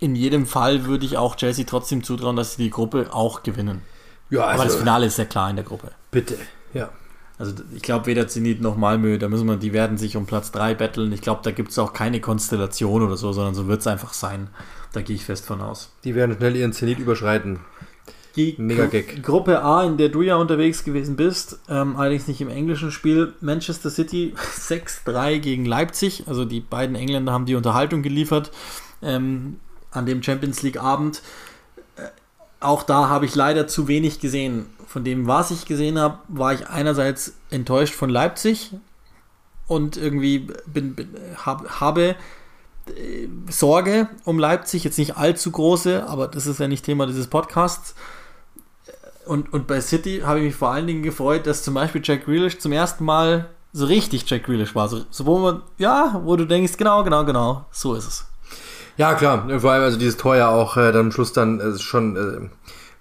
In 0.00 0.16
jedem 0.16 0.46
Fall 0.46 0.84
würde 0.84 1.06
ich 1.06 1.16
auch 1.16 1.36
Chelsea 1.36 1.64
trotzdem 1.66 2.02
zutrauen, 2.02 2.36
dass 2.36 2.56
sie 2.56 2.64
die 2.64 2.70
Gruppe 2.70 3.08
auch 3.12 3.42
gewinnen. 3.42 3.82
Ja, 4.30 4.46
also, 4.46 4.62
aber 4.62 4.64
das 4.68 4.76
Finale 4.76 5.06
ist 5.06 5.16
sehr 5.16 5.26
klar 5.26 5.50
in 5.50 5.56
der 5.56 5.64
Gruppe. 5.64 5.92
Bitte, 6.10 6.36
ja. 6.72 6.90
Also 7.38 7.52
ich 7.74 7.82
glaube, 7.82 8.06
weder 8.06 8.28
Zenit 8.28 8.60
noch 8.60 8.76
Malmö, 8.76 9.18
da 9.18 9.28
müssen 9.28 9.48
wir, 9.48 9.56
die 9.56 9.72
werden 9.72 9.98
sich 9.98 10.16
um 10.16 10.24
Platz 10.24 10.52
3 10.52 10.74
betteln. 10.74 11.12
Ich 11.12 11.20
glaube, 11.20 11.40
da 11.42 11.50
gibt 11.50 11.70
es 11.70 11.78
auch 11.78 11.92
keine 11.92 12.20
Konstellation 12.20 13.02
oder 13.02 13.16
so, 13.16 13.32
sondern 13.32 13.54
so 13.54 13.66
wird 13.66 13.80
es 13.80 13.86
einfach 13.86 14.12
sein. 14.12 14.48
Da 14.92 15.02
gehe 15.02 15.16
ich 15.16 15.24
fest 15.24 15.44
von 15.46 15.60
aus. 15.60 15.92
Die 16.04 16.14
werden 16.14 16.36
schnell 16.36 16.54
ihren 16.54 16.72
Zenit 16.72 17.00
überschreiten. 17.00 17.58
Die 18.36 18.54
Mega 18.58 18.86
Gag. 18.86 19.22
Gruppe 19.22 19.62
A, 19.62 19.84
in 19.84 19.96
der 19.96 20.08
du 20.08 20.22
ja 20.22 20.36
unterwegs 20.36 20.82
gewesen 20.84 21.14
bist, 21.16 21.60
ähm, 21.68 21.96
allerdings 21.96 22.26
nicht 22.26 22.40
im 22.40 22.48
englischen 22.48 22.90
Spiel, 22.90 23.32
Manchester 23.40 23.90
City 23.90 24.34
6-3 24.56 25.38
gegen 25.38 25.64
Leipzig. 25.64 26.24
Also 26.26 26.44
die 26.44 26.60
beiden 26.60 26.96
Engländer 26.96 27.32
haben 27.32 27.46
die 27.46 27.54
Unterhaltung 27.54 28.02
geliefert 28.02 28.50
ähm, 29.02 29.58
an 29.90 30.06
dem 30.06 30.22
Champions 30.22 30.62
League 30.62 30.80
Abend. 30.80 31.22
Auch 32.64 32.82
da 32.82 33.08
habe 33.08 33.26
ich 33.26 33.34
leider 33.34 33.66
zu 33.66 33.88
wenig 33.88 34.20
gesehen 34.20 34.66
von 34.86 35.04
dem, 35.04 35.26
was 35.26 35.50
ich 35.50 35.66
gesehen 35.66 35.98
habe, 35.98 36.18
war 36.28 36.52
ich 36.52 36.68
einerseits 36.68 37.34
enttäuscht 37.50 37.94
von 37.94 38.10
Leipzig 38.10 38.70
und 39.66 39.96
irgendwie 39.96 40.48
bin, 40.66 40.94
bin 40.94 41.08
hab, 41.44 41.80
habe 41.80 42.16
äh, 42.86 43.28
Sorge 43.50 44.08
um 44.24 44.38
Leipzig, 44.38 44.84
jetzt 44.84 44.98
nicht 44.98 45.16
allzu 45.16 45.50
große, 45.50 46.06
aber 46.06 46.28
das 46.28 46.46
ist 46.46 46.60
ja 46.60 46.68
nicht 46.68 46.84
Thema 46.84 47.06
dieses 47.06 47.26
Podcasts. 47.26 47.94
Und, 49.26 49.52
und 49.52 49.66
bei 49.66 49.80
City 49.80 50.22
habe 50.24 50.38
ich 50.40 50.46
mich 50.46 50.54
vor 50.54 50.70
allen 50.70 50.86
Dingen 50.86 51.02
gefreut, 51.02 51.46
dass 51.46 51.62
zum 51.62 51.74
Beispiel 51.74 52.02
Jack 52.04 52.26
Grealish 52.26 52.58
zum 52.58 52.72
ersten 52.72 53.04
Mal 53.04 53.50
so 53.72 53.86
richtig 53.86 54.28
Jack 54.28 54.44
Grealish 54.44 54.74
war. 54.74 54.88
So, 54.88 55.04
so 55.10 55.26
wo 55.26 55.38
man, 55.38 55.62
ja, 55.78 56.20
wo 56.24 56.36
du 56.36 56.46
denkst, 56.46 56.76
genau, 56.76 57.02
genau, 57.04 57.24
genau, 57.24 57.64
so 57.70 57.94
ist 57.94 58.06
es. 58.06 58.26
Ja, 58.96 59.14
klar, 59.14 59.48
vor 59.60 59.72
allem 59.72 59.82
also 59.82 59.98
dieses 59.98 60.16
Tor 60.16 60.36
ja 60.36 60.48
auch 60.48 60.76
äh, 60.76 60.92
dann 60.92 61.06
am 61.06 61.12
Schluss 61.12 61.32
dann 61.32 61.60
äh, 61.60 61.78
schon 61.78 62.16
äh, 62.16 62.48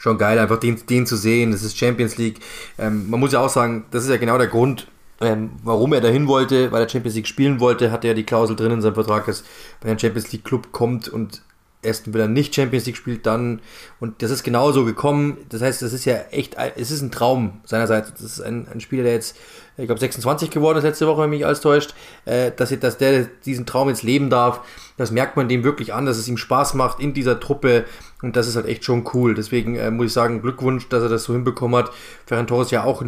schon 0.03 0.17
geil, 0.17 0.37
einfach 0.37 0.57
den, 0.57 0.85
den 0.87 1.05
zu 1.05 1.15
sehen. 1.15 1.51
Das 1.51 1.63
ist 1.63 1.77
Champions 1.77 2.17
League. 2.17 2.39
Ähm, 2.77 3.09
man 3.09 3.19
muss 3.21 3.31
ja 3.31 3.39
auch 3.39 3.49
sagen, 3.49 3.85
das 3.91 4.03
ist 4.03 4.09
ja 4.09 4.17
genau 4.17 4.37
der 4.37 4.47
Grund, 4.47 4.87
ähm, 5.21 5.51
warum 5.63 5.93
er 5.93 6.01
dahin 6.01 6.27
wollte, 6.27 6.71
weil 6.71 6.81
er 6.81 6.89
Champions 6.89 7.15
League 7.15 7.27
spielen 7.27 7.61
wollte, 7.61 7.89
hat 7.91 8.03
er 8.03 8.09
ja 8.09 8.13
die 8.13 8.25
Klausel 8.25 8.57
drin 8.57 8.71
in 8.71 8.81
seinem 8.81 8.95
Vertrag, 8.95 9.25
dass 9.27 9.45
wenn 9.81 9.91
ein 9.91 9.99
Champions 9.99 10.31
League 10.33 10.43
Club 10.43 10.73
kommt 10.73 11.07
und 11.07 11.41
wenn 11.83 12.21
er 12.21 12.27
nicht 12.27 12.55
Champions 12.55 12.85
League 12.85 12.95
spielt, 12.95 13.25
dann 13.25 13.59
und 13.99 14.21
das 14.21 14.31
ist 14.31 14.43
genauso 14.43 14.85
gekommen. 14.85 15.37
Das 15.49 15.61
heißt, 15.61 15.81
das 15.81 15.91
ist 15.91 16.05
ja 16.05 16.15
echt, 16.31 16.55
es 16.77 16.91
ist 16.91 17.01
ein 17.01 17.11
Traum 17.11 17.61
seinerseits. 17.65 18.11
Das 18.11 18.21
ist 18.21 18.41
ein, 18.41 18.67
ein 18.69 18.79
Spieler, 18.79 19.03
der 19.03 19.13
jetzt, 19.13 19.35
ich 19.77 19.85
glaube, 19.85 19.99
26 19.99 20.51
geworden 20.51 20.77
ist 20.77 20.83
letzte 20.83 21.07
Woche, 21.07 21.23
wenn 21.23 21.29
mich 21.29 21.45
alles 21.45 21.61
täuscht, 21.61 21.93
äh, 22.25 22.51
dass, 22.55 22.77
dass 22.79 22.97
der 22.97 23.25
diesen 23.45 23.65
Traum 23.65 23.89
jetzt 23.89 24.03
leben 24.03 24.29
darf. 24.29 24.61
Das 24.97 25.11
merkt 25.11 25.35
man 25.35 25.49
dem 25.49 25.63
wirklich 25.63 25.93
an, 25.93 26.05
dass 26.05 26.17
es 26.17 26.27
ihm 26.27 26.37
Spaß 26.37 26.75
macht 26.75 26.99
in 26.99 27.13
dieser 27.13 27.39
Truppe 27.39 27.85
und 28.21 28.35
das 28.35 28.47
ist 28.47 28.55
halt 28.55 28.67
echt 28.67 28.85
schon 28.85 29.09
cool. 29.13 29.33
Deswegen 29.33 29.75
äh, 29.75 29.89
muss 29.91 30.07
ich 30.07 30.13
sagen, 30.13 30.41
Glückwunsch, 30.41 30.87
dass 30.89 31.03
er 31.03 31.09
das 31.09 31.23
so 31.23 31.33
hinbekommen 31.33 31.77
hat. 31.77 31.91
Ferran 32.25 32.47
Torres 32.47 32.71
ja 32.71 32.83
auch 32.83 33.03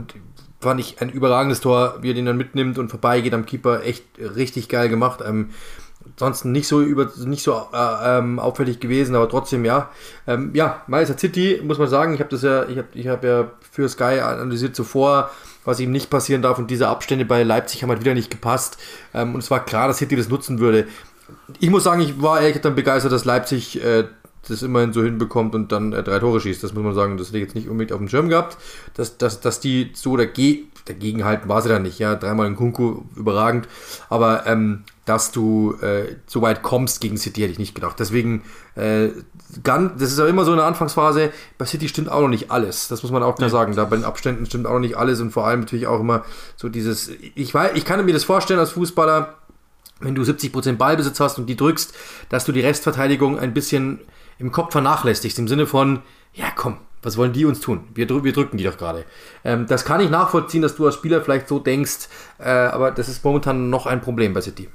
fand 0.59 0.79
ich 0.79 0.99
ein 0.99 1.09
überragendes 1.09 1.61
Tor, 1.61 1.99
wie 2.01 2.09
er 2.09 2.13
den 2.15 2.25
dann 2.25 2.37
mitnimmt 2.37 2.79
und 2.79 2.89
vorbeigeht 2.89 3.33
am 3.33 3.45
Keeper. 3.45 3.83
Echt 3.83 4.03
richtig 4.17 4.67
geil 4.67 4.89
gemacht. 4.89 5.19
Ähm, 5.25 5.51
ansonsten 6.15 6.51
nicht 6.51 6.67
so 6.67 6.81
über 6.81 7.11
nicht 7.25 7.43
so 7.43 7.53
äh, 7.73 8.17
ähm, 8.17 8.39
auffällig 8.39 8.79
gewesen, 8.79 9.15
aber 9.15 9.27
trotzdem 9.29 9.65
ja. 9.65 9.89
Ähm, 10.27 10.51
ja, 10.53 10.81
Manchester 10.87 11.17
City 11.17 11.61
muss 11.63 11.77
man 11.77 11.89
sagen, 11.89 12.13
ich 12.13 12.19
habe 12.19 12.29
das 12.29 12.41
ja, 12.41 12.63
ich 12.67 12.77
habe 12.77 12.87
ich 12.93 13.07
hab 13.07 13.23
ja 13.23 13.51
für 13.71 13.89
Sky 13.89 14.19
analysiert 14.21 14.75
zuvor, 14.75 15.29
was 15.65 15.79
ihm 15.79 15.91
nicht 15.91 16.09
passieren 16.09 16.41
darf 16.41 16.57
und 16.57 16.71
diese 16.71 16.87
Abstände 16.87 17.25
bei 17.25 17.43
Leipzig 17.43 17.83
haben 17.83 17.89
halt 17.89 18.01
wieder 18.01 18.13
nicht 18.13 18.31
gepasst. 18.31 18.77
Ähm, 19.13 19.35
und 19.35 19.43
es 19.43 19.51
war 19.51 19.63
klar, 19.65 19.87
dass 19.87 19.97
City 19.97 20.15
das 20.15 20.29
nutzen 20.29 20.59
würde. 20.59 20.87
Ich 21.59 21.69
muss 21.69 21.83
sagen, 21.83 22.01
ich 22.01 22.21
war 22.21 22.39
ehrlich 22.39 22.61
dann 22.61 22.75
begeistert, 22.75 23.11
dass 23.11 23.25
Leipzig 23.25 23.83
äh, 23.83 24.05
das 24.47 24.61
immerhin 24.61 24.93
so 24.93 25.03
hinbekommt 25.03 25.55
und 25.55 25.71
dann 25.71 25.93
äh, 25.93 26.03
drei 26.03 26.19
Tore 26.19 26.39
schießt. 26.39 26.63
Das 26.63 26.73
muss 26.73 26.83
man 26.83 26.93
sagen, 26.93 27.17
das 27.17 27.27
hätte 27.27 27.37
ich 27.37 27.43
jetzt 27.43 27.55
nicht 27.55 27.69
unbedingt 27.69 27.93
auf 27.93 27.99
dem 27.99 28.09
Schirm 28.09 28.29
gehabt. 28.29 28.57
Dass, 28.93 29.17
dass, 29.17 29.41
dass 29.41 29.59
die 29.59 29.91
so 29.93 30.17
dagegen, 30.17 30.71
dagegen 30.85 31.25
halten, 31.25 31.49
war 31.49 31.61
sie 31.61 31.69
dann 31.69 31.83
nicht. 31.83 31.99
Ja, 31.99 32.15
dreimal 32.15 32.47
in 32.47 32.55
Kunku, 32.55 33.03
überragend. 33.15 33.67
Aber 34.09 34.45
ähm, 34.47 34.83
dass 35.05 35.31
du 35.31 35.75
äh, 35.81 36.15
so 36.25 36.41
weit 36.41 36.63
kommst 36.63 36.99
gegen 36.99 37.17
City, 37.17 37.41
hätte 37.41 37.53
ich 37.53 37.59
nicht 37.59 37.75
gedacht. 37.75 37.99
Deswegen, 37.99 38.43
äh, 38.75 39.09
ganz, 39.63 39.93
das 39.99 40.11
ist 40.11 40.19
ja 40.19 40.25
immer 40.25 40.45
so 40.45 40.51
eine 40.51 40.63
Anfangsphase. 40.63 41.31
Bei 41.57 41.65
City 41.65 41.87
stimmt 41.87 42.09
auch 42.09 42.21
noch 42.21 42.27
nicht 42.27 42.51
alles. 42.51 42.87
Das 42.87 43.03
muss 43.03 43.11
man 43.11 43.21
auch 43.21 43.35
klar 43.35 43.49
sagen. 43.49 43.75
Da 43.75 43.85
bei 43.85 43.95
den 43.95 44.05
Abständen 44.05 44.45
stimmt 44.47 44.65
auch 44.65 44.73
noch 44.73 44.79
nicht 44.79 44.97
alles 44.97 45.21
und 45.21 45.31
vor 45.31 45.45
allem 45.45 45.61
natürlich 45.61 45.87
auch 45.87 45.99
immer 45.99 46.25
so 46.55 46.69
dieses. 46.69 47.11
Ich, 47.35 47.53
weiß, 47.53 47.73
ich 47.75 47.85
kann 47.85 48.03
mir 48.03 48.13
das 48.13 48.23
vorstellen 48.23 48.59
als 48.59 48.71
Fußballer, 48.71 49.35
wenn 49.99 50.15
du 50.15 50.23
70% 50.23 50.73
Ballbesitz 50.73 51.19
hast 51.19 51.37
und 51.37 51.45
die 51.45 51.55
drückst, 51.55 51.93
dass 52.29 52.45
du 52.45 52.51
die 52.51 52.61
Restverteidigung 52.61 53.39
ein 53.39 53.53
bisschen 53.53 53.99
im 54.39 54.51
Kopf 54.51 54.71
vernachlässigst, 54.71 55.39
im 55.39 55.47
Sinne 55.47 55.67
von, 55.67 56.01
ja 56.33 56.47
komm, 56.55 56.77
was 57.05 57.17
wollen 57.17 57.33
die 57.33 57.45
uns 57.45 57.59
tun? 57.59 57.81
Wir, 57.93 58.09
wir 58.09 58.33
drücken 58.33 58.57
die 58.57 58.63
doch 58.63 58.77
gerade. 58.77 59.05
Ähm, 59.43 59.67
das 59.67 59.85
kann 59.85 60.01
ich 60.01 60.09
nachvollziehen, 60.09 60.61
dass 60.61 60.75
du 60.75 60.85
als 60.85 60.95
Spieler 60.95 61.21
vielleicht 61.21 61.47
so 61.47 61.59
denkst, 61.59 62.09
äh, 62.39 62.49
aber 62.49 62.91
das 62.91 63.07
ist 63.07 63.23
momentan 63.23 63.69
noch 63.69 63.85
ein 63.85 64.01
Problem 64.01 64.33
bei 64.33 64.41
City. 64.41 64.69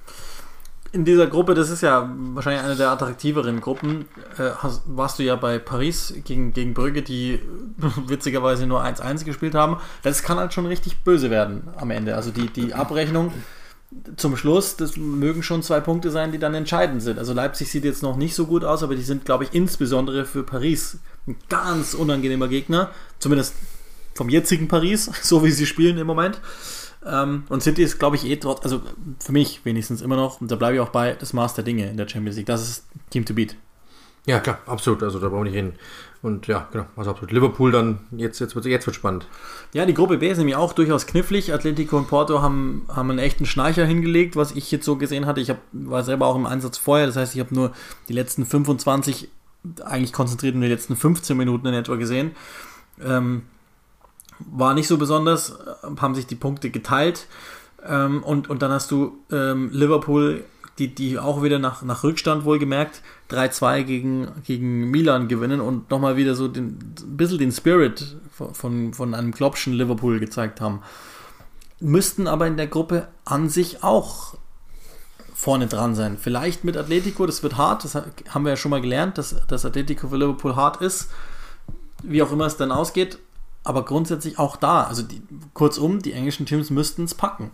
In 0.92 1.04
dieser 1.04 1.28
Gruppe, 1.28 1.54
das 1.54 1.70
ist 1.70 1.82
ja 1.82 2.10
wahrscheinlich 2.32 2.64
eine 2.64 2.74
der 2.74 2.90
attraktiveren 2.90 3.60
Gruppen, 3.60 4.06
äh, 4.38 4.50
hast, 4.58 4.82
warst 4.86 5.18
du 5.18 5.22
ja 5.22 5.36
bei 5.36 5.58
Paris 5.58 6.14
gegen, 6.24 6.52
gegen 6.52 6.74
Brügge, 6.74 7.02
die 7.02 7.40
witzigerweise 8.06 8.66
nur 8.66 8.82
1-1 8.82 9.24
gespielt 9.24 9.54
haben. 9.54 9.76
Das 10.02 10.22
kann 10.22 10.38
halt 10.38 10.54
schon 10.54 10.66
richtig 10.66 11.02
böse 11.02 11.30
werden 11.30 11.68
am 11.76 11.90
Ende. 11.90 12.16
Also 12.16 12.30
die, 12.30 12.48
die 12.48 12.74
Abrechnung 12.74 13.32
zum 14.16 14.36
Schluss, 14.36 14.76
das 14.76 14.96
mögen 14.96 15.42
schon 15.42 15.62
zwei 15.62 15.80
Punkte 15.80 16.10
sein, 16.10 16.30
die 16.30 16.38
dann 16.38 16.54
entscheidend 16.54 17.02
sind. 17.02 17.18
Also 17.18 17.32
Leipzig 17.32 17.70
sieht 17.70 17.84
jetzt 17.84 18.02
noch 18.02 18.16
nicht 18.16 18.34
so 18.34 18.46
gut 18.46 18.64
aus, 18.64 18.82
aber 18.82 18.94
die 18.94 19.02
sind, 19.02 19.24
glaube 19.24 19.44
ich, 19.44 19.52
insbesondere 19.52 20.24
für 20.24 20.44
Paris 20.44 20.98
ein 21.26 21.36
ganz 21.48 21.94
unangenehmer 21.94 22.48
Gegner. 22.48 22.90
Zumindest 23.18 23.54
vom 24.14 24.28
jetzigen 24.28 24.68
Paris, 24.68 25.10
so 25.22 25.44
wie 25.44 25.50
sie 25.50 25.66
spielen 25.66 25.98
im 25.98 26.06
Moment. 26.06 26.40
Ähm, 27.04 27.44
und 27.48 27.62
City 27.62 27.82
ist, 27.82 27.98
glaube 27.98 28.16
ich, 28.16 28.26
eh 28.26 28.36
trotz, 28.36 28.62
also 28.62 28.82
für 29.18 29.32
mich 29.32 29.64
wenigstens 29.64 30.02
immer 30.02 30.16
noch, 30.16 30.40
und 30.40 30.50
da 30.50 30.56
bleibe 30.56 30.74
ich 30.74 30.80
auch 30.80 30.90
bei, 30.90 31.14
das 31.14 31.32
Maß 31.32 31.54
der 31.54 31.64
Dinge 31.64 31.88
in 31.88 31.96
der 31.96 32.08
Champions 32.08 32.36
League. 32.36 32.46
Das 32.46 32.62
ist 32.62 32.84
Team 33.08 33.24
to 33.24 33.34
beat. 33.34 33.56
Ja, 34.26 34.38
klar, 34.38 34.60
absolut. 34.66 35.02
Also 35.02 35.18
da 35.18 35.28
brauchen 35.28 35.44
wir 35.44 35.50
nicht 35.50 35.56
reden. 35.56 35.74
Und 36.22 36.46
ja, 36.48 36.68
genau, 36.70 36.84
also 36.96 37.10
absolut. 37.10 37.32
Liverpool 37.32 37.72
dann, 37.72 38.00
jetzt, 38.10 38.40
jetzt 38.40 38.54
wird 38.54 38.66
jetzt 38.66 38.86
wird 38.86 38.94
spannend. 38.94 39.26
Ja, 39.72 39.86
die 39.86 39.94
Gruppe 39.94 40.18
B 40.18 40.28
ist 40.28 40.36
nämlich 40.36 40.56
auch 40.56 40.74
durchaus 40.74 41.06
knifflig. 41.06 41.54
Atletico 41.54 41.96
und 41.96 42.08
Porto 42.08 42.42
haben, 42.42 42.86
haben 42.88 43.10
einen 43.10 43.18
echten 43.18 43.46
Schnarcher 43.46 43.86
hingelegt, 43.86 44.36
was 44.36 44.52
ich 44.52 44.70
jetzt 44.70 44.84
so 44.84 44.96
gesehen 44.96 45.24
hatte. 45.24 45.40
Ich 45.40 45.48
hab, 45.48 45.58
war 45.72 46.02
selber 46.02 46.26
auch 46.26 46.36
im 46.36 46.44
Einsatz 46.44 46.76
vorher, 46.76 47.06
das 47.06 47.16
heißt, 47.16 47.34
ich 47.34 47.40
habe 47.40 47.54
nur 47.54 47.72
die 48.08 48.12
letzten 48.12 48.44
25, 48.44 49.28
eigentlich 49.82 50.12
konzentriert 50.12 50.54
in 50.54 50.60
die 50.60 50.68
letzten 50.68 50.94
15 50.94 51.36
Minuten 51.36 51.66
in 51.66 51.74
etwa 51.74 51.96
gesehen. 51.96 52.32
Ähm, 53.02 53.42
war 54.38 54.74
nicht 54.74 54.88
so 54.88 54.98
besonders, 54.98 55.58
haben 56.00 56.14
sich 56.14 56.26
die 56.26 56.34
Punkte 56.34 56.70
geteilt. 56.70 57.26
Ähm, 57.86 58.22
und, 58.22 58.50
und 58.50 58.60
dann 58.60 58.72
hast 58.72 58.90
du 58.90 59.18
ähm, 59.32 59.70
Liverpool 59.72 60.44
die, 60.80 60.94
die 60.94 61.18
auch 61.18 61.42
wieder 61.42 61.58
nach, 61.58 61.82
nach 61.82 62.02
Rückstand 62.02 62.44
wohlgemerkt 62.44 63.02
3-2 63.30 63.82
gegen, 63.82 64.28
gegen 64.44 64.90
Milan 64.90 65.28
gewinnen 65.28 65.60
und 65.60 65.90
nochmal 65.90 66.16
wieder 66.16 66.34
so 66.34 66.48
den, 66.48 66.78
ein 67.00 67.16
bisschen 67.16 67.38
den 67.38 67.52
Spirit 67.52 68.16
von, 68.52 68.94
von 68.94 69.14
einem 69.14 69.34
Kloppschen 69.34 69.74
Liverpool 69.74 70.18
gezeigt 70.18 70.60
haben. 70.60 70.80
Müssten 71.80 72.26
aber 72.26 72.46
in 72.46 72.56
der 72.56 72.66
Gruppe 72.66 73.08
an 73.24 73.48
sich 73.48 73.82
auch 73.84 74.36
vorne 75.34 75.66
dran 75.66 75.94
sein. 75.94 76.18
Vielleicht 76.18 76.64
mit 76.64 76.76
Atletico, 76.76 77.26
das 77.26 77.42
wird 77.42 77.56
hart, 77.56 77.84
das 77.84 77.94
haben 77.94 78.44
wir 78.44 78.50
ja 78.50 78.56
schon 78.56 78.70
mal 78.70 78.80
gelernt, 78.80 79.18
dass, 79.18 79.36
dass 79.46 79.64
Atletico 79.64 80.08
für 80.08 80.16
Liverpool 80.16 80.56
hart 80.56 80.80
ist. 80.80 81.10
Wie 82.02 82.22
auch 82.22 82.32
immer 82.32 82.46
es 82.46 82.56
dann 82.56 82.72
ausgeht, 82.72 83.18
aber 83.64 83.84
grundsätzlich 83.84 84.38
auch 84.38 84.56
da. 84.56 84.84
Also 84.84 85.02
die, 85.02 85.22
kurzum, 85.52 86.00
die 86.00 86.12
englischen 86.12 86.46
Teams 86.46 86.70
müssten 86.70 87.04
es 87.04 87.14
packen. 87.14 87.50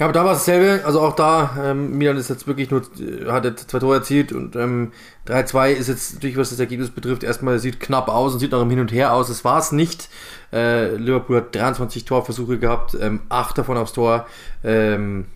Ja, 0.00 0.06
aber 0.06 0.14
da 0.14 0.24
war 0.24 0.32
es 0.32 0.38
dasselbe. 0.38 0.82
Also 0.86 0.98
auch 1.02 1.14
da, 1.14 1.58
ähm, 1.62 1.98
Milan 1.98 2.16
ist 2.16 2.30
jetzt 2.30 2.46
wirklich 2.46 2.70
nur, 2.70 2.80
äh, 2.98 3.30
hat 3.30 3.44
jetzt 3.44 3.70
zwei 3.70 3.80
Tore 3.80 3.96
erzielt 3.96 4.32
und 4.32 4.56
ähm, 4.56 4.92
3-2 5.28 5.72
ist 5.72 5.88
jetzt 5.88 6.14
natürlich, 6.14 6.38
was 6.38 6.48
das 6.48 6.58
Ergebnis 6.58 6.88
betrifft, 6.88 7.22
erstmal 7.22 7.58
sieht 7.58 7.80
knapp 7.80 8.08
aus 8.08 8.32
und 8.32 8.40
sieht 8.40 8.52
noch 8.52 8.62
im 8.62 8.70
Hin 8.70 8.80
und 8.80 8.92
Her 8.92 9.12
aus. 9.12 9.28
Das 9.28 9.44
war 9.44 9.58
es 9.58 9.72
nicht. 9.72 10.08
Äh, 10.54 10.94
Liverpool 10.94 11.36
hat 11.36 11.54
23 11.54 12.06
Torversuche 12.06 12.58
gehabt, 12.58 12.96
ähm, 12.98 13.20
8 13.28 13.58
davon 13.58 13.76
aufs 13.76 13.92
Tor. 13.92 14.26
Ähm, 14.64 15.26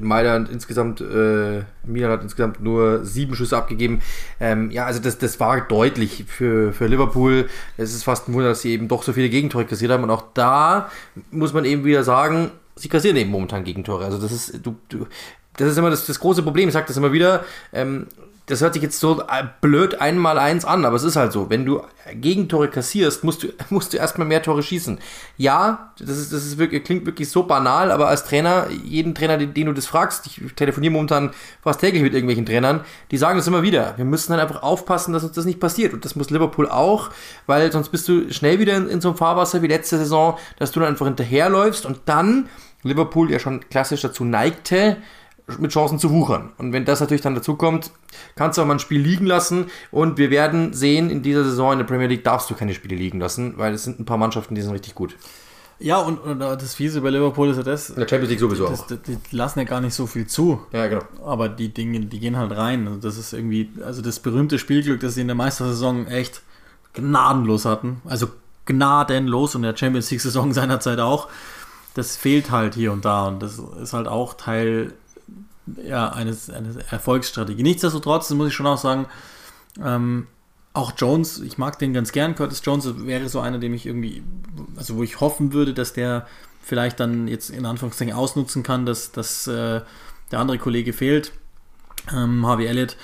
Mailand 0.00 0.50
insgesamt, 0.50 1.00
äh, 1.00 1.64
Milan 1.84 2.12
hat 2.12 2.22
insgesamt 2.22 2.60
nur 2.60 3.04
sieben 3.04 3.34
Schüsse 3.34 3.56
abgegeben. 3.56 4.02
Ähm, 4.38 4.70
ja, 4.70 4.86
also 4.86 5.00
das, 5.00 5.18
das 5.18 5.40
war 5.40 5.60
deutlich 5.62 6.26
für, 6.28 6.72
für 6.72 6.86
Liverpool. 6.86 7.48
Es 7.76 7.92
ist 7.92 8.04
fast 8.04 8.28
ein 8.28 8.34
Wunder, 8.34 8.50
dass 8.50 8.62
sie 8.62 8.70
eben 8.70 8.86
doch 8.86 9.02
so 9.02 9.12
viele 9.12 9.30
Gegentore 9.30 9.64
kassiert 9.64 9.90
haben. 9.90 10.04
Und 10.04 10.10
auch 10.10 10.26
da 10.32 10.90
muss 11.32 11.52
man 11.52 11.64
eben 11.64 11.84
wieder 11.84 12.04
sagen, 12.04 12.52
sie 12.76 12.88
kassieren 12.88 13.16
eben 13.16 13.30
momentan 13.30 13.64
Gegentore. 13.64 14.04
Also 14.04 14.18
das 14.18 14.32
ist, 14.32 14.60
du, 14.66 14.76
du, 14.88 15.06
das 15.56 15.72
ist 15.72 15.78
immer 15.78 15.90
das, 15.90 16.06
das 16.06 16.20
große 16.20 16.42
Problem. 16.42 16.68
Ich 16.68 16.74
sage 16.74 16.86
das 16.88 16.96
immer 16.96 17.12
wieder. 17.12 17.44
Ähm, 17.72 18.06
das 18.46 18.60
hört 18.60 18.74
sich 18.74 18.82
jetzt 18.82 19.00
so 19.00 19.22
äh, 19.22 19.44
blöd 19.62 20.00
einmal 20.02 20.38
eins 20.38 20.66
an, 20.66 20.84
aber 20.84 20.96
es 20.96 21.02
ist 21.02 21.16
halt 21.16 21.32
so. 21.32 21.48
Wenn 21.48 21.64
du 21.64 21.82
Gegentore 22.12 22.68
kassierst, 22.68 23.24
musst 23.24 23.42
du, 23.42 23.48
musst 23.70 23.92
du 23.92 23.96
erstmal 23.96 24.26
mehr 24.26 24.42
Tore 24.42 24.62
schießen. 24.62 24.98
Ja, 25.38 25.92
das 25.98 26.18
ist, 26.18 26.32
das 26.32 26.44
ist 26.44 26.58
wirklich, 26.58 26.84
klingt 26.84 27.06
wirklich 27.06 27.30
so 27.30 27.44
banal, 27.44 27.90
aber 27.90 28.08
als 28.08 28.24
Trainer, 28.24 28.66
jeden 28.70 29.14
Trainer, 29.14 29.38
den, 29.38 29.54
den 29.54 29.66
du 29.66 29.72
das 29.72 29.86
fragst, 29.86 30.26
ich 30.26 30.40
telefoniere 30.56 30.92
momentan 30.92 31.30
fast 31.62 31.80
täglich 31.80 32.02
mit 32.02 32.12
irgendwelchen 32.12 32.44
Trainern, 32.44 32.82
die 33.10 33.16
sagen 33.16 33.38
das 33.38 33.46
immer 33.46 33.62
wieder. 33.62 33.94
Wir 33.96 34.04
müssen 34.04 34.32
dann 34.32 34.40
einfach 34.40 34.62
aufpassen, 34.62 35.14
dass 35.14 35.24
uns 35.24 35.32
das 35.32 35.46
nicht 35.46 35.60
passiert. 35.60 35.94
Und 35.94 36.04
das 36.04 36.14
muss 36.14 36.28
Liverpool 36.28 36.68
auch, 36.68 37.10
weil 37.46 37.72
sonst 37.72 37.88
bist 37.88 38.06
du 38.08 38.30
schnell 38.30 38.58
wieder 38.58 38.76
in, 38.76 38.88
in 38.88 39.00
so 39.00 39.08
einem 39.08 39.16
Fahrwasser 39.16 39.62
wie 39.62 39.68
letzte 39.68 39.96
Saison, 39.96 40.36
dass 40.58 40.70
du 40.70 40.80
dann 40.80 40.90
einfach 40.90 41.06
hinterherläufst 41.06 41.86
und 41.86 42.00
dann 42.04 42.50
Liverpool 42.82 43.30
ja 43.30 43.38
schon 43.38 43.66
klassisch 43.70 44.02
dazu 44.02 44.24
neigte, 44.24 44.98
mit 45.58 45.72
Chancen 45.72 45.98
zu 45.98 46.10
wuchern. 46.10 46.52
Und 46.56 46.72
wenn 46.72 46.84
das 46.84 47.00
natürlich 47.00 47.20
dann 47.20 47.34
dazu 47.34 47.54
kommt, 47.56 47.90
kannst 48.34 48.56
du 48.56 48.62
auch 48.62 48.66
mal 48.66 48.74
ein 48.74 48.78
Spiel 48.78 49.00
liegen 49.00 49.26
lassen. 49.26 49.66
Und 49.90 50.16
wir 50.16 50.30
werden 50.30 50.72
sehen, 50.72 51.10
in 51.10 51.22
dieser 51.22 51.44
Saison 51.44 51.72
in 51.72 51.78
der 51.78 51.84
Premier 51.84 52.06
League 52.06 52.24
darfst 52.24 52.48
du 52.50 52.54
keine 52.54 52.74
Spiele 52.74 52.96
liegen 52.96 53.20
lassen, 53.20 53.54
weil 53.58 53.74
es 53.74 53.84
sind 53.84 54.00
ein 54.00 54.06
paar 54.06 54.16
Mannschaften, 54.16 54.54
die 54.54 54.62
sind 54.62 54.72
richtig 54.72 54.94
gut. 54.94 55.16
Ja, 55.78 55.98
und, 55.98 56.18
und 56.18 56.38
das 56.38 56.74
Fiese 56.74 57.00
bei 57.00 57.10
Liverpool 57.10 57.50
ist 57.50 57.56
ja 57.56 57.62
das. 57.62 57.90
In 57.90 57.96
der 57.96 58.08
Champions 58.08 58.30
League 58.30 58.40
sowieso 58.40 58.68
das, 58.68 58.80
auch. 58.82 58.86
Die, 58.86 58.96
die 58.96 59.36
lassen 59.36 59.58
ja 59.58 59.64
gar 59.64 59.80
nicht 59.80 59.94
so 59.94 60.06
viel 60.06 60.26
zu. 60.26 60.62
Ja, 60.72 60.86
genau. 60.86 61.02
Aber 61.24 61.48
die 61.48 61.68
Dinge, 61.68 62.00
die 62.00 62.20
gehen 62.20 62.36
halt 62.36 62.56
rein. 62.56 62.86
Also 62.86 63.00
das 63.00 63.18
ist 63.18 63.32
irgendwie, 63.32 63.70
also 63.84 64.00
das 64.00 64.20
berühmte 64.20 64.58
Spielglück, 64.58 65.00
das 65.00 65.14
sie 65.14 65.20
in 65.20 65.26
der 65.26 65.34
Meistersaison 65.34 66.06
echt 66.06 66.42
gnadenlos 66.94 67.64
hatten. 67.64 68.00
Also 68.04 68.28
gnadenlos 68.66 69.54
und 69.54 69.64
in 69.64 69.70
der 69.70 69.76
Champions 69.76 70.10
League-Saison 70.10 70.52
seinerzeit 70.54 71.00
auch. 71.00 71.28
Das 71.94 72.16
fehlt 72.16 72.50
halt 72.50 72.74
hier 72.74 72.92
und 72.92 73.04
da 73.04 73.28
und 73.28 73.42
das 73.42 73.58
ist 73.58 73.92
halt 73.92 74.08
auch 74.08 74.34
Teil 74.34 74.94
ja, 75.84 76.10
eines, 76.10 76.50
eine 76.50 76.74
Erfolgsstrategie. 76.90 77.62
Nichtsdestotrotz 77.62 78.30
muss 78.30 78.48
ich 78.48 78.54
schon 78.54 78.66
auch 78.66 78.78
sagen, 78.78 79.06
ähm, 79.82 80.26
auch 80.72 80.92
Jones, 80.96 81.40
ich 81.40 81.56
mag 81.56 81.78
den 81.78 81.94
ganz 81.94 82.12
gern. 82.12 82.34
Curtis 82.34 82.60
Jones 82.64 83.06
wäre 83.06 83.28
so 83.28 83.40
einer, 83.40 83.58
dem 83.58 83.74
ich 83.74 83.86
irgendwie, 83.86 84.22
also 84.76 84.96
wo 84.96 85.02
ich 85.02 85.20
hoffen 85.20 85.52
würde, 85.52 85.72
dass 85.72 85.92
der 85.92 86.26
vielleicht 86.62 86.98
dann 86.98 87.28
jetzt 87.28 87.50
in 87.50 87.64
Anführungszeichen 87.64 88.12
ausnutzen 88.12 88.62
kann, 88.62 88.84
dass, 88.84 89.12
dass 89.12 89.46
äh, 89.46 89.82
der 90.32 90.40
andere 90.40 90.58
Kollege 90.58 90.92
fehlt, 90.92 91.32
ähm, 92.12 92.44
Harvey 92.46 92.66
Elliott. 92.66 92.96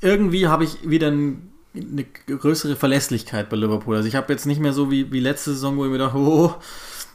Irgendwie 0.00 0.48
habe 0.48 0.64
ich 0.64 0.88
wieder 0.88 1.08
ein, 1.08 1.52
eine 1.74 2.04
größere 2.04 2.74
Verlässlichkeit 2.74 3.48
bei 3.48 3.56
Liverpool. 3.56 3.96
Also 3.96 4.08
ich 4.08 4.16
habe 4.16 4.32
jetzt 4.32 4.46
nicht 4.46 4.60
mehr 4.60 4.72
so 4.72 4.90
wie, 4.90 5.12
wie 5.12 5.20
letzte 5.20 5.52
Saison, 5.52 5.76
wo 5.76 5.84
ich 5.84 5.90
mir 5.90 5.98
dachte, 5.98 6.18
oh, 6.18 6.54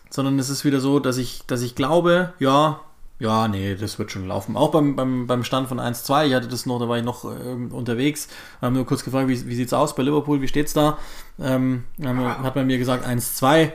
sondern 0.09 0.39
es 0.39 0.49
ist 0.49 0.63
wieder 0.63 0.79
so, 0.79 0.99
dass 0.99 1.17
ich, 1.17 1.41
dass 1.47 1.61
ich 1.61 1.75
glaube, 1.75 2.33
ja, 2.39 2.79
ja, 3.23 3.47
nee, 3.47 3.75
das 3.75 3.97
wird 3.97 4.11
schon 4.11 4.27
laufen. 4.27 4.57
Auch 4.57 4.71
beim, 4.71 4.97
beim, 4.97 5.27
beim 5.27 5.45
Stand 5.45 5.69
von 5.69 5.79
1-2, 5.79 6.27
ich 6.27 6.33
hatte 6.33 6.49
das 6.49 6.65
noch, 6.65 6.77
da 6.77 6.89
war 6.89 6.97
ich 6.97 7.05
noch 7.05 7.23
äh, 7.23 7.27
unterwegs, 7.27 8.27
haben 8.61 8.75
nur 8.75 8.85
kurz 8.85 9.05
gefragt, 9.05 9.29
wie, 9.29 9.47
wie 9.47 9.55
sieht 9.55 9.67
es 9.67 9.73
aus 9.73 9.95
bei 9.95 10.03
Liverpool, 10.03 10.41
wie 10.41 10.47
steht's 10.49 10.73
da? 10.73 10.97
Ähm, 11.39 11.85
hat 12.03 12.55
man 12.55 12.67
mir 12.67 12.77
gesagt 12.77 13.07
1-2. 13.07 13.71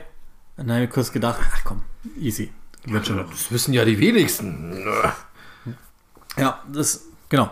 Dann 0.55 0.71
habe 0.71 0.83
ich 0.83 0.89
kurz 0.91 1.11
gedacht, 1.11 1.39
ach 1.41 1.63
komm, 1.63 1.81
easy. 2.19 2.51
Wird 2.85 3.07
schon. 3.07 3.17
Das 3.17 3.51
wissen 3.51 3.73
ja 3.73 3.85
die 3.85 3.99
wenigsten. 3.99 4.77
Ja, 6.37 6.59
das, 6.71 7.05
genau. 7.29 7.49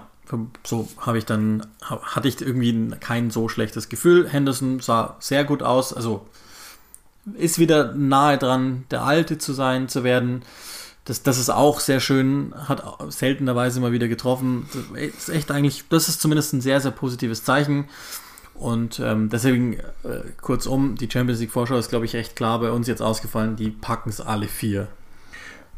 So 0.64 0.88
habe 1.00 1.18
ich 1.18 1.26
dann, 1.26 1.66
hatte 1.82 2.28
ich 2.28 2.40
irgendwie 2.42 2.92
kein 3.00 3.32
so 3.32 3.50
schlechtes 3.50 3.90
Gefühl. 3.90 4.30
Henderson 4.30 4.82
sah 4.82 5.16
sehr 5.20 5.46
gut 5.46 5.64
aus, 5.64 5.94
also 5.94 6.28
ist 7.34 7.58
wieder 7.60 7.94
nahe 7.94 8.38
dran, 8.38 8.86
der 8.92 9.04
Alte 9.04 9.38
zu 9.38 9.54
sein, 9.54 9.90
zu 9.90 10.04
werden 10.04 10.44
das, 11.08 11.24
das 11.24 11.38
ist 11.38 11.50
auch 11.50 11.80
sehr 11.80 12.02
schön, 12.02 12.54
hat 12.68 12.84
seltenerweise 13.08 13.80
mal 13.80 13.94
wieder 13.94 14.10
getroffen. 14.10 14.68
Das 14.94 15.30
ist 15.30 15.30
echt 15.30 15.52
eigentlich, 15.52 15.86
das 15.90 16.10
ist 16.10 16.20
zumindest 16.20 16.54
ein 16.54 16.60
sehr, 16.60 16.82
sehr 16.82 16.92
positives 16.92 17.46
Zeichen. 17.46 17.86
Und 18.54 19.00
ähm, 19.00 19.30
deswegen, 19.30 19.76
äh, 20.04 20.24
kurzum, 20.42 20.96
die 20.96 21.10
Champions 21.10 21.40
League 21.40 21.52
Vorschau 21.52 21.78
ist, 21.78 21.90
glaube 21.90 22.06
ich, 22.06 22.14
recht 22.14 22.36
klar 22.36 22.60
bei 22.60 22.72
uns 22.72 22.88
jetzt 22.88 23.02
ausgefallen. 23.02 23.56
Die 23.56 23.70
packen 23.70 24.10
es 24.10 24.20
alle 24.20 24.48
vier. 24.48 24.90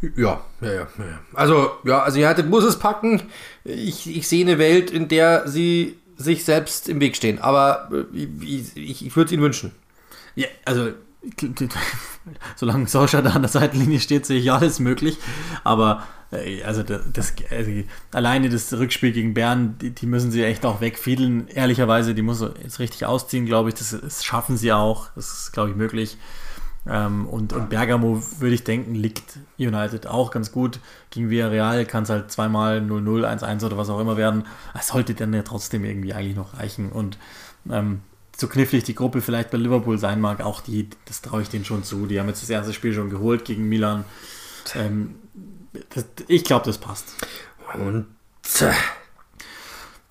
Ja, 0.01 0.41
ja, 0.61 0.71
ja, 0.71 0.87
ja. 0.97 1.19
Also, 1.33 1.71
ja, 1.83 2.01
also 2.01 2.19
United 2.19 2.49
muss 2.49 2.63
es 2.63 2.79
packen. 2.79 3.21
Ich, 3.63 4.09
ich 4.09 4.27
sehe 4.27 4.43
eine 4.43 4.57
Welt, 4.57 4.89
in 4.89 5.09
der 5.09 5.47
sie 5.47 5.99
sich 6.17 6.43
selbst 6.43 6.89
im 6.89 6.99
Weg 7.01 7.15
stehen. 7.15 7.37
Aber 7.37 7.91
äh, 7.91 8.27
ich, 8.43 8.75
ich, 8.75 9.05
ich 9.05 9.15
würde 9.15 9.27
es 9.27 9.31
ihnen 9.33 9.43
wünschen. 9.43 9.73
Ja, 10.35 10.47
also 10.65 10.93
solange 12.55 12.87
Solskjaer 12.87 13.21
da 13.21 13.31
an 13.31 13.41
der 13.41 13.49
Seitenlinie 13.49 13.99
steht, 13.99 14.25
sehe 14.25 14.39
ich 14.39 14.51
alles 14.51 14.79
möglich. 14.79 15.17
Aber 15.63 16.03
äh, 16.31 16.63
also 16.63 16.83
das, 16.83 17.33
also 17.49 17.71
alleine 18.13 18.49
das 18.49 18.71
Rückspiel 18.73 19.11
gegen 19.11 19.33
Bern, 19.33 19.77
die, 19.79 19.91
die, 19.91 20.05
müssen 20.05 20.31
sie 20.31 20.43
echt 20.43 20.65
auch 20.65 20.81
wegfiedeln. 20.81 21.47
Ehrlicherweise, 21.49 22.15
die 22.15 22.21
muss 22.21 22.41
jetzt 22.41 22.79
richtig 22.79 23.05
ausziehen, 23.05 23.45
glaube 23.45 23.69
ich. 23.69 23.75
Das, 23.75 23.95
das, 23.99 24.23
schaffen 24.23 24.57
sie 24.57 24.71
auch. 24.71 25.09
Das 25.15 25.31
ist, 25.31 25.51
glaube 25.51 25.71
ich, 25.71 25.75
möglich. 25.75 26.17
Ähm, 26.87 27.27
und, 27.27 27.51
und 27.51 27.69
Bergamo, 27.69 28.23
würde 28.39 28.55
ich 28.55 28.63
denken, 28.63 28.95
liegt 28.95 29.39
United 29.57 30.07
auch 30.07 30.31
ganz 30.31 30.51
gut. 30.51 30.79
Gegen 31.09 31.29
Villarreal 31.29 31.85
kann 31.85 32.03
es 32.03 32.09
halt 32.09 32.31
zweimal 32.31 32.79
0-0, 32.79 33.25
1-1 33.25 33.65
oder 33.65 33.77
was 33.77 33.89
auch 33.89 33.99
immer 33.99 34.15
werden. 34.15 34.45
Es 34.73 34.87
sollte 34.87 35.13
dann 35.13 35.33
ja 35.33 35.43
trotzdem 35.43 35.83
irgendwie 35.83 36.13
eigentlich 36.13 36.37
noch 36.37 36.57
reichen. 36.57 36.91
Und 36.91 37.17
ähm, 37.69 38.01
so 38.39 38.47
knifflig 38.47 38.83
die 38.83 38.95
Gruppe 38.95 39.21
vielleicht 39.21 39.51
bei 39.51 39.57
Liverpool 39.57 39.97
sein 39.97 40.21
mag, 40.21 40.41
auch 40.41 40.61
die, 40.61 40.89
das 41.05 41.21
traue 41.21 41.41
ich 41.41 41.49
denen 41.49 41.65
schon 41.65 41.83
zu. 41.83 42.05
Die 42.05 42.19
haben 42.19 42.27
jetzt 42.27 42.41
das 42.41 42.49
erste 42.49 42.73
Spiel 42.73 42.93
schon 42.93 43.09
geholt 43.09 43.45
gegen 43.45 43.67
Milan. 43.67 44.05
Ähm, 44.75 45.15
das, 45.93 46.05
ich 46.27 46.43
glaube, 46.43 46.65
das 46.65 46.77
passt. 46.77 47.15
Und 47.73 48.07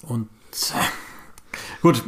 und 0.03 0.29
gut, 1.83 2.03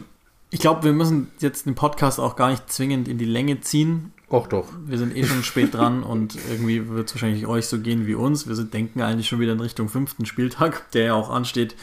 Ich 0.52 0.58
glaube, 0.58 0.82
wir 0.82 0.92
müssen 0.92 1.30
jetzt 1.38 1.66
den 1.66 1.76
Podcast 1.76 2.18
auch 2.18 2.34
gar 2.34 2.50
nicht 2.50 2.72
zwingend 2.72 3.06
in 3.06 3.18
die 3.18 3.24
Länge 3.24 3.60
ziehen. 3.60 4.12
Och 4.28 4.48
doch. 4.48 4.66
Wir 4.84 4.98
sind 4.98 5.16
eh 5.16 5.24
schon 5.24 5.44
spät 5.44 5.74
dran 5.74 6.02
und 6.02 6.36
irgendwie 6.48 6.88
wird 6.88 7.08
es 7.08 7.14
wahrscheinlich 7.14 7.46
euch 7.46 7.66
so 7.66 7.78
gehen 7.78 8.06
wie 8.06 8.14
uns. 8.16 8.48
Wir 8.48 8.56
sind, 8.56 8.74
denken 8.74 9.00
eigentlich 9.00 9.28
schon 9.28 9.38
wieder 9.38 9.52
in 9.52 9.60
Richtung 9.60 9.88
fünften 9.88 10.26
Spieltag, 10.26 10.90
der 10.90 11.04
ja 11.04 11.14
auch 11.14 11.30
ansteht 11.30 11.76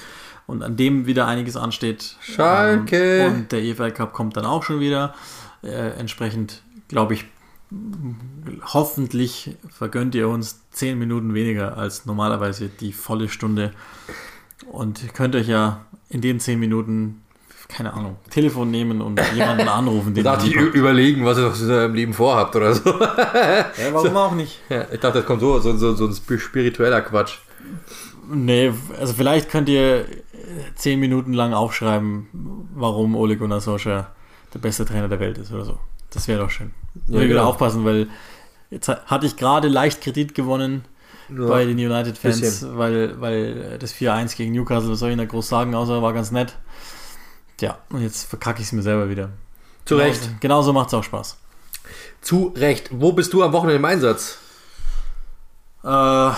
und 0.48 0.64
an 0.64 0.76
dem 0.78 1.06
wieder 1.06 1.28
einiges 1.28 1.56
ansteht. 1.56 2.16
Schalke. 2.22 3.20
Ähm, 3.20 3.34
und 3.36 3.52
der 3.52 3.62
EFL 3.64 3.92
Cup 3.92 4.14
kommt 4.14 4.36
dann 4.38 4.46
auch 4.46 4.64
schon 4.64 4.80
wieder. 4.80 5.14
Äh, 5.62 5.92
entsprechend, 6.00 6.64
glaube 6.88 7.14
ich, 7.14 7.26
hoffentlich 8.74 9.56
vergönnt 9.70 10.16
ihr 10.16 10.30
uns 10.30 10.62
zehn 10.72 10.98
Minuten 10.98 11.34
weniger 11.34 11.78
als 11.78 12.06
normalerweise 12.06 12.70
die 12.70 12.94
volle 12.94 13.30
Stunde. 13.30 13.72
Und 14.72 15.14
könnt 15.14 15.36
euch 15.36 15.48
ja 15.48 15.86
in 16.10 16.22
den 16.22 16.40
zehn 16.40 16.60
Minuten, 16.60 17.22
keine 17.68 17.94
Ahnung, 17.94 18.18
Telefon 18.30 18.72
nehmen 18.72 19.02
und 19.02 19.20
jemanden 19.36 19.68
anrufen. 19.68 20.14
Den 20.14 20.26
ihr 20.26 20.44
ich 20.46 20.56
überlegen, 20.56 21.26
was 21.26 21.38
ihr 21.38 21.44
noch 21.50 21.60
in 21.60 21.70
eurem 21.70 21.94
Leben 21.94 22.14
vorhabt 22.14 22.56
oder 22.56 22.74
so. 22.74 22.90
ja, 23.00 23.66
warum 23.92 24.16
auch 24.18 24.36
nicht? 24.36 24.60
Ja, 24.70 24.86
ich 24.92 25.00
dachte, 25.00 25.20
das 25.20 25.26
kommt 25.26 25.42
so, 25.42 25.60
so, 25.60 25.76
so, 25.78 25.94
so 25.96 26.06
ein 26.06 26.12
sp- 26.16 26.40
spiritueller 26.40 27.02
Quatsch. 27.02 27.38
Nee, 28.30 28.74
also 29.00 29.14
vielleicht 29.14 29.50
könnt 29.50 29.70
ihr 29.70 30.06
zehn 30.76 31.00
Minuten 31.00 31.34
lang 31.34 31.54
aufschreiben, 31.54 32.28
warum 32.76 33.16
Ole 33.16 33.38
Gunnar 33.38 33.62
Solskjaer 33.62 34.12
der 34.54 34.60
beste 34.60 34.86
Trainer 34.86 35.08
der 35.08 35.20
Welt 35.20 35.38
ist 35.38 35.52
oder 35.52 35.66
so. 35.66 35.80
Das 36.12 36.28
wäre 36.28 36.40
doch 36.40 36.50
schön. 36.50 36.74
Ja, 37.08 37.16
Ja, 37.16 37.20
wieder 37.22 37.28
genau. 37.28 37.46
aufpassen, 37.50 37.84
weil 37.86 38.08
jetzt 38.70 38.88
ha- 38.88 39.02
hatte 39.06 39.26
ich 39.26 39.36
gerade 39.36 39.68
leicht 39.68 40.02
Kredit 40.02 40.34
gewonnen 40.36 40.86
Ja. 41.30 41.48
bei 41.48 41.66
den 41.66 41.78
United-Fans, 41.78 42.66
weil, 42.78 43.20
weil 43.20 43.78
das 43.80 43.94
4-1 43.94 44.36
gegen 44.38 44.54
Newcastle, 44.54 44.92
was 44.92 45.00
soll 45.00 45.12
ich 45.12 45.18
da 45.18 45.26
groß 45.26 45.48
sagen, 45.50 45.76
außer 45.76 46.02
war 46.02 46.14
ganz 46.14 46.32
nett. 46.32 46.56
Ja, 47.60 47.78
und 47.90 48.02
jetzt 48.02 48.26
verkacke 48.30 48.62
ich 48.62 48.68
es 48.68 48.72
mir 48.72 48.84
selber 48.84 49.10
wieder. 49.10 49.30
Zu 49.86 49.96
Recht. 49.98 50.22
Genauso, 50.22 50.38
genauso 50.40 50.74
macht 50.74 50.88
es 50.88 50.94
auch 50.94 51.04
Spaß. 51.04 51.38
Zu 52.22 52.54
Recht. 52.56 52.90
Wo 52.92 53.12
bist 53.14 53.34
du 53.34 53.44
am 53.44 53.52
Wochenende 53.54 53.78
im 53.78 53.86
Einsatz? 53.86 54.38
Äh, 55.84 56.32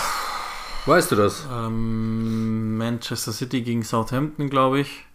Weißt 0.86 1.12
du 1.12 1.16
das? 1.16 1.46
ähm, 1.52 2.78
Manchester 2.78 3.32
City 3.32 3.62
gegen 3.62 3.84
Southampton, 3.84 4.50
glaube 4.50 4.80
ich. 4.80 5.06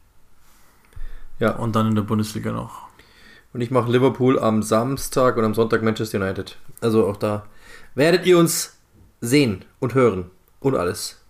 Ja. 1.38 1.56
Und 1.56 1.74
dann 1.74 1.88
in 1.88 1.94
der 1.94 2.02
Bundesliga 2.02 2.52
noch. 2.52 2.82
Und 3.52 3.60
ich 3.60 3.70
mache 3.70 3.90
Liverpool 3.90 4.38
am 4.38 4.62
Samstag 4.62 5.36
und 5.36 5.44
am 5.44 5.54
Sonntag 5.54 5.82
Manchester 5.82 6.20
United. 6.20 6.56
Also 6.80 7.06
auch 7.06 7.16
da 7.16 7.46
werdet 7.94 8.26
ihr 8.26 8.38
uns 8.38 8.76
sehen 9.20 9.64
und 9.80 9.94
hören 9.94 10.30
und 10.60 10.76
alles. 10.76 11.20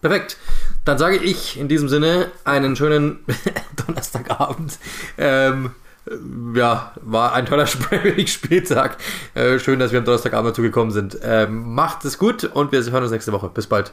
Perfekt. 0.00 0.38
Dann 0.84 0.96
sage 0.98 1.16
ich 1.16 1.58
in 1.58 1.68
diesem 1.68 1.88
Sinne 1.88 2.30
einen 2.44 2.76
schönen 2.76 3.20
Donnerstagabend. 3.86 4.78
Ähm, 5.18 5.72
ja, 6.54 6.92
war 7.02 7.34
ein 7.34 7.46
toller 7.46 7.66
Spieltag. 8.26 8.96
Äh, 9.34 9.58
schön, 9.58 9.78
dass 9.78 9.92
wir 9.92 9.98
am 9.98 10.04
Donnerstagabend 10.04 10.50
dazu 10.50 10.62
gekommen 10.62 10.90
sind. 10.90 11.18
Ähm, 11.22 11.74
macht 11.74 12.04
es 12.04 12.18
gut 12.18 12.44
und 12.44 12.72
wir 12.72 12.82
hören 12.82 13.02
uns 13.02 13.12
nächste 13.12 13.32
Woche. 13.32 13.48
Bis 13.48 13.66
bald. 13.66 13.92